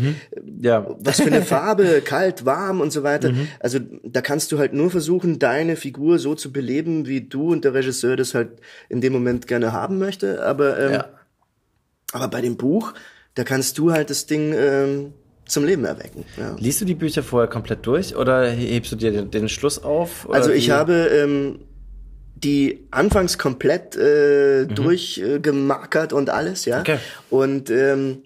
[0.59, 0.87] Ja.
[0.99, 3.31] was für eine Farbe, kalt, warm und so weiter.
[3.31, 3.47] Mhm.
[3.59, 7.63] Also da kannst du halt nur versuchen, deine Figur so zu beleben, wie du und
[7.63, 8.49] der Regisseur das halt
[8.89, 10.43] in dem Moment gerne haben möchte.
[10.43, 11.05] Aber ähm, Ja.
[12.13, 12.93] aber bei dem Buch,
[13.35, 15.13] da kannst du halt das Ding ähm,
[15.45, 16.25] zum Leben erwecken.
[16.37, 16.55] Ja.
[16.59, 20.27] Liest du die Bücher vorher komplett durch oder hebst du dir den, den Schluss auf?
[20.31, 21.59] Also ich habe ähm,
[22.43, 26.77] die anfangs komplett äh, durchgemarkert äh, und alles, ja.
[26.77, 26.81] Mhm.
[26.81, 26.97] Okay.
[27.29, 28.23] Und ähm,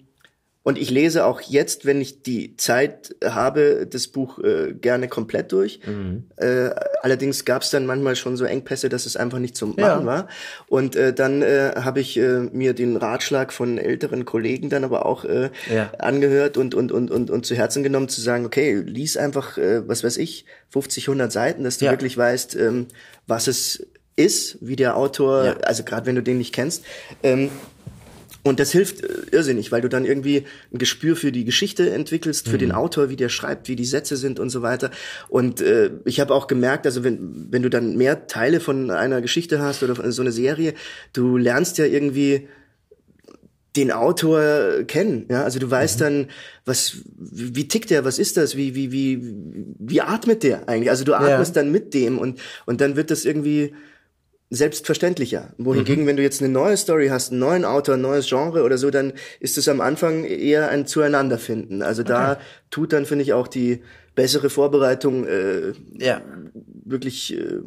[0.62, 5.52] und ich lese auch jetzt, wenn ich die Zeit habe, das Buch äh, gerne komplett
[5.52, 5.78] durch.
[5.86, 6.24] Mhm.
[6.38, 6.70] Äh,
[7.02, 9.94] allerdings gab es dann manchmal schon so Engpässe, dass es einfach nicht zum Ja.
[9.94, 10.26] Machen war.
[10.66, 15.06] Und äh, dann äh, habe ich äh, mir den Ratschlag von älteren Kollegen dann aber
[15.06, 15.92] auch äh, Ja.
[16.00, 19.86] angehört und, und, und, und, und zu Herzen genommen, zu sagen, okay, lies einfach, äh,
[19.88, 21.92] was weiß ich, 50, 100 Seiten, dass du Ja.
[21.92, 22.88] wirklich weißt, ähm,
[23.28, 23.86] was es
[24.16, 25.56] ist, wie der Autor, Ja.
[25.58, 26.84] also gerade wenn du den nicht kennst.
[27.22, 27.50] Ähm,
[28.42, 32.48] und das hilft äh, irrsinnig, weil du dann irgendwie ein Gespür für die Geschichte entwickelst,
[32.48, 34.90] für den Autor, wie der schreibt, wie die Sätze sind und so weiter.
[35.28, 39.20] Und äh, ich habe auch gemerkt, also wenn, wenn du dann mehr Teile von einer
[39.20, 40.74] Geschichte hast oder von so eine Serie,
[41.12, 42.46] du lernst ja irgendwie
[43.74, 46.28] den Autor kennen, ja, also du weißt dann,
[46.64, 49.20] was, wie, wie tickt der, was ist das, wie, wie, wie,
[49.78, 53.26] wie atmet der eigentlich, also du atmest dann mit dem und, und dann wird das
[53.26, 53.74] irgendwie
[54.50, 55.52] selbstverständlicher.
[55.58, 58.78] Wohingegen, wenn du jetzt eine neue Story hast, einen neuen Autor, ein neues Genre oder
[58.78, 61.82] so, dann ist es am Anfang eher ein Zueinanderfinden.
[61.82, 62.38] Also da
[62.70, 63.82] tut dann, finde ich, auch die
[64.14, 66.20] bessere Vorbereitung äh, Ja.
[66.84, 67.58] wirklich, äh,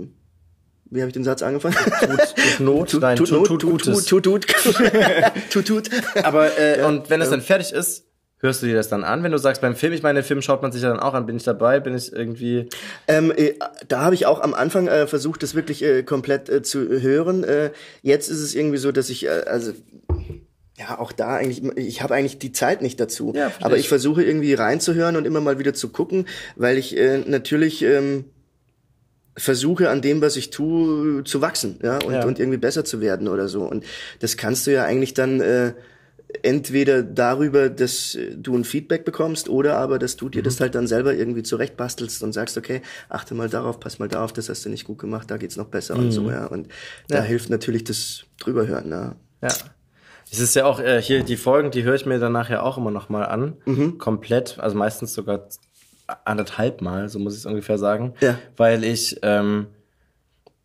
[0.90, 1.76] wie habe ich den Satz angefangen?
[1.76, 4.48] Tut Not, nein, tut, tut, tut, tut, tut, tut, tut,
[5.52, 5.90] tut, tut.
[6.24, 8.06] Aber äh, und wenn es dann fertig ist,
[8.42, 9.92] Hörst du dir das dann an, wenn du sagst beim Film?
[9.92, 11.26] Ich meine, den Film schaut man sich ja dann auch an.
[11.26, 11.82] Bin ich dabei?
[11.82, 12.70] Bin ich irgendwie?
[13.08, 13.56] Ähm, äh,
[13.90, 17.44] da habe ich auch am Anfang äh, versucht, das wirklich äh, komplett äh, zu hören.
[17.44, 17.72] Äh,
[18.02, 19.74] jetzt ist es irgendwie so, dass ich äh, also
[20.78, 23.34] ja auch da eigentlich ich habe eigentlich die Zeit nicht dazu.
[23.36, 23.82] Ja, aber ich.
[23.82, 26.26] ich versuche irgendwie reinzuhören und immer mal wieder zu gucken,
[26.56, 28.24] weil ich äh, natürlich ähm,
[29.36, 32.26] versuche an dem, was ich tue, zu wachsen, ja und, Ja.
[32.26, 33.64] und irgendwie besser zu werden oder so.
[33.64, 33.84] Und
[34.22, 35.74] das kannst du ja eigentlich dann äh,
[36.44, 40.86] entweder darüber, dass du ein Feedback bekommst oder aber, dass du dir das halt dann
[40.88, 44.70] selber irgendwie zurechtbastelst und sagst, okay, achte mal darauf, pass mal darauf, das hast du
[44.70, 46.46] nicht gut gemacht, da geht's noch besser und so, ja.
[46.46, 46.68] Und
[47.08, 47.22] da Ja.
[47.24, 49.16] hilft natürlich das drüberhören, ja.
[49.42, 49.50] Ja.
[50.32, 52.78] Es ist ja auch äh, hier die Folgen, die höre ich mir dann nachher auch
[52.78, 53.56] immer noch mal an,
[53.98, 55.48] komplett, also meistens sogar
[56.26, 58.38] anderthalb Mal, so muss ich es ungefähr sagen, Ja.
[58.58, 59.68] weil ich ähm,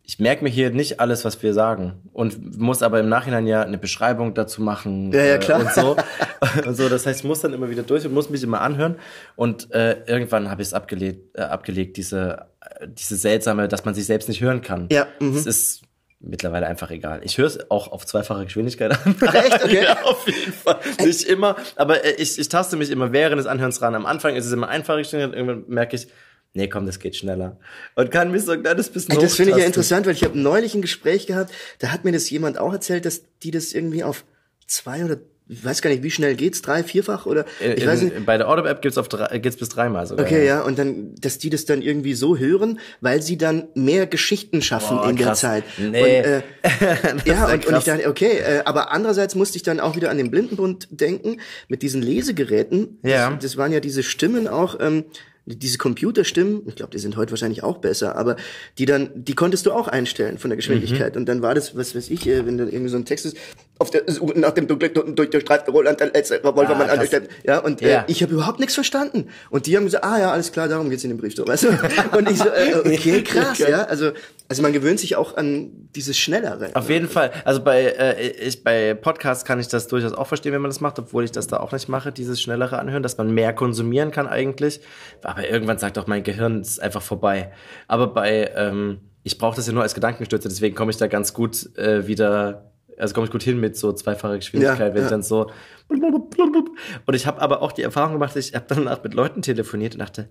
[0.07, 3.63] ich merke mir hier nicht alles, was wir sagen und muss aber im Nachhinein ja
[3.63, 5.59] eine Beschreibung dazu machen Ja, ja, äh, klar.
[5.61, 5.95] und so
[6.67, 6.89] und so.
[6.89, 8.95] Das heißt, ich muss dann immer wieder durch und muss mich immer anhören
[9.35, 12.47] und äh, irgendwann habe ich es abgelegt, äh, abgelegt diese
[12.87, 14.87] diese seltsame, dass man sich selbst nicht hören kann.
[14.91, 15.33] Ja, mhm.
[15.35, 15.81] Das ist
[16.19, 17.21] mittlerweile einfach egal.
[17.23, 19.15] Ich höre es auch auf zweifache Geschwindigkeit an.
[19.21, 19.63] Echt?
[19.63, 19.83] Okay.
[19.83, 20.79] ja, auf jeden Fall.
[21.03, 23.95] Nicht immer, aber äh, ich, ich taste mich immer während des Anhörens ran.
[23.95, 26.07] Am Anfang ist es immer einfache Geschwindigkeit, irgendwann merke ich,
[26.55, 27.57] nee, komm, das geht schneller.
[27.95, 30.23] Und kann mich so ein kleines bisschen Ey, das finde ich ja interessant, weil ich
[30.23, 33.73] habe neulich ein Gespräch gehabt, da hat mir das jemand auch erzählt, dass die das
[33.73, 34.25] irgendwie auf
[34.65, 35.17] zwei oder
[35.47, 38.15] ich weiß gar nicht, wie schnell geht's, drei, vierfach oder ich In, weiß nicht.
[38.15, 40.25] in, bei der Audio-App gibt's auf drei, geht's bis dreimal sogar.
[40.25, 44.07] Okay, ja, und dann, dass die das dann irgendwie so hören, weil sie dann mehr
[44.07, 45.41] Geschichten schaffen Boah, in der krass.
[45.41, 45.63] Zeit.
[45.77, 46.01] Nee.
[46.01, 46.41] Und, äh,
[47.25, 50.17] ja, und, und ich dachte, okay, äh, aber andererseits musste ich dann auch wieder an
[50.17, 52.97] den Blindenbund denken, mit diesen Lesegeräten.
[53.03, 53.29] Ja.
[53.29, 55.05] Das, das waren ja diese Stimmen auch, ähm,
[55.45, 58.35] diese Computerstimmen, ich glaube, die sind heute wahrscheinlich auch besser, aber
[58.77, 61.13] die dann, die konntest du auch einstellen von der Geschwindigkeit.
[61.13, 61.21] Mhm.
[61.21, 63.37] Und dann war das, was weiß ich, äh, wenn da irgendwie so ein Text ist,
[63.77, 66.99] auf der Suche nach dem Dunkel durch der Straße Roland, der letzte Revolvermann Ah, an
[66.99, 67.07] der.
[67.07, 67.23] Stadt.
[67.43, 68.03] Ja, und äh, Ja.
[68.07, 69.27] ich habe überhaupt nichts verstanden.
[69.49, 71.63] Und die haben gesagt, ah ja, alles klar, darum geht's in dem Brief so, weißt
[71.63, 71.67] du?
[72.17, 73.83] Und ich so, äh, okay, krass, ja.
[73.83, 74.11] Also,
[74.47, 76.69] also man gewöhnt sich auch an dieses Schnellere.
[76.73, 77.31] Auf jeden Fall.
[77.43, 80.79] Also bei äh, ich bei Podcasts kann ich das durchaus auch verstehen, wenn man das
[80.79, 84.11] macht, obwohl ich das da auch nicht mache, dieses schnellere Anhören, dass man mehr konsumieren
[84.11, 84.79] kann eigentlich.
[85.23, 87.51] Aber irgendwann sagt auch mein Gehirn, es ist einfach vorbei.
[87.89, 91.33] Aber bei ähm, ich brauche das ja nur als Gedankenstütze, deswegen komme ich da ganz
[91.33, 95.03] gut äh, wieder also komme ich gut hin mit so zweifacher Geschwindigkeit, Ja, wenn ja.
[95.03, 95.51] ich dann so
[97.05, 99.99] und ich habe aber auch die Erfahrung gemacht, ich habe danach mit Leuten telefoniert und
[99.99, 100.29] dachte,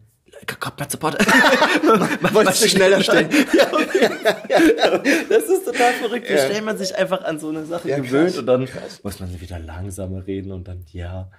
[0.59, 1.15] kommt mal Pod.
[2.35, 3.29] Wolltest du schneller stellen?
[3.53, 5.25] ja, okay.
[5.29, 8.39] Das ist total verrückt, wie schnell man sich einfach an so eine Sache gewöhnt krass,
[8.39, 8.69] und dann
[9.03, 11.31] muss man wieder langsamer reden und dann ja.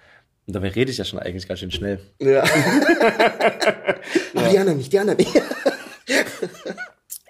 [0.47, 1.99] Und dabei rede ich ja schon eigentlich ganz schön schnell.
[2.19, 2.43] Ja.
[4.35, 5.33] Aber die anderen nicht, die anderen nicht.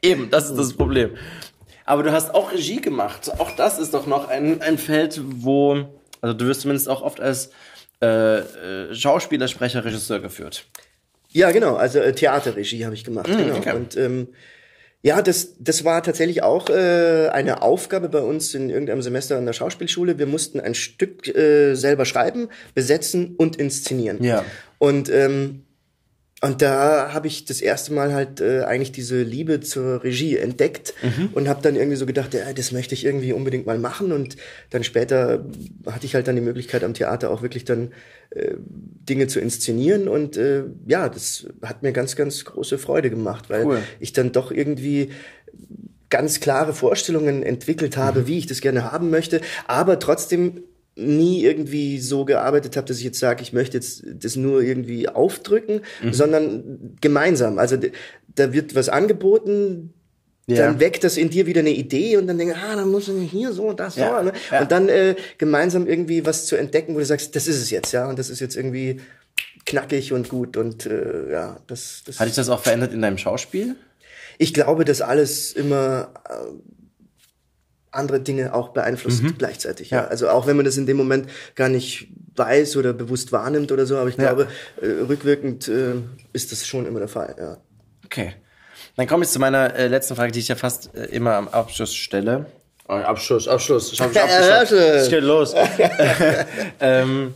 [0.02, 1.12] Eben, das ist das Problem.
[1.86, 3.32] Aber du hast auch Regie gemacht.
[3.40, 5.86] Auch das ist doch noch ein, ein Feld, wo,
[6.22, 7.52] also du wirst zumindest auch oft als
[8.02, 10.66] äh, äh, Schauspieler, Sprecher, Regisseur geführt.
[11.32, 11.76] Ja, genau.
[11.76, 13.28] Also äh, Theaterregie habe ich gemacht.
[13.28, 13.56] genau.
[13.56, 13.76] okay.
[13.76, 14.30] Und ähm,
[15.02, 19.46] ja, das, das war tatsächlich auch äh, eine Aufgabe bei uns in irgendeinem Semester an
[19.46, 20.18] der Schauspielschule.
[20.18, 24.24] Wir mussten ein Stück äh, selber schreiben, besetzen und inszenieren.
[24.24, 24.44] Ja.
[24.80, 25.66] Und ähm,
[26.46, 30.94] und da habe ich das erste Mal halt äh, eigentlich diese Liebe zur Regie entdeckt
[31.34, 34.12] und habe dann irgendwie so gedacht, ja, das möchte ich irgendwie unbedingt mal machen.
[34.12, 34.38] Und
[34.70, 35.44] dann später
[35.88, 37.94] hatte ich halt dann die Möglichkeit am Theater auch wirklich dann
[38.30, 40.08] äh, Dinge zu inszenieren.
[40.08, 43.80] Und äh, ja, das hat mir ganz, ganz große Freude gemacht, weil Cool.
[44.00, 45.10] ich dann doch irgendwie
[46.12, 50.62] ganz klare Vorstellungen entwickelt habe, wie ich das gerne haben möchte, aber trotzdem
[50.96, 55.10] nie irgendwie so gearbeitet habe, dass ich jetzt sage, ich möchte jetzt das nur irgendwie
[55.10, 55.82] aufdrücken,
[56.12, 57.60] sondern gemeinsam.
[57.60, 57.78] Also
[58.36, 59.94] da wird was angeboten,
[60.48, 60.58] Ja.
[60.68, 63.08] dann weckt das in dir wieder eine Idee und dann denkst du, ah, dann muss
[63.10, 64.26] ich hier so, das Ja, so.
[64.26, 64.34] Ne?
[64.52, 64.62] ja.
[64.62, 67.92] Und dann äh, gemeinsam irgendwie was zu entdecken, wo du sagst, das ist es jetzt,
[67.92, 69.02] ja, und das ist jetzt irgendwie
[69.66, 73.18] knackig und gut und äh, ja, das, das Hat dich das auch verändert in deinem
[73.18, 73.76] Schauspiel?
[74.38, 76.34] ich glaube, dass alles immer äh,
[77.96, 79.90] andere Dinge auch beeinflusst gleichzeitig.
[79.90, 80.04] Ja.
[80.04, 80.08] Ja.
[80.08, 83.86] Also auch wenn man das in dem Moment gar nicht weiß oder bewusst wahrnimmt oder
[83.86, 84.34] so, aber ich Ja.
[84.34, 84.48] glaube,
[84.82, 85.94] äh, rückwirkend äh,
[86.34, 87.36] ist das schon immer der Fall.
[87.40, 87.58] Ja.
[88.06, 88.34] Okay.
[88.98, 91.48] Dann komme ich zu meiner äh, letzten Frage, die ich ja fast äh, immer am
[91.48, 92.46] Abschluss stelle.
[92.88, 93.92] Oh, Abschluss, Abschluss.
[93.94, 94.80] Ich habe Ja, Abschluss.
[94.80, 95.54] Es geht los.
[96.80, 97.34] ähm,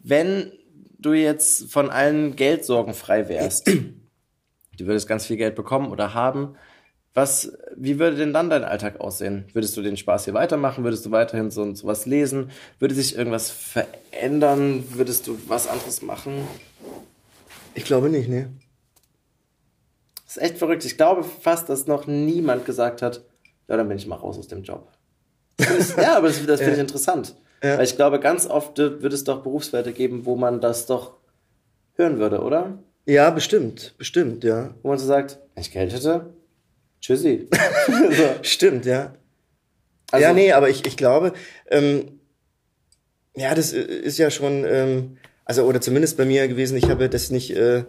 [0.00, 0.52] wenn
[0.98, 3.66] du jetzt von allen Geldsorgen frei wärst,
[4.78, 6.56] du würdest ganz viel Geld bekommen oder haben,
[7.20, 9.44] was, wie würde denn dann dein Alltag aussehen?
[9.52, 10.84] Würdest du den Spaß hier weitermachen?
[10.84, 12.50] Würdest du weiterhin so und sowas lesen?
[12.78, 14.84] Würde sich irgendwas verändern?
[14.92, 16.48] Würdest du was anderes machen?
[17.74, 18.50] Ich glaube nicht, ne?
[20.24, 20.84] Das ist echt verrückt.
[20.86, 23.22] Ich glaube fast, dass noch niemand gesagt hat,
[23.68, 24.88] ja, dann bin ich mal raus aus dem Job.
[25.98, 27.36] Ja, aber das, das finde ich interessant.
[27.62, 27.76] Ja.
[27.76, 31.18] Weil ich glaube, ganz oft wird es doch Berufswerte geben, wo man das doch
[31.96, 32.78] hören würde, oder?
[33.04, 34.70] Ja, bestimmt, bestimmt, ja.
[34.82, 36.32] Wo man so sagt, wenn ich Geld hätte,
[37.00, 37.48] tschüssi.
[37.88, 38.34] so.
[38.42, 39.14] Stimmt, ja.
[40.10, 41.32] Also, ja, nee, aber ich, ich glaube,
[41.70, 42.20] ähm,
[43.36, 47.30] ja, das ist ja schon, ähm, also oder zumindest bei mir gewesen, ich habe das
[47.30, 47.84] nicht, äh,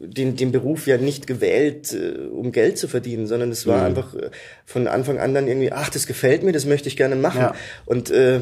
[0.00, 3.84] den, den Beruf ja nicht gewählt, äh, um Geld zu verdienen, sondern es war mhm.
[3.86, 4.30] einfach äh,
[4.64, 7.40] von Anfang an dann irgendwie, ach, das gefällt mir, das möchte ich gerne machen.
[7.40, 7.54] Ja.
[7.84, 8.40] Und äh,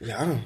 [0.00, 0.40] ja.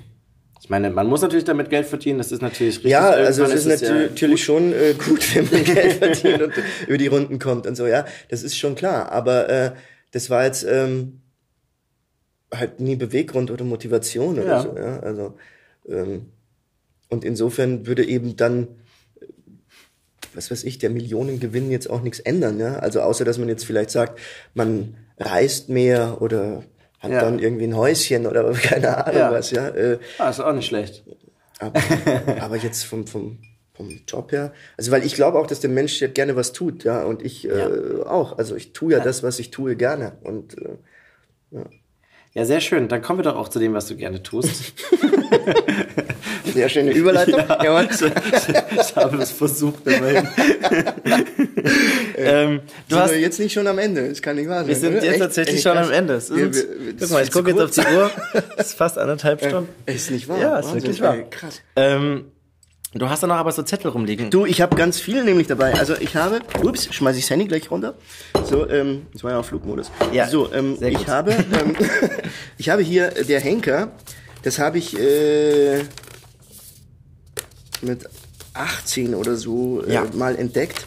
[0.71, 2.93] Ich meine, man muss natürlich damit Geld verdienen, das ist natürlich richtig.
[2.93, 6.53] Ja, also es ist, ist natürlich ja schon äh, gut, wenn man Geld verdient und
[6.87, 9.11] über die Runden kommt und so, ja, das ist schon klar.
[9.11, 9.73] Aber äh,
[10.13, 11.23] das war jetzt ähm,
[12.55, 14.63] halt nie Beweggrund oder Motivation oder ja.
[14.63, 15.01] so, ja.
[15.01, 15.35] Also
[15.89, 16.27] ähm,
[17.09, 18.69] und insofern würde eben dann
[20.35, 22.61] was weiß ich, der Millionengewinn jetzt auch nichts ändern.
[22.61, 22.77] Ja?
[22.77, 24.21] Also außer, dass man jetzt vielleicht sagt,
[24.55, 26.63] man reist mehr oder
[27.01, 27.21] hat ja.
[27.21, 29.33] dann irgendwie ein Häuschen oder keine Ahnung ja.
[29.33, 29.51] was.
[29.51, 31.05] Ja, äh, ah, ist auch nicht schlecht.
[31.59, 31.81] Aber,
[32.41, 33.39] aber jetzt vom, vom,
[33.75, 36.85] vom Job her, also weil ich glaube auch, dass der Mensch ja gerne was tut,
[36.85, 38.39] ja, und ich äh, auch.
[38.39, 40.13] Also ich tue ja, das, was ich tue, gerne.
[40.23, 40.77] Und äh,
[41.51, 41.65] ja.
[42.32, 42.89] Ja, sehr schön.
[42.89, 44.73] Dann kommen wir doch auch zu dem, was du gerne tust.
[46.52, 47.40] Sehr schöne Überleitung.
[47.62, 50.28] Ja, ich, ich, habe das versucht, immerhin.
[52.16, 54.09] ähm, du sind hast wir jetzt nicht schon am Ende.
[54.09, 54.69] Das kann nicht wahr sein.
[54.69, 55.05] Wir sind oder?
[55.05, 56.15] jetzt echt, tatsächlich echt schon am Ende.
[56.15, 56.51] Ist, ja, wir,
[56.98, 58.11] guck mal, ich gucke jetzt auf die Uhr.
[58.57, 59.69] Es ist fast anderthalb Stunden.
[59.86, 60.40] Äh, ist nicht wahr.
[60.40, 60.82] Ja, ist Wahnsinn.
[60.82, 61.16] wirklich wahr.
[61.31, 61.61] Krass.
[61.77, 62.32] Ähm,
[62.93, 64.31] Du hast da noch aber so Zettel rumliegen.
[64.31, 65.75] Du, ich habe ganz viele nämlich dabei.
[65.75, 67.95] Also ich habe, ups, schmeiß ich das Handy gleich runter.
[68.45, 69.93] So, ähm, das war ja auf Flugmodus.
[70.12, 70.27] Ja.
[70.27, 71.31] So, ähm, ich habe,
[71.61, 71.77] ähm,
[72.59, 73.93] ich habe hier der Henker.
[74.43, 75.85] Das habe ich äh,
[77.81, 78.09] mit
[78.55, 80.07] 18 oder so äh, ja.
[80.15, 80.87] mal entdeckt.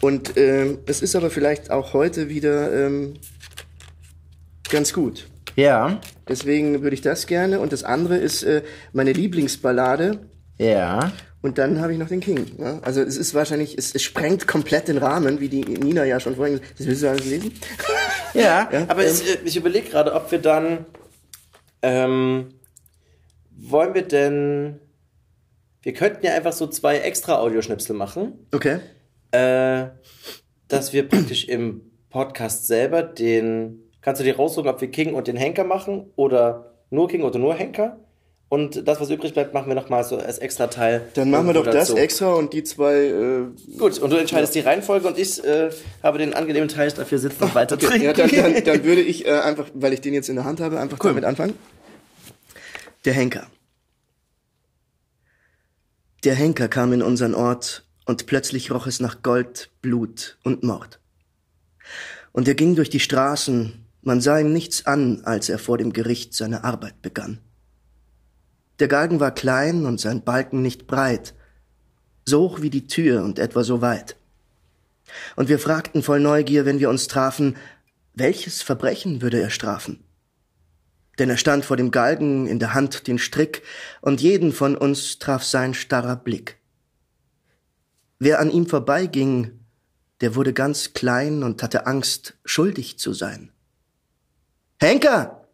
[0.00, 3.14] Und ähm, es ist aber vielleicht auch heute wieder ähm,
[4.68, 5.28] ganz gut.
[5.54, 6.00] Ja.
[6.28, 7.60] Deswegen würde ich das gerne.
[7.60, 8.62] Und das andere ist äh,
[8.92, 10.18] meine Lieblingsballade.
[10.58, 11.12] Ja.
[11.42, 12.46] Und dann habe ich noch den King.
[12.58, 12.78] Ja?
[12.82, 16.36] Also es ist wahrscheinlich, es, es sprengt komplett den Rahmen, wie die Nina ja schon
[16.36, 16.80] vorhin gesagt hat.
[16.80, 17.52] Das willst du alles lesen?
[18.34, 20.86] Ja, ja aber ähm, ich, ich überlege gerade, ob wir dann
[21.82, 22.54] ähm,
[23.56, 24.80] wollen wir denn
[25.84, 28.46] wir könnten ja einfach so zwei extra Audioschnipsel machen.
[28.52, 28.80] Okay.
[29.32, 29.88] Äh,
[30.66, 33.82] dass wir praktisch im Podcast selber den.
[34.00, 37.38] Kannst du dir raussuchen, ob wir King und den Henker machen oder nur King oder
[37.38, 37.98] nur Henker?
[38.48, 41.02] Und das, was übrig bleibt, machen wir nochmal so als extra Teil.
[41.14, 41.96] Dann machen wir doch das so.
[41.96, 42.94] extra und die zwei.
[42.94, 44.62] Äh, Gut, und du entscheidest ja.
[44.62, 45.70] die Reihenfolge und ich äh,
[46.02, 48.04] habe den angenehmen Teil dafür sitzen und weiter okay.
[48.04, 50.60] Ja, dann, dann, dann würde ich äh, einfach, weil ich den jetzt in der Hand
[50.60, 51.10] habe, einfach cool.
[51.10, 51.54] damit anfangen.
[53.04, 53.46] Der Henker.
[56.22, 61.00] Der Henker kam in unseren Ort, und plötzlich roch es nach Gold, Blut und Mord.
[62.32, 65.92] Und er ging durch die Straßen, man sah ihm nichts an, als er vor dem
[65.92, 67.38] Gericht seine Arbeit begann.
[68.78, 71.34] Der Galgen war klein und sein Balken nicht breit,
[72.24, 74.16] so hoch wie die Tür und etwa so weit.
[75.36, 77.56] Und wir fragten voll Neugier, wenn wir uns trafen,
[78.14, 80.04] welches Verbrechen würde er strafen?
[81.18, 83.62] denn er stand vor dem Galgen, in der Hand den Strick,
[84.00, 86.58] und jeden von uns traf sein starrer Blick.
[88.18, 89.60] Wer an ihm vorbeiging,
[90.20, 93.50] der wurde ganz klein und hatte Angst, schuldig zu sein.
[94.80, 95.46] Henker!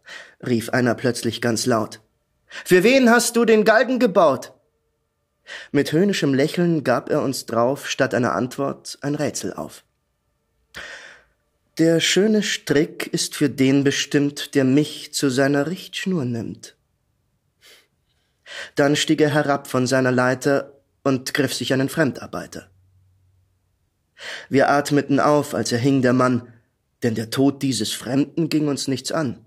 [0.47, 2.01] rief einer plötzlich ganz laut.
[2.51, 4.53] Für wen hast du den Galgen gebaut?
[5.73, 9.85] Mit höhnischem Lächeln gab er uns drauf statt einer Antwort ein Rätsel auf.
[11.79, 16.77] Der schöne Strick ist für den bestimmt, der mich zu seiner Richtschnur nimmt.
[18.75, 20.75] Dann stieg er herab von seiner Leiter
[21.05, 22.69] und griff sich einen Fremdarbeiter.
[24.49, 26.53] Wir atmeten auf, als er hing, der Mann,
[27.03, 29.39] denn der Tod dieses Fremden ging uns nichts an.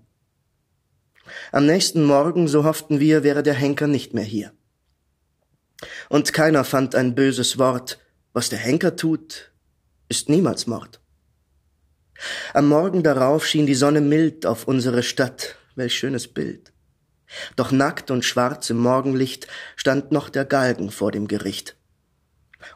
[1.52, 4.52] Am nächsten Morgen, so hofften wir, wäre der Henker nicht mehr hier.
[6.08, 7.98] Und keiner fand ein böses Wort.
[8.32, 9.52] Was der Henker tut,
[10.08, 11.00] ist niemals Mord.
[12.52, 15.56] Am Morgen darauf schien die Sonne mild auf unsere Stadt.
[15.74, 16.72] Welch schönes Bild.
[17.56, 21.76] Doch nackt und schwarz im Morgenlicht stand noch der Galgen vor dem Gericht.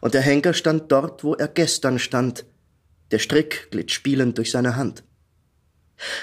[0.01, 2.45] Und der Henker stand dort, wo er gestern stand.
[3.11, 5.05] Der Strick glitt spielend durch seine Hand.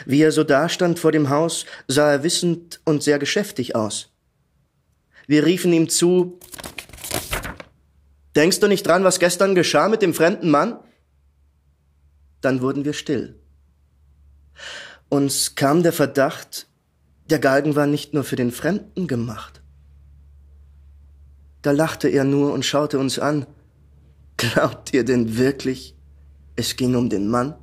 [0.05, 4.11] Wie er so dastand vor dem Haus, sah er wissend und sehr geschäftig aus.
[5.27, 6.39] Wir riefen ihm zu,
[8.35, 10.77] Denkst du nicht dran, was gestern geschah mit dem fremden Mann?
[12.41, 13.39] Dann wurden wir still.
[15.07, 16.67] Uns kam der Verdacht,
[17.29, 19.61] der Galgen war nicht nur für den Fremden gemacht.
[21.61, 23.47] Da lachte er nur und schaute uns an.
[24.37, 25.95] Glaubt ihr denn wirklich,
[26.57, 27.55] es ging um den Mann?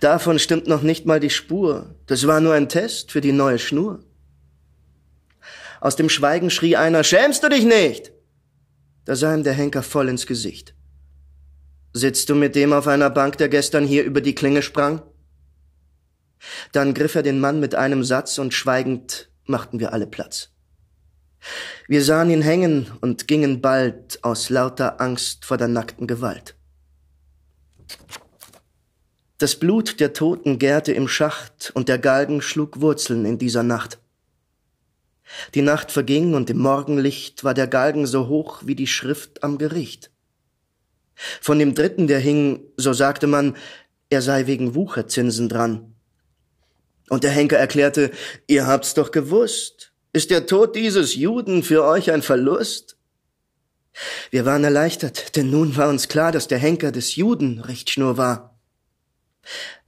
[0.00, 1.94] Davon stimmt noch nicht mal die Spur.
[2.06, 4.00] Das war nur ein Test für die neue Schnur.
[5.80, 8.12] Aus dem Schweigen schrie einer, schämst du dich nicht?
[9.04, 10.74] Da sah ihm der Henker voll ins Gesicht.
[11.92, 15.02] Sitzt du mit dem auf einer Bank, der gestern hier über die Klinge sprang?
[16.72, 20.50] Dann griff er den Mann mit einem Satz und schweigend machten wir alle Platz.
[21.86, 26.56] Wir sahen ihn hängen und gingen bald aus lauter Angst vor der nackten Gewalt.
[29.38, 34.00] Das Blut der Toten gärte im Schacht und der Galgen schlug Wurzeln in dieser Nacht.
[35.54, 39.56] Die Nacht verging und im Morgenlicht war der Galgen so hoch wie die Schrift am
[39.58, 40.10] Gericht.
[41.40, 43.56] Von dem dritten, der hing, so sagte man,
[44.10, 45.94] er sei wegen Wucherzinsen dran.
[47.08, 48.10] Und der Henker erklärte,
[48.48, 49.92] ihr habt's doch gewusst.
[50.12, 52.96] Ist der Tod dieses Juden für euch ein Verlust?
[54.30, 58.47] Wir waren erleichtert, denn nun war uns klar, dass der Henker des Juden Richtschnur war.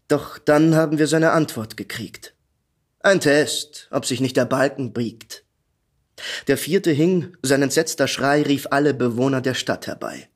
[0.09, 2.35] Doch dann haben wir seine Antwort gekriegt.
[3.01, 5.45] Ein Test, ob sich nicht der Balken biegt.
[6.49, 10.29] Der vierte hing, sein entsetzter Schrei rief alle Bewohner der Stadt herbei.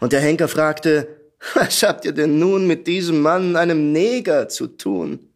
[0.00, 1.08] Und der Henker fragte,
[1.54, 5.30] was habt ihr denn nun mit diesem Mann, einem Neger, zu tun?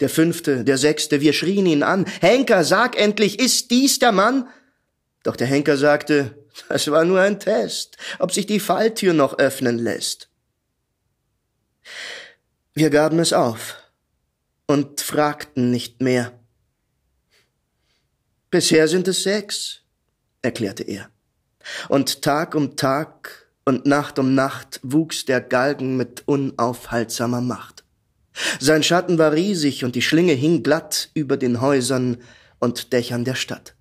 [0.00, 4.48] Der fünfte, der sechste, wir schrien ihn an, Henker, sag endlich, ist dies der Mann?
[5.22, 6.36] Doch der Henker sagte,
[6.68, 10.28] das war nur ein Test, ob sich die Falltür noch öffnen lässt.
[12.74, 13.76] Wir gaben es auf
[14.66, 16.32] und fragten nicht mehr.
[18.50, 19.80] Bisher sind es sechs,
[20.42, 21.10] erklärte er.
[21.88, 27.84] Und Tag um Tag und Nacht um Nacht wuchs der Galgen mit unaufhaltsamer Macht.
[28.60, 32.18] Sein Schatten war riesig und die Schlinge hing glatt über den Häusern
[32.58, 33.74] und Dächern der Stadt.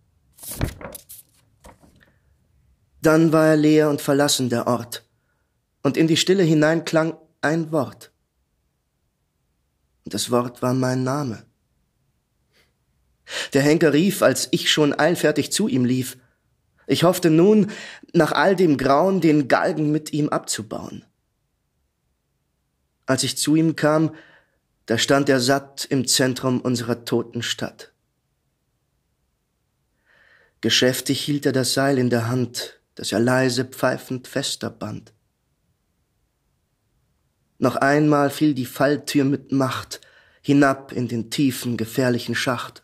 [3.02, 5.03] Dann war er leer und verlassen der Ort,
[5.84, 8.11] und in die Stille hinein klang ein Wort.
[10.05, 11.43] Das Wort war mein Name.
[13.53, 16.18] Der Henker rief, als ich schon eilfertig zu ihm lief.
[16.88, 17.72] Ich hoffte nun,
[18.13, 21.05] nach all dem Grauen den Galgen mit ihm abzubauen.
[23.05, 24.13] Als ich zu ihm kam,
[24.85, 27.93] da stand er satt im Zentrum unserer toten Stadt.
[30.59, 35.13] Geschäftig hielt er das Seil in der Hand, das er leise pfeifend fester band.
[37.61, 40.01] Noch einmal fiel die Falltür mit Macht
[40.41, 42.81] hinab in den tiefen, gefährlichen Schacht.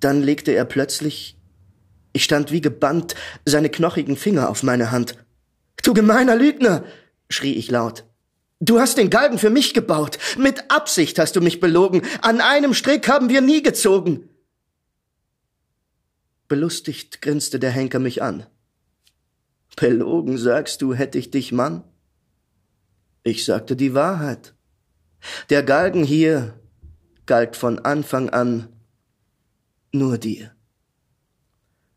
[0.00, 1.36] Dann legte er plötzlich,
[2.14, 3.14] ich stand wie gebannt,
[3.44, 5.18] seine knochigen Finger auf meine Hand.
[5.82, 6.84] Du gemeiner Lügner!
[7.28, 8.04] schrie ich laut.
[8.60, 10.18] Du hast den Galgen für mich gebaut.
[10.38, 12.00] Mit Absicht hast du mich belogen.
[12.22, 14.30] An einem Strick haben wir nie gezogen.
[16.48, 18.46] Belustigt grinste der Henker mich an.
[19.76, 21.84] Belogen, sagst du, hätte ich dich, Mann?
[23.26, 24.54] Ich sagte die Wahrheit.
[25.50, 26.60] Der Galgen hier
[27.26, 28.68] galt von Anfang an
[29.90, 30.54] nur dir.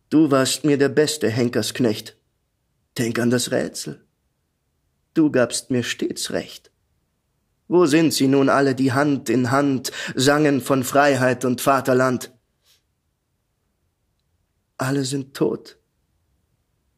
[0.10, 2.18] Du warst mir der beste Henkersknecht.
[2.98, 4.04] Denk an das Rätsel.
[5.14, 6.72] Du gabst mir stets recht.
[7.68, 12.34] Wo sind sie nun alle, die Hand in Hand sangen von Freiheit und Vaterland?
[14.80, 15.78] Alle sind tot,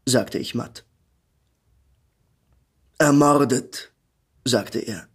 [0.05, 0.85] sagte ich matt.
[2.97, 3.90] Ermordet,
[4.43, 5.07] sagte er.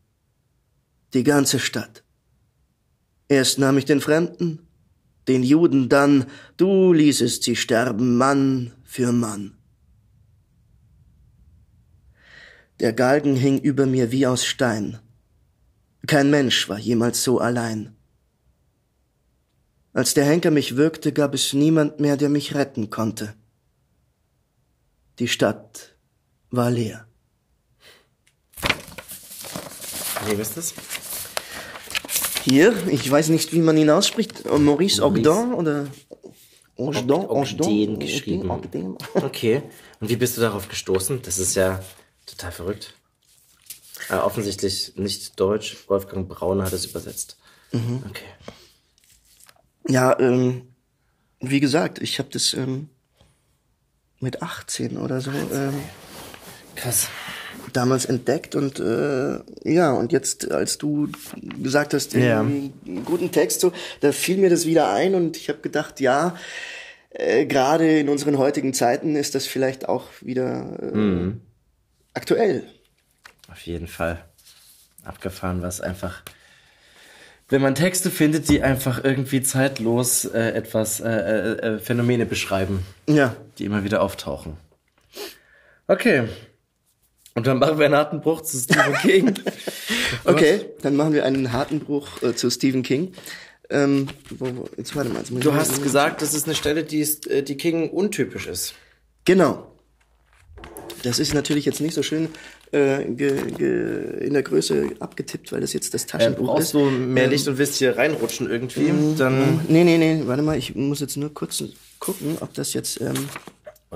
[1.14, 2.04] Die ganze Stadt.
[3.28, 4.66] Erst nahm ich den Fremden,
[5.28, 6.26] den Juden dann,
[6.56, 9.56] du ließest sie sterben, Mann für Mann.
[12.78, 14.98] Der Galgen hing über mir wie aus Stein.
[16.06, 17.96] Kein Mensch war jemals so allein.
[19.92, 23.34] Als der Henker mich würgte, gab es niemand mehr, der mich retten konnte.
[25.18, 25.96] Die Stadt
[26.50, 27.05] war leer.
[30.26, 30.74] Wem ist das?
[32.42, 34.44] Hier, ich weiß nicht, wie man ihn ausspricht.
[34.44, 35.86] Maurice Ogden oder
[36.76, 38.50] Ogden, Ogden geschrieben.
[38.50, 38.96] Ogden.
[39.14, 39.62] Okay.
[40.00, 41.22] Und wie bist du darauf gestoßen?
[41.22, 41.80] Das ist ja
[42.26, 42.94] total verrückt.
[44.10, 45.76] Äh, offensichtlich nicht deutsch.
[45.88, 47.36] Wolfgang Braun hat es übersetzt.
[47.72, 48.02] Mhm.
[48.08, 48.24] Okay.
[49.88, 50.74] Ja, ähm,
[51.40, 52.88] wie gesagt, ich habe das ähm,
[54.20, 55.82] mit 18 oder so ähm,
[56.74, 57.08] krass
[57.72, 61.08] damals entdeckt und äh, ja und jetzt als du
[61.62, 62.72] gesagt hast einen
[63.04, 66.36] guten Text so da fiel mir das wieder ein und ich habe gedacht ja
[67.10, 71.40] äh, gerade in unseren heutigen Zeiten ist das vielleicht auch wieder äh, mhm.
[72.14, 72.64] aktuell
[73.50, 74.24] auf jeden Fall
[75.04, 76.22] abgefahren was einfach
[77.48, 82.84] wenn man Texte findet, die einfach irgendwie zeitlos äh, etwas äh, äh, äh, Phänomene beschreiben,
[83.08, 84.56] ja, die immer wieder auftauchen.
[85.86, 86.24] Okay.
[87.36, 89.34] Und dann machen wir einen harten Bruch zu Stephen King.
[90.24, 93.12] okay, dann machen wir einen harten Bruch äh, zu Stephen King.
[93.68, 94.08] Ähm,
[94.38, 95.18] wo, wo, jetzt warte mal.
[95.18, 98.74] Jetzt du hast gesagt, das ist eine Stelle, die, ist, äh, die King untypisch ist.
[99.26, 99.70] Genau.
[101.02, 102.28] Das ist natürlich jetzt nicht so schön
[102.72, 106.74] äh, ge, ge, in der Größe abgetippt, weil das jetzt das Taschenbuch äh, brauchst ist.
[106.74, 108.88] du mehr Licht ähm, und willst hier reinrutschen irgendwie?
[108.88, 111.62] Ähm, dann nee, nee, nee, warte mal, ich muss jetzt nur kurz
[111.98, 113.00] gucken, ob das jetzt...
[113.02, 113.28] Ähm,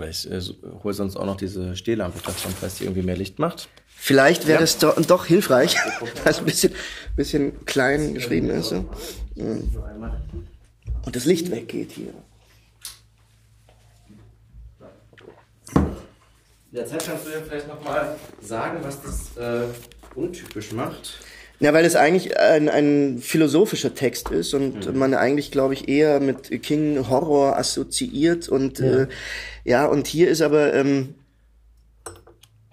[0.01, 0.41] oder ich äh,
[0.83, 3.69] hole sonst auch noch diese Stehlampe davon, falls die irgendwie mehr Licht macht.
[3.87, 4.61] Vielleicht wäre ja.
[4.61, 6.73] das doch, doch hilfreich, weil es ein bisschen,
[7.17, 8.71] bisschen klein geschrieben ist.
[8.71, 8.89] So.
[9.37, 12.15] Und das Licht weggeht hier.
[16.73, 19.67] In der Zeit kannst du ja vielleicht nochmal sagen, was das äh,
[20.15, 21.19] untypisch macht.
[21.61, 24.99] Ja, weil es eigentlich ein, ein philosophischer Text ist und mhm.
[24.99, 29.09] man eigentlich, glaube ich, eher mit King Horror assoziiert und ja, äh,
[29.65, 31.15] ja und hier ist aber ähm,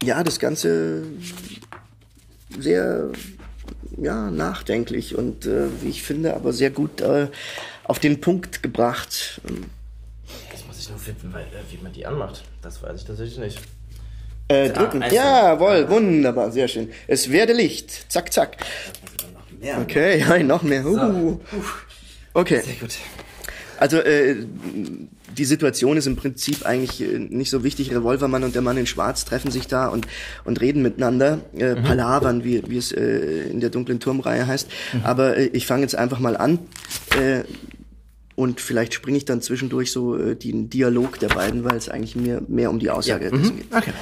[0.02, 1.04] ja das Ganze
[2.58, 3.12] sehr
[3.98, 7.28] ja nachdenklich und äh, wie ich finde aber sehr gut äh,
[7.84, 9.42] auf den Punkt gebracht.
[10.50, 13.38] Das muss ich nur finden, weil äh, wie man die anmacht, das weiß ich tatsächlich
[13.38, 13.60] nicht.
[14.50, 15.04] Äh, drücken.
[15.12, 16.90] Jawohl, wunderbar, sehr schön.
[17.08, 18.12] Es werde Licht.
[18.12, 18.58] Zack, zack.
[19.82, 20.86] Okay, ja, noch mehr.
[20.86, 21.40] Uh.
[22.34, 22.62] Okay.
[22.62, 22.98] Sehr gut.
[23.80, 24.36] Also äh,
[25.38, 27.92] die Situation ist im Prinzip eigentlich äh, nicht so wichtig.
[27.92, 30.08] Revolvermann und der Mann in Schwarz treffen sich da und
[30.46, 31.84] und reden miteinander, äh, mhm.
[31.84, 34.70] palavern, wie wie es äh, in der dunklen Turmreihe heißt.
[34.94, 35.02] Mhm.
[35.04, 36.60] Aber äh, ich fange jetzt einfach mal an.
[37.20, 37.44] Äh,
[38.36, 42.16] und vielleicht springe ich dann zwischendurch so äh, den Dialog der beiden, weil es eigentlich
[42.16, 43.32] mir mehr um die Aussage ja.
[43.32, 43.58] mhm.
[43.58, 43.76] geht.
[43.76, 43.94] Okay.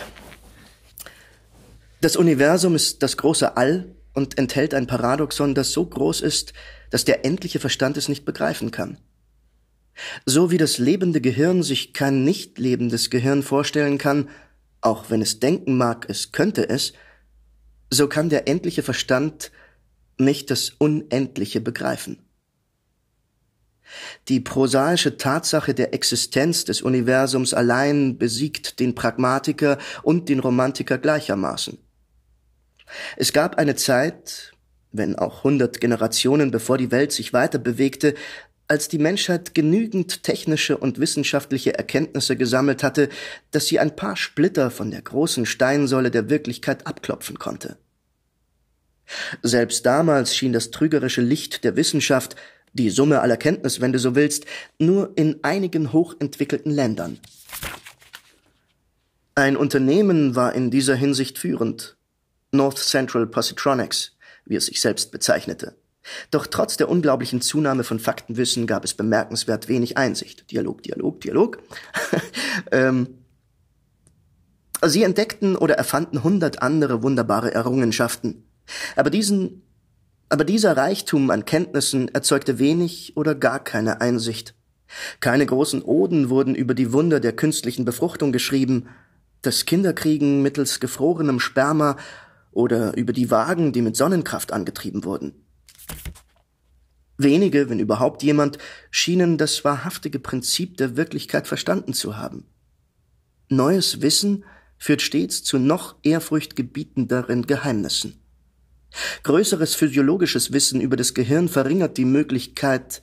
[2.06, 6.54] Das Universum ist das große All und enthält ein Paradoxon, das so groß ist,
[6.92, 9.00] dass der endliche Verstand es nicht begreifen kann.
[10.24, 14.30] So wie das lebende Gehirn sich kein nicht lebendes Gehirn vorstellen kann,
[14.82, 16.94] auch wenn es denken mag, es könnte es,
[17.90, 19.52] so kann der endliche Verstand
[20.20, 22.20] nicht das Unendliche begreifen.
[24.28, 31.80] Die prosaische Tatsache der Existenz des Universums allein besiegt den Pragmatiker und den Romantiker gleichermaßen.
[33.18, 34.54] Es gab eine Zeit,
[34.92, 38.16] wenn auch hundert Generationen bevor die Welt sich weiter bewegte,
[38.68, 43.10] als die Menschheit genügend technische und wissenschaftliche Erkenntnisse gesammelt hatte,
[43.52, 47.78] dass sie ein paar Splitter von der großen Steinsäule der Wirklichkeit abklopfen konnte.
[49.44, 52.36] Selbst damals schien das trügerische Licht der Wissenschaft,
[52.74, 54.46] die Summe aller Kenntnis, wenn du so willst,
[54.80, 57.20] nur in einigen hochentwickelten Ländern.
[59.36, 61.98] Ein Unternehmen war in dieser Hinsicht führend,
[62.56, 64.12] North Central Positronics,
[64.46, 65.76] wie es sich selbst bezeichnete.
[66.32, 70.52] Doch trotz der unglaublichen Zunahme von Faktenwissen gab es bemerkenswert wenig Einsicht.
[70.52, 71.60] Dialog, Dialog, Dialog.
[72.72, 73.08] ähm,
[74.84, 78.44] sie entdeckten oder erfanden hundert andere wunderbare Errungenschaften.
[78.96, 79.64] Aber diesen,
[80.30, 84.56] aber dieser Reichtum an Kenntnissen erzeugte wenig oder gar keine Einsicht.
[85.20, 88.88] Keine großen Oden wurden über die Wunder der künstlichen Befruchtung geschrieben.
[89.42, 91.98] Das Kinderkriegen mittels gefrorenem Sperma
[92.56, 95.34] oder über die Wagen, die mit Sonnenkraft angetrieben wurden.
[97.18, 98.58] Wenige, wenn überhaupt jemand,
[98.90, 102.46] schienen das wahrhaftige Prinzip der Wirklichkeit verstanden zu haben.
[103.50, 104.46] Neues Wissen
[104.78, 108.22] führt stets zu noch ehrfurchtgebietenderen Geheimnissen.
[109.24, 113.02] Größeres physiologisches Wissen über das Gehirn verringert die Möglichkeit,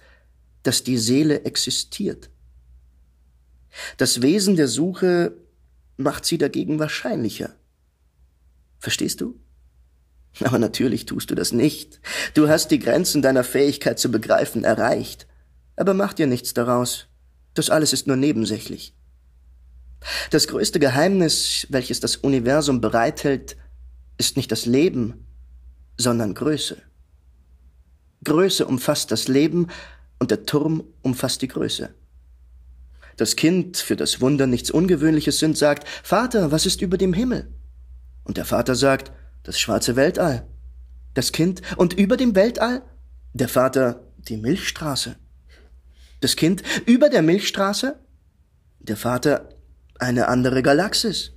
[0.62, 2.30] dass die Seele existiert.
[3.98, 5.36] Das Wesen der Suche
[5.96, 7.54] macht sie dagegen wahrscheinlicher.
[8.82, 9.38] Verstehst du?
[10.40, 12.00] Aber natürlich tust du das nicht.
[12.34, 15.28] Du hast die Grenzen deiner Fähigkeit zu begreifen erreicht.
[15.76, 17.06] Aber mach dir nichts daraus.
[17.54, 18.92] Das alles ist nur nebensächlich.
[20.30, 23.56] Das größte Geheimnis, welches das Universum bereithält,
[24.18, 25.28] ist nicht das Leben,
[25.96, 26.82] sondern Größe.
[28.24, 29.68] Größe umfasst das Leben
[30.18, 31.94] und der Turm umfasst die Größe.
[33.16, 37.48] Das Kind, für das Wunder nichts Ungewöhnliches sind, sagt, Vater, was ist über dem Himmel?
[38.24, 39.12] Und der Vater sagt,
[39.42, 40.46] das schwarze Weltall.
[41.14, 42.82] Das Kind und über dem Weltall
[43.32, 45.16] der Vater die Milchstraße.
[46.20, 47.98] Das Kind über der Milchstraße
[48.78, 49.48] der Vater
[49.98, 51.32] eine andere Galaxis.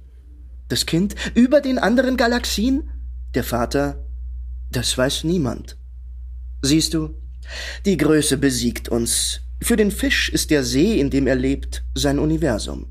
[0.70, 2.90] Das Kind über den anderen Galaxien
[3.34, 4.06] der Vater
[4.76, 5.78] das weiß niemand.
[6.62, 7.16] Siehst du,
[7.86, 9.42] die Größe besiegt uns.
[9.62, 12.88] Für den Fisch ist der See, in dem er lebt, sein Universum.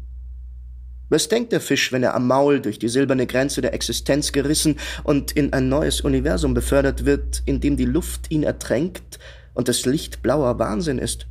[1.15, 4.81] Was denkt der Fisch, wenn er am Maul durch die silberne Grenze der Existenz gerissen
[5.05, 9.21] und in ein neues Universum befördert wird, in dem die Luft ihn ertränkt
[9.53, 11.29] und das Licht blauer Wahnsinn ist?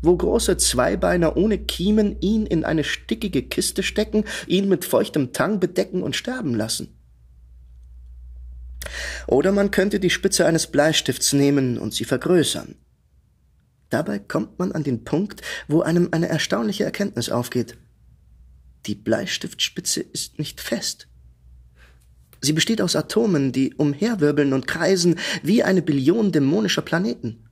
[0.00, 5.60] wo große Zweibeiner ohne Kiemen ihn in eine stickige Kiste stecken, ihn mit feuchtem Tang
[5.60, 6.96] bedecken und sterben lassen.
[9.26, 12.76] Oder man könnte die Spitze eines Bleistifts nehmen und sie vergrößern.
[13.90, 17.76] Dabei kommt man an den Punkt, wo einem eine erstaunliche Erkenntnis aufgeht.
[18.88, 21.08] Die Bleistiftspitze ist nicht fest.
[22.40, 27.44] Sie besteht aus Atomen, die umherwirbeln und kreisen wie eine Billion dämonischer Planeten.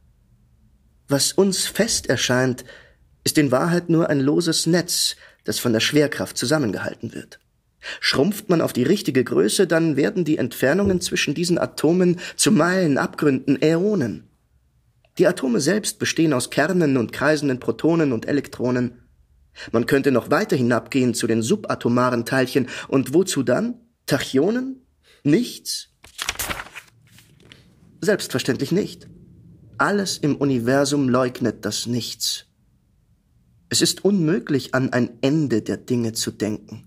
[1.09, 2.65] Was uns fest erscheint,
[3.23, 7.39] ist in Wahrheit nur ein loses Netz, das von der Schwerkraft zusammengehalten wird.
[8.01, 12.97] Schrumpft man auf die richtige Größe, dann werden die Entfernungen zwischen diesen Atomen zu Meilen,
[12.97, 14.25] Abgründen, Äonen.
[15.19, 19.03] Die Atome selbst bestehen aus Kernen und kreisenden Protonen und Elektronen.
[19.73, 22.69] Man könnte noch weiter hinabgehen zu den subatomaren Teilchen.
[22.89, 23.81] Und wozu dann?
[24.07, 24.87] Tachyonen?
[25.25, 25.89] Nichts?
[28.01, 29.09] Selbstverständlich nicht.
[29.79, 32.47] Alles im Universum leugnet das Nichts.
[33.69, 36.87] Es ist unmöglich, an ein Ende der Dinge zu denken.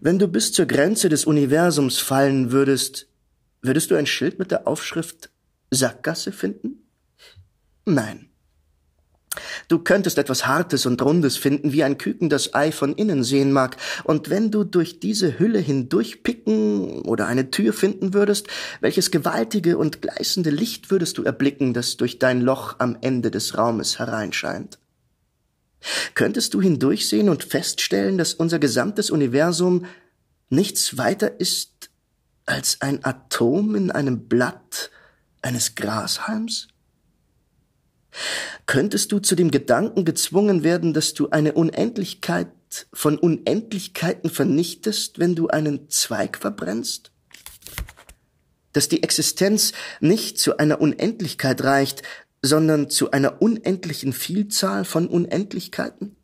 [0.00, 3.08] Wenn du bis zur Grenze des Universums fallen würdest,
[3.62, 5.30] würdest du ein Schild mit der Aufschrift
[5.70, 6.88] Sackgasse finden?
[7.84, 8.27] Nein.
[9.68, 13.52] Du könntest etwas Hartes und Rundes finden, wie ein Küken das Ei von innen sehen
[13.52, 18.48] mag, und wenn du durch diese Hülle hindurchpicken oder eine Tür finden würdest,
[18.80, 23.56] welches gewaltige und gleißende Licht würdest du erblicken, das durch dein Loch am Ende des
[23.56, 24.78] Raumes hereinscheint.
[26.14, 29.86] Könntest du hindurchsehen und feststellen, dass unser gesamtes Universum
[30.50, 31.90] nichts weiter ist
[32.46, 34.90] als ein Atom in einem Blatt
[35.42, 36.68] eines Grashalms?
[38.66, 42.48] Könntest du zu dem Gedanken gezwungen werden, dass du eine Unendlichkeit
[42.92, 47.12] von Unendlichkeiten vernichtest, wenn du einen Zweig verbrennst?
[48.72, 52.02] Dass die Existenz nicht zu einer Unendlichkeit reicht,
[52.42, 56.16] sondern zu einer unendlichen Vielzahl von Unendlichkeiten?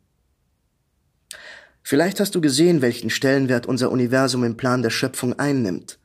[1.87, 5.99] Vielleicht hast du gesehen, welchen Stellenwert unser Universum im Plan der Schöpfung einnimmt.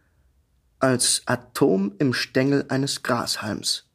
[0.79, 3.87] Als Atom im Stängel eines Grashalms.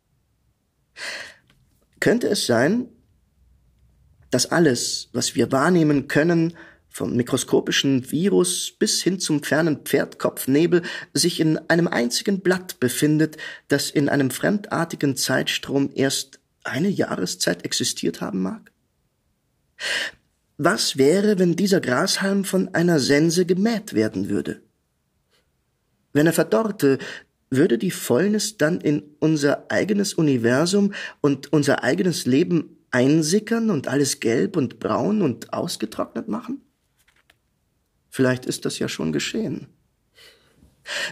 [2.00, 2.88] Könnte es sein,
[4.32, 6.58] dass alles, was wir wahrnehmen können,
[6.90, 10.82] vom mikroskopischen Virus bis hin zum fernen Pferdkopfnebel,
[11.14, 18.22] sich in einem einzigen Blatt befindet, das in einem fremdartigen Zeitstrom erst eine Jahreszeit existiert
[18.22, 18.72] haben mag?
[20.58, 24.62] Was wäre, wenn dieser Grashalm von einer Sense gemäht werden würde?
[26.14, 26.98] Wenn er verdorrte,
[27.50, 34.20] würde die Fäulnis dann in unser eigenes Universum und unser eigenes Leben einsickern und alles
[34.20, 36.62] gelb und braun und ausgetrocknet machen?
[38.10, 39.68] Vielleicht ist das ja schon geschehen.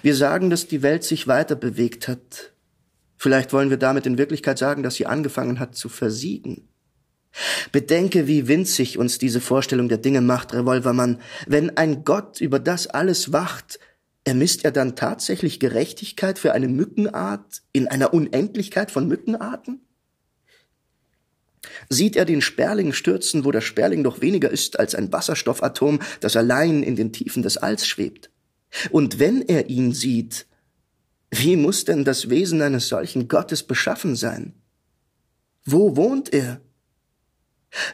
[0.01, 2.53] Wir sagen, dass die Welt sich weiter bewegt hat.
[3.17, 6.69] Vielleicht wollen wir damit in Wirklichkeit sagen, dass sie angefangen hat zu versiegen.
[7.71, 11.19] Bedenke, wie winzig uns diese Vorstellung der Dinge macht, Revolvermann.
[11.47, 13.79] Wenn ein Gott über das alles wacht,
[14.25, 19.81] Ermisst er dann tatsächlich Gerechtigkeit für eine Mückenart in einer Unendlichkeit von Mückenarten?
[21.89, 26.35] Sieht er den Sperling stürzen, wo der Sperling doch weniger ist als ein Wasserstoffatom, das
[26.35, 28.29] allein in den Tiefen des Alls schwebt?
[28.91, 30.47] Und wenn er ihn sieht,
[31.31, 34.53] wie muss denn das Wesen eines solchen Gottes beschaffen sein?
[35.65, 36.61] Wo wohnt er?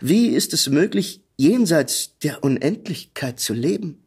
[0.01, 4.03] Wie ist es möglich, jenseits der Unendlichkeit zu leben?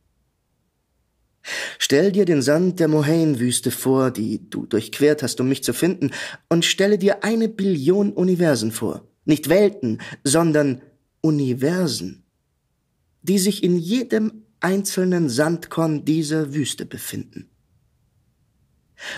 [1.79, 6.11] Stell dir den Sand der Mohaine-Wüste vor, die du durchquert hast, um mich zu finden,
[6.49, 9.09] und stelle dir eine Billion Universen vor.
[9.25, 10.83] Nicht Welten, sondern
[11.21, 12.25] Universen,
[13.23, 17.51] die sich in jedem einzelnen Sandkorn dieser Wüste befinden.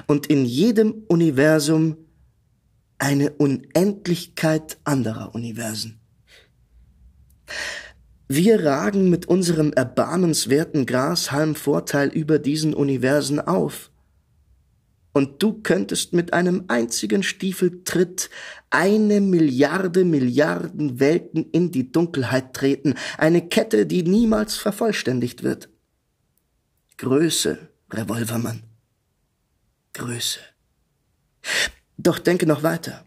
[0.06, 1.96] Und in jedem Universum
[2.98, 6.00] eine Unendlichkeit anderer Universen.
[8.28, 13.90] Wir ragen mit unserem erbarmenswerten Grashalmvorteil über diesen Universen auf.
[15.12, 18.30] Und du könntest mit einem einzigen Stiefeltritt
[18.70, 25.68] eine Milliarde Milliarden Welten in die Dunkelheit treten, eine Kette, die niemals vervollständigt wird.
[26.96, 27.58] Größe,
[27.92, 28.64] Revolvermann.
[29.92, 30.40] Größe.
[31.96, 33.04] Doch denke noch weiter.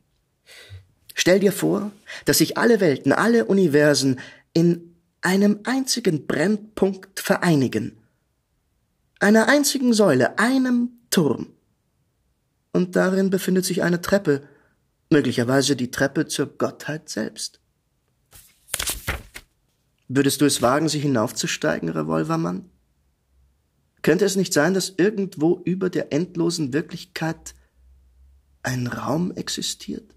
[1.14, 1.91] Stell dir vor,
[2.26, 4.19] dass sich alle Welten, alle Universen
[4.53, 4.86] in
[5.27, 7.97] einem einzigen Brennpunkt vereinigen,
[9.19, 11.47] einer einzigen Säule, einem Turm.
[12.71, 14.47] Und darin befindet sich eine Treppe,
[15.09, 17.59] möglicherweise die Treppe zur Gottheit selbst.
[20.07, 22.69] Würdest du es wagen, sie hinaufzusteigen, Revolvermann?
[24.03, 27.53] Könnte es nicht sein, dass irgendwo über der endlosen Wirklichkeit
[28.63, 30.15] ein Raum existiert?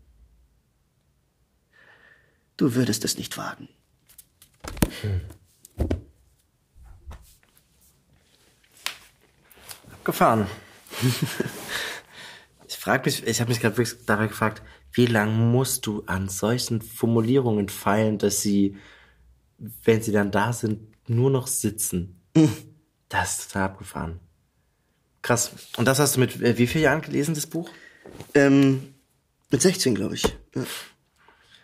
[2.57, 3.69] Du würdest es nicht wagen.
[9.93, 10.47] Abgefahren.
[12.69, 14.63] ich frage mich, ich habe mich gerade wirklich dabei gefragt,
[14.93, 18.77] wie lange musst du an solchen Formulierungen feilen, dass sie,
[19.59, 22.21] wenn sie dann da sind, nur noch sitzen?
[23.09, 24.21] Das ist total abgefahren.
[25.23, 25.53] Krass.
[25.77, 27.69] Und das hast du mit äh, wie vielen Jahren gelesen, das Buch?
[28.35, 28.95] Ähm,
[29.51, 30.23] mit 16, glaube ich.
[30.55, 30.65] Ja.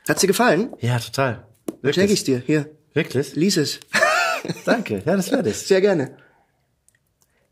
[0.08, 0.74] Hat's dir gefallen?
[0.80, 1.46] Ja, total.
[1.66, 1.94] Wirklich.
[1.94, 2.42] Schenke ich's dir.
[2.44, 2.70] Hier.
[2.96, 3.36] Wirklich?
[3.36, 3.80] Lies es.
[4.64, 5.02] Danke.
[5.04, 5.58] Ja, das werde ich.
[5.58, 6.16] Sehr gerne.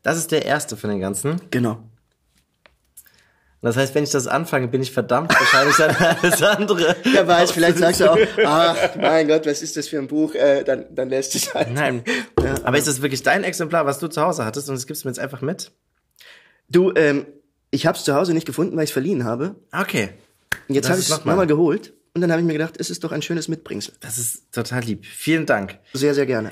[0.01, 1.39] Das ist der erste von den ganzen.
[1.51, 1.83] Genau.
[3.61, 6.95] Das heißt, wenn ich das anfange, bin ich verdammt wahrscheinlich dann alles andere.
[7.03, 10.33] Wer weiß, vielleicht sagst du auch, ach, mein Gott, was ist das für ein Buch?
[10.33, 11.71] Äh, dann, dann lässt es halt.
[11.71, 12.03] Nein.
[12.41, 12.55] Ja.
[12.63, 15.07] Aber ist das wirklich dein Exemplar, was du zu Hause hattest und das gibst du
[15.07, 15.71] mir jetzt einfach mit?
[16.69, 17.27] Du, ähm,
[17.69, 19.53] ich habe es zu Hause nicht gefunden, weil ich es verliehen habe.
[19.71, 20.09] Okay.
[20.67, 22.89] Und jetzt habe ich es nochmal noch geholt und dann habe ich mir gedacht, es
[22.89, 23.93] ist doch ein schönes Mitbringsel.
[23.99, 25.05] Das ist total lieb.
[25.05, 25.79] Vielen Dank.
[25.93, 26.49] Sehr, sehr gerne.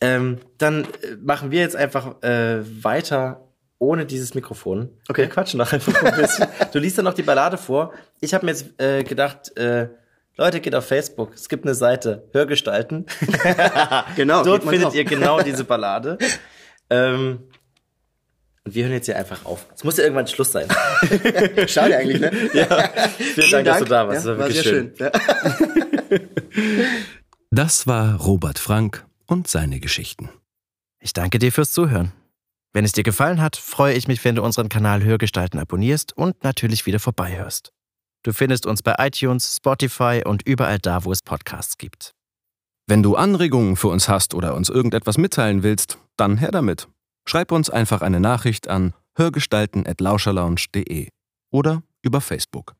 [0.00, 3.46] Ähm, dann äh, machen wir jetzt einfach äh, weiter
[3.78, 4.88] ohne dieses Mikrofon.
[5.08, 5.22] Okay.
[5.22, 6.48] Wir quatschen noch einfach ein bisschen.
[6.72, 7.92] du liest dann noch die Ballade vor.
[8.20, 9.88] Ich habe mir jetzt äh, gedacht, äh,
[10.36, 11.34] Leute, geht auf Facebook.
[11.34, 13.04] Es gibt eine Seite, Hörgestalten.
[14.16, 14.42] genau.
[14.44, 16.16] Dort findet ihr genau diese Ballade.
[16.88, 17.40] ähm,
[18.64, 19.66] und wir hören jetzt hier einfach auf.
[19.74, 20.68] Es muss ja irgendwann Schluss sein.
[21.66, 22.30] Schade eigentlich, ne?
[22.54, 22.88] ja.
[23.16, 24.24] Vielen, Vielen Dank, Dank, dass du da warst.
[24.24, 24.92] Ja, das war, war sehr schön.
[24.96, 25.10] schön.
[26.10, 26.18] Ja.
[27.50, 30.30] das war Robert Frank und seine Geschichten.
[31.00, 32.12] Ich danke dir fürs Zuhören.
[32.72, 36.42] Wenn es dir gefallen hat, freue ich mich, wenn du unseren Kanal Hörgestalten abonnierst und
[36.42, 37.70] natürlich wieder vorbeihörst.
[38.22, 42.14] Du findest uns bei iTunes, Spotify und überall da, wo es Podcasts gibt.
[42.86, 46.88] Wenn du Anregungen für uns hast oder uns irgendetwas mitteilen willst, dann her damit.
[47.26, 51.08] Schreib uns einfach eine Nachricht an hörgestalten.lauscherlounge.de
[51.50, 52.74] oder über Facebook.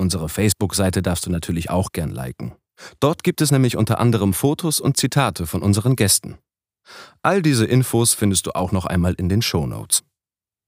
[0.00, 2.54] Unsere Facebook-Seite darfst du natürlich auch gern liken.
[3.00, 6.38] Dort gibt es nämlich unter anderem Fotos und Zitate von unseren Gästen.
[7.22, 10.04] All diese Infos findest du auch noch einmal in den Show Notes.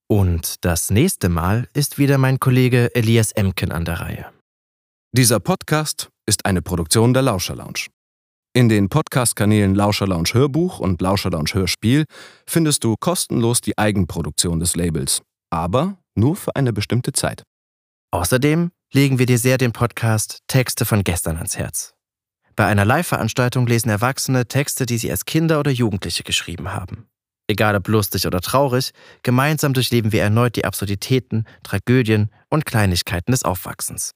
[0.09, 4.27] Und das nächste Mal ist wieder mein Kollege Elias Emken an der Reihe.
[5.13, 7.87] Dieser Podcast ist eine Produktion der Lauscher Lounge.
[8.53, 12.05] In den Podcast-Kanälen Lauscher Lounge Hörbuch und Lauscher Lounge Hörspiel
[12.49, 17.45] findest du kostenlos die Eigenproduktion des Labels, aber nur für eine bestimmte Zeit.
[18.11, 21.95] Außerdem legen wir dir sehr den Podcast Texte von gestern ans Herz.
[22.57, 27.07] Bei einer Live-Veranstaltung lesen Erwachsene Texte, die sie als Kinder oder Jugendliche geschrieben haben.
[27.47, 28.91] Egal ob lustig oder traurig,
[29.23, 34.11] gemeinsam durchleben wir erneut die Absurditäten, Tragödien und Kleinigkeiten des Aufwachsens.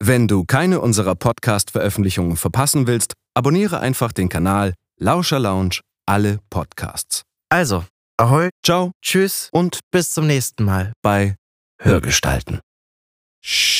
[0.00, 7.22] Wenn du keine unserer Podcast-Veröffentlichungen verpassen willst, abonniere einfach den Kanal Lauscher Lounge alle Podcasts.
[7.50, 7.84] Also,
[8.16, 11.36] ahoi, ciao, tschüss und bis zum nächsten Mal bei
[11.80, 12.60] Hörgestalten.
[13.44, 13.77] Shh.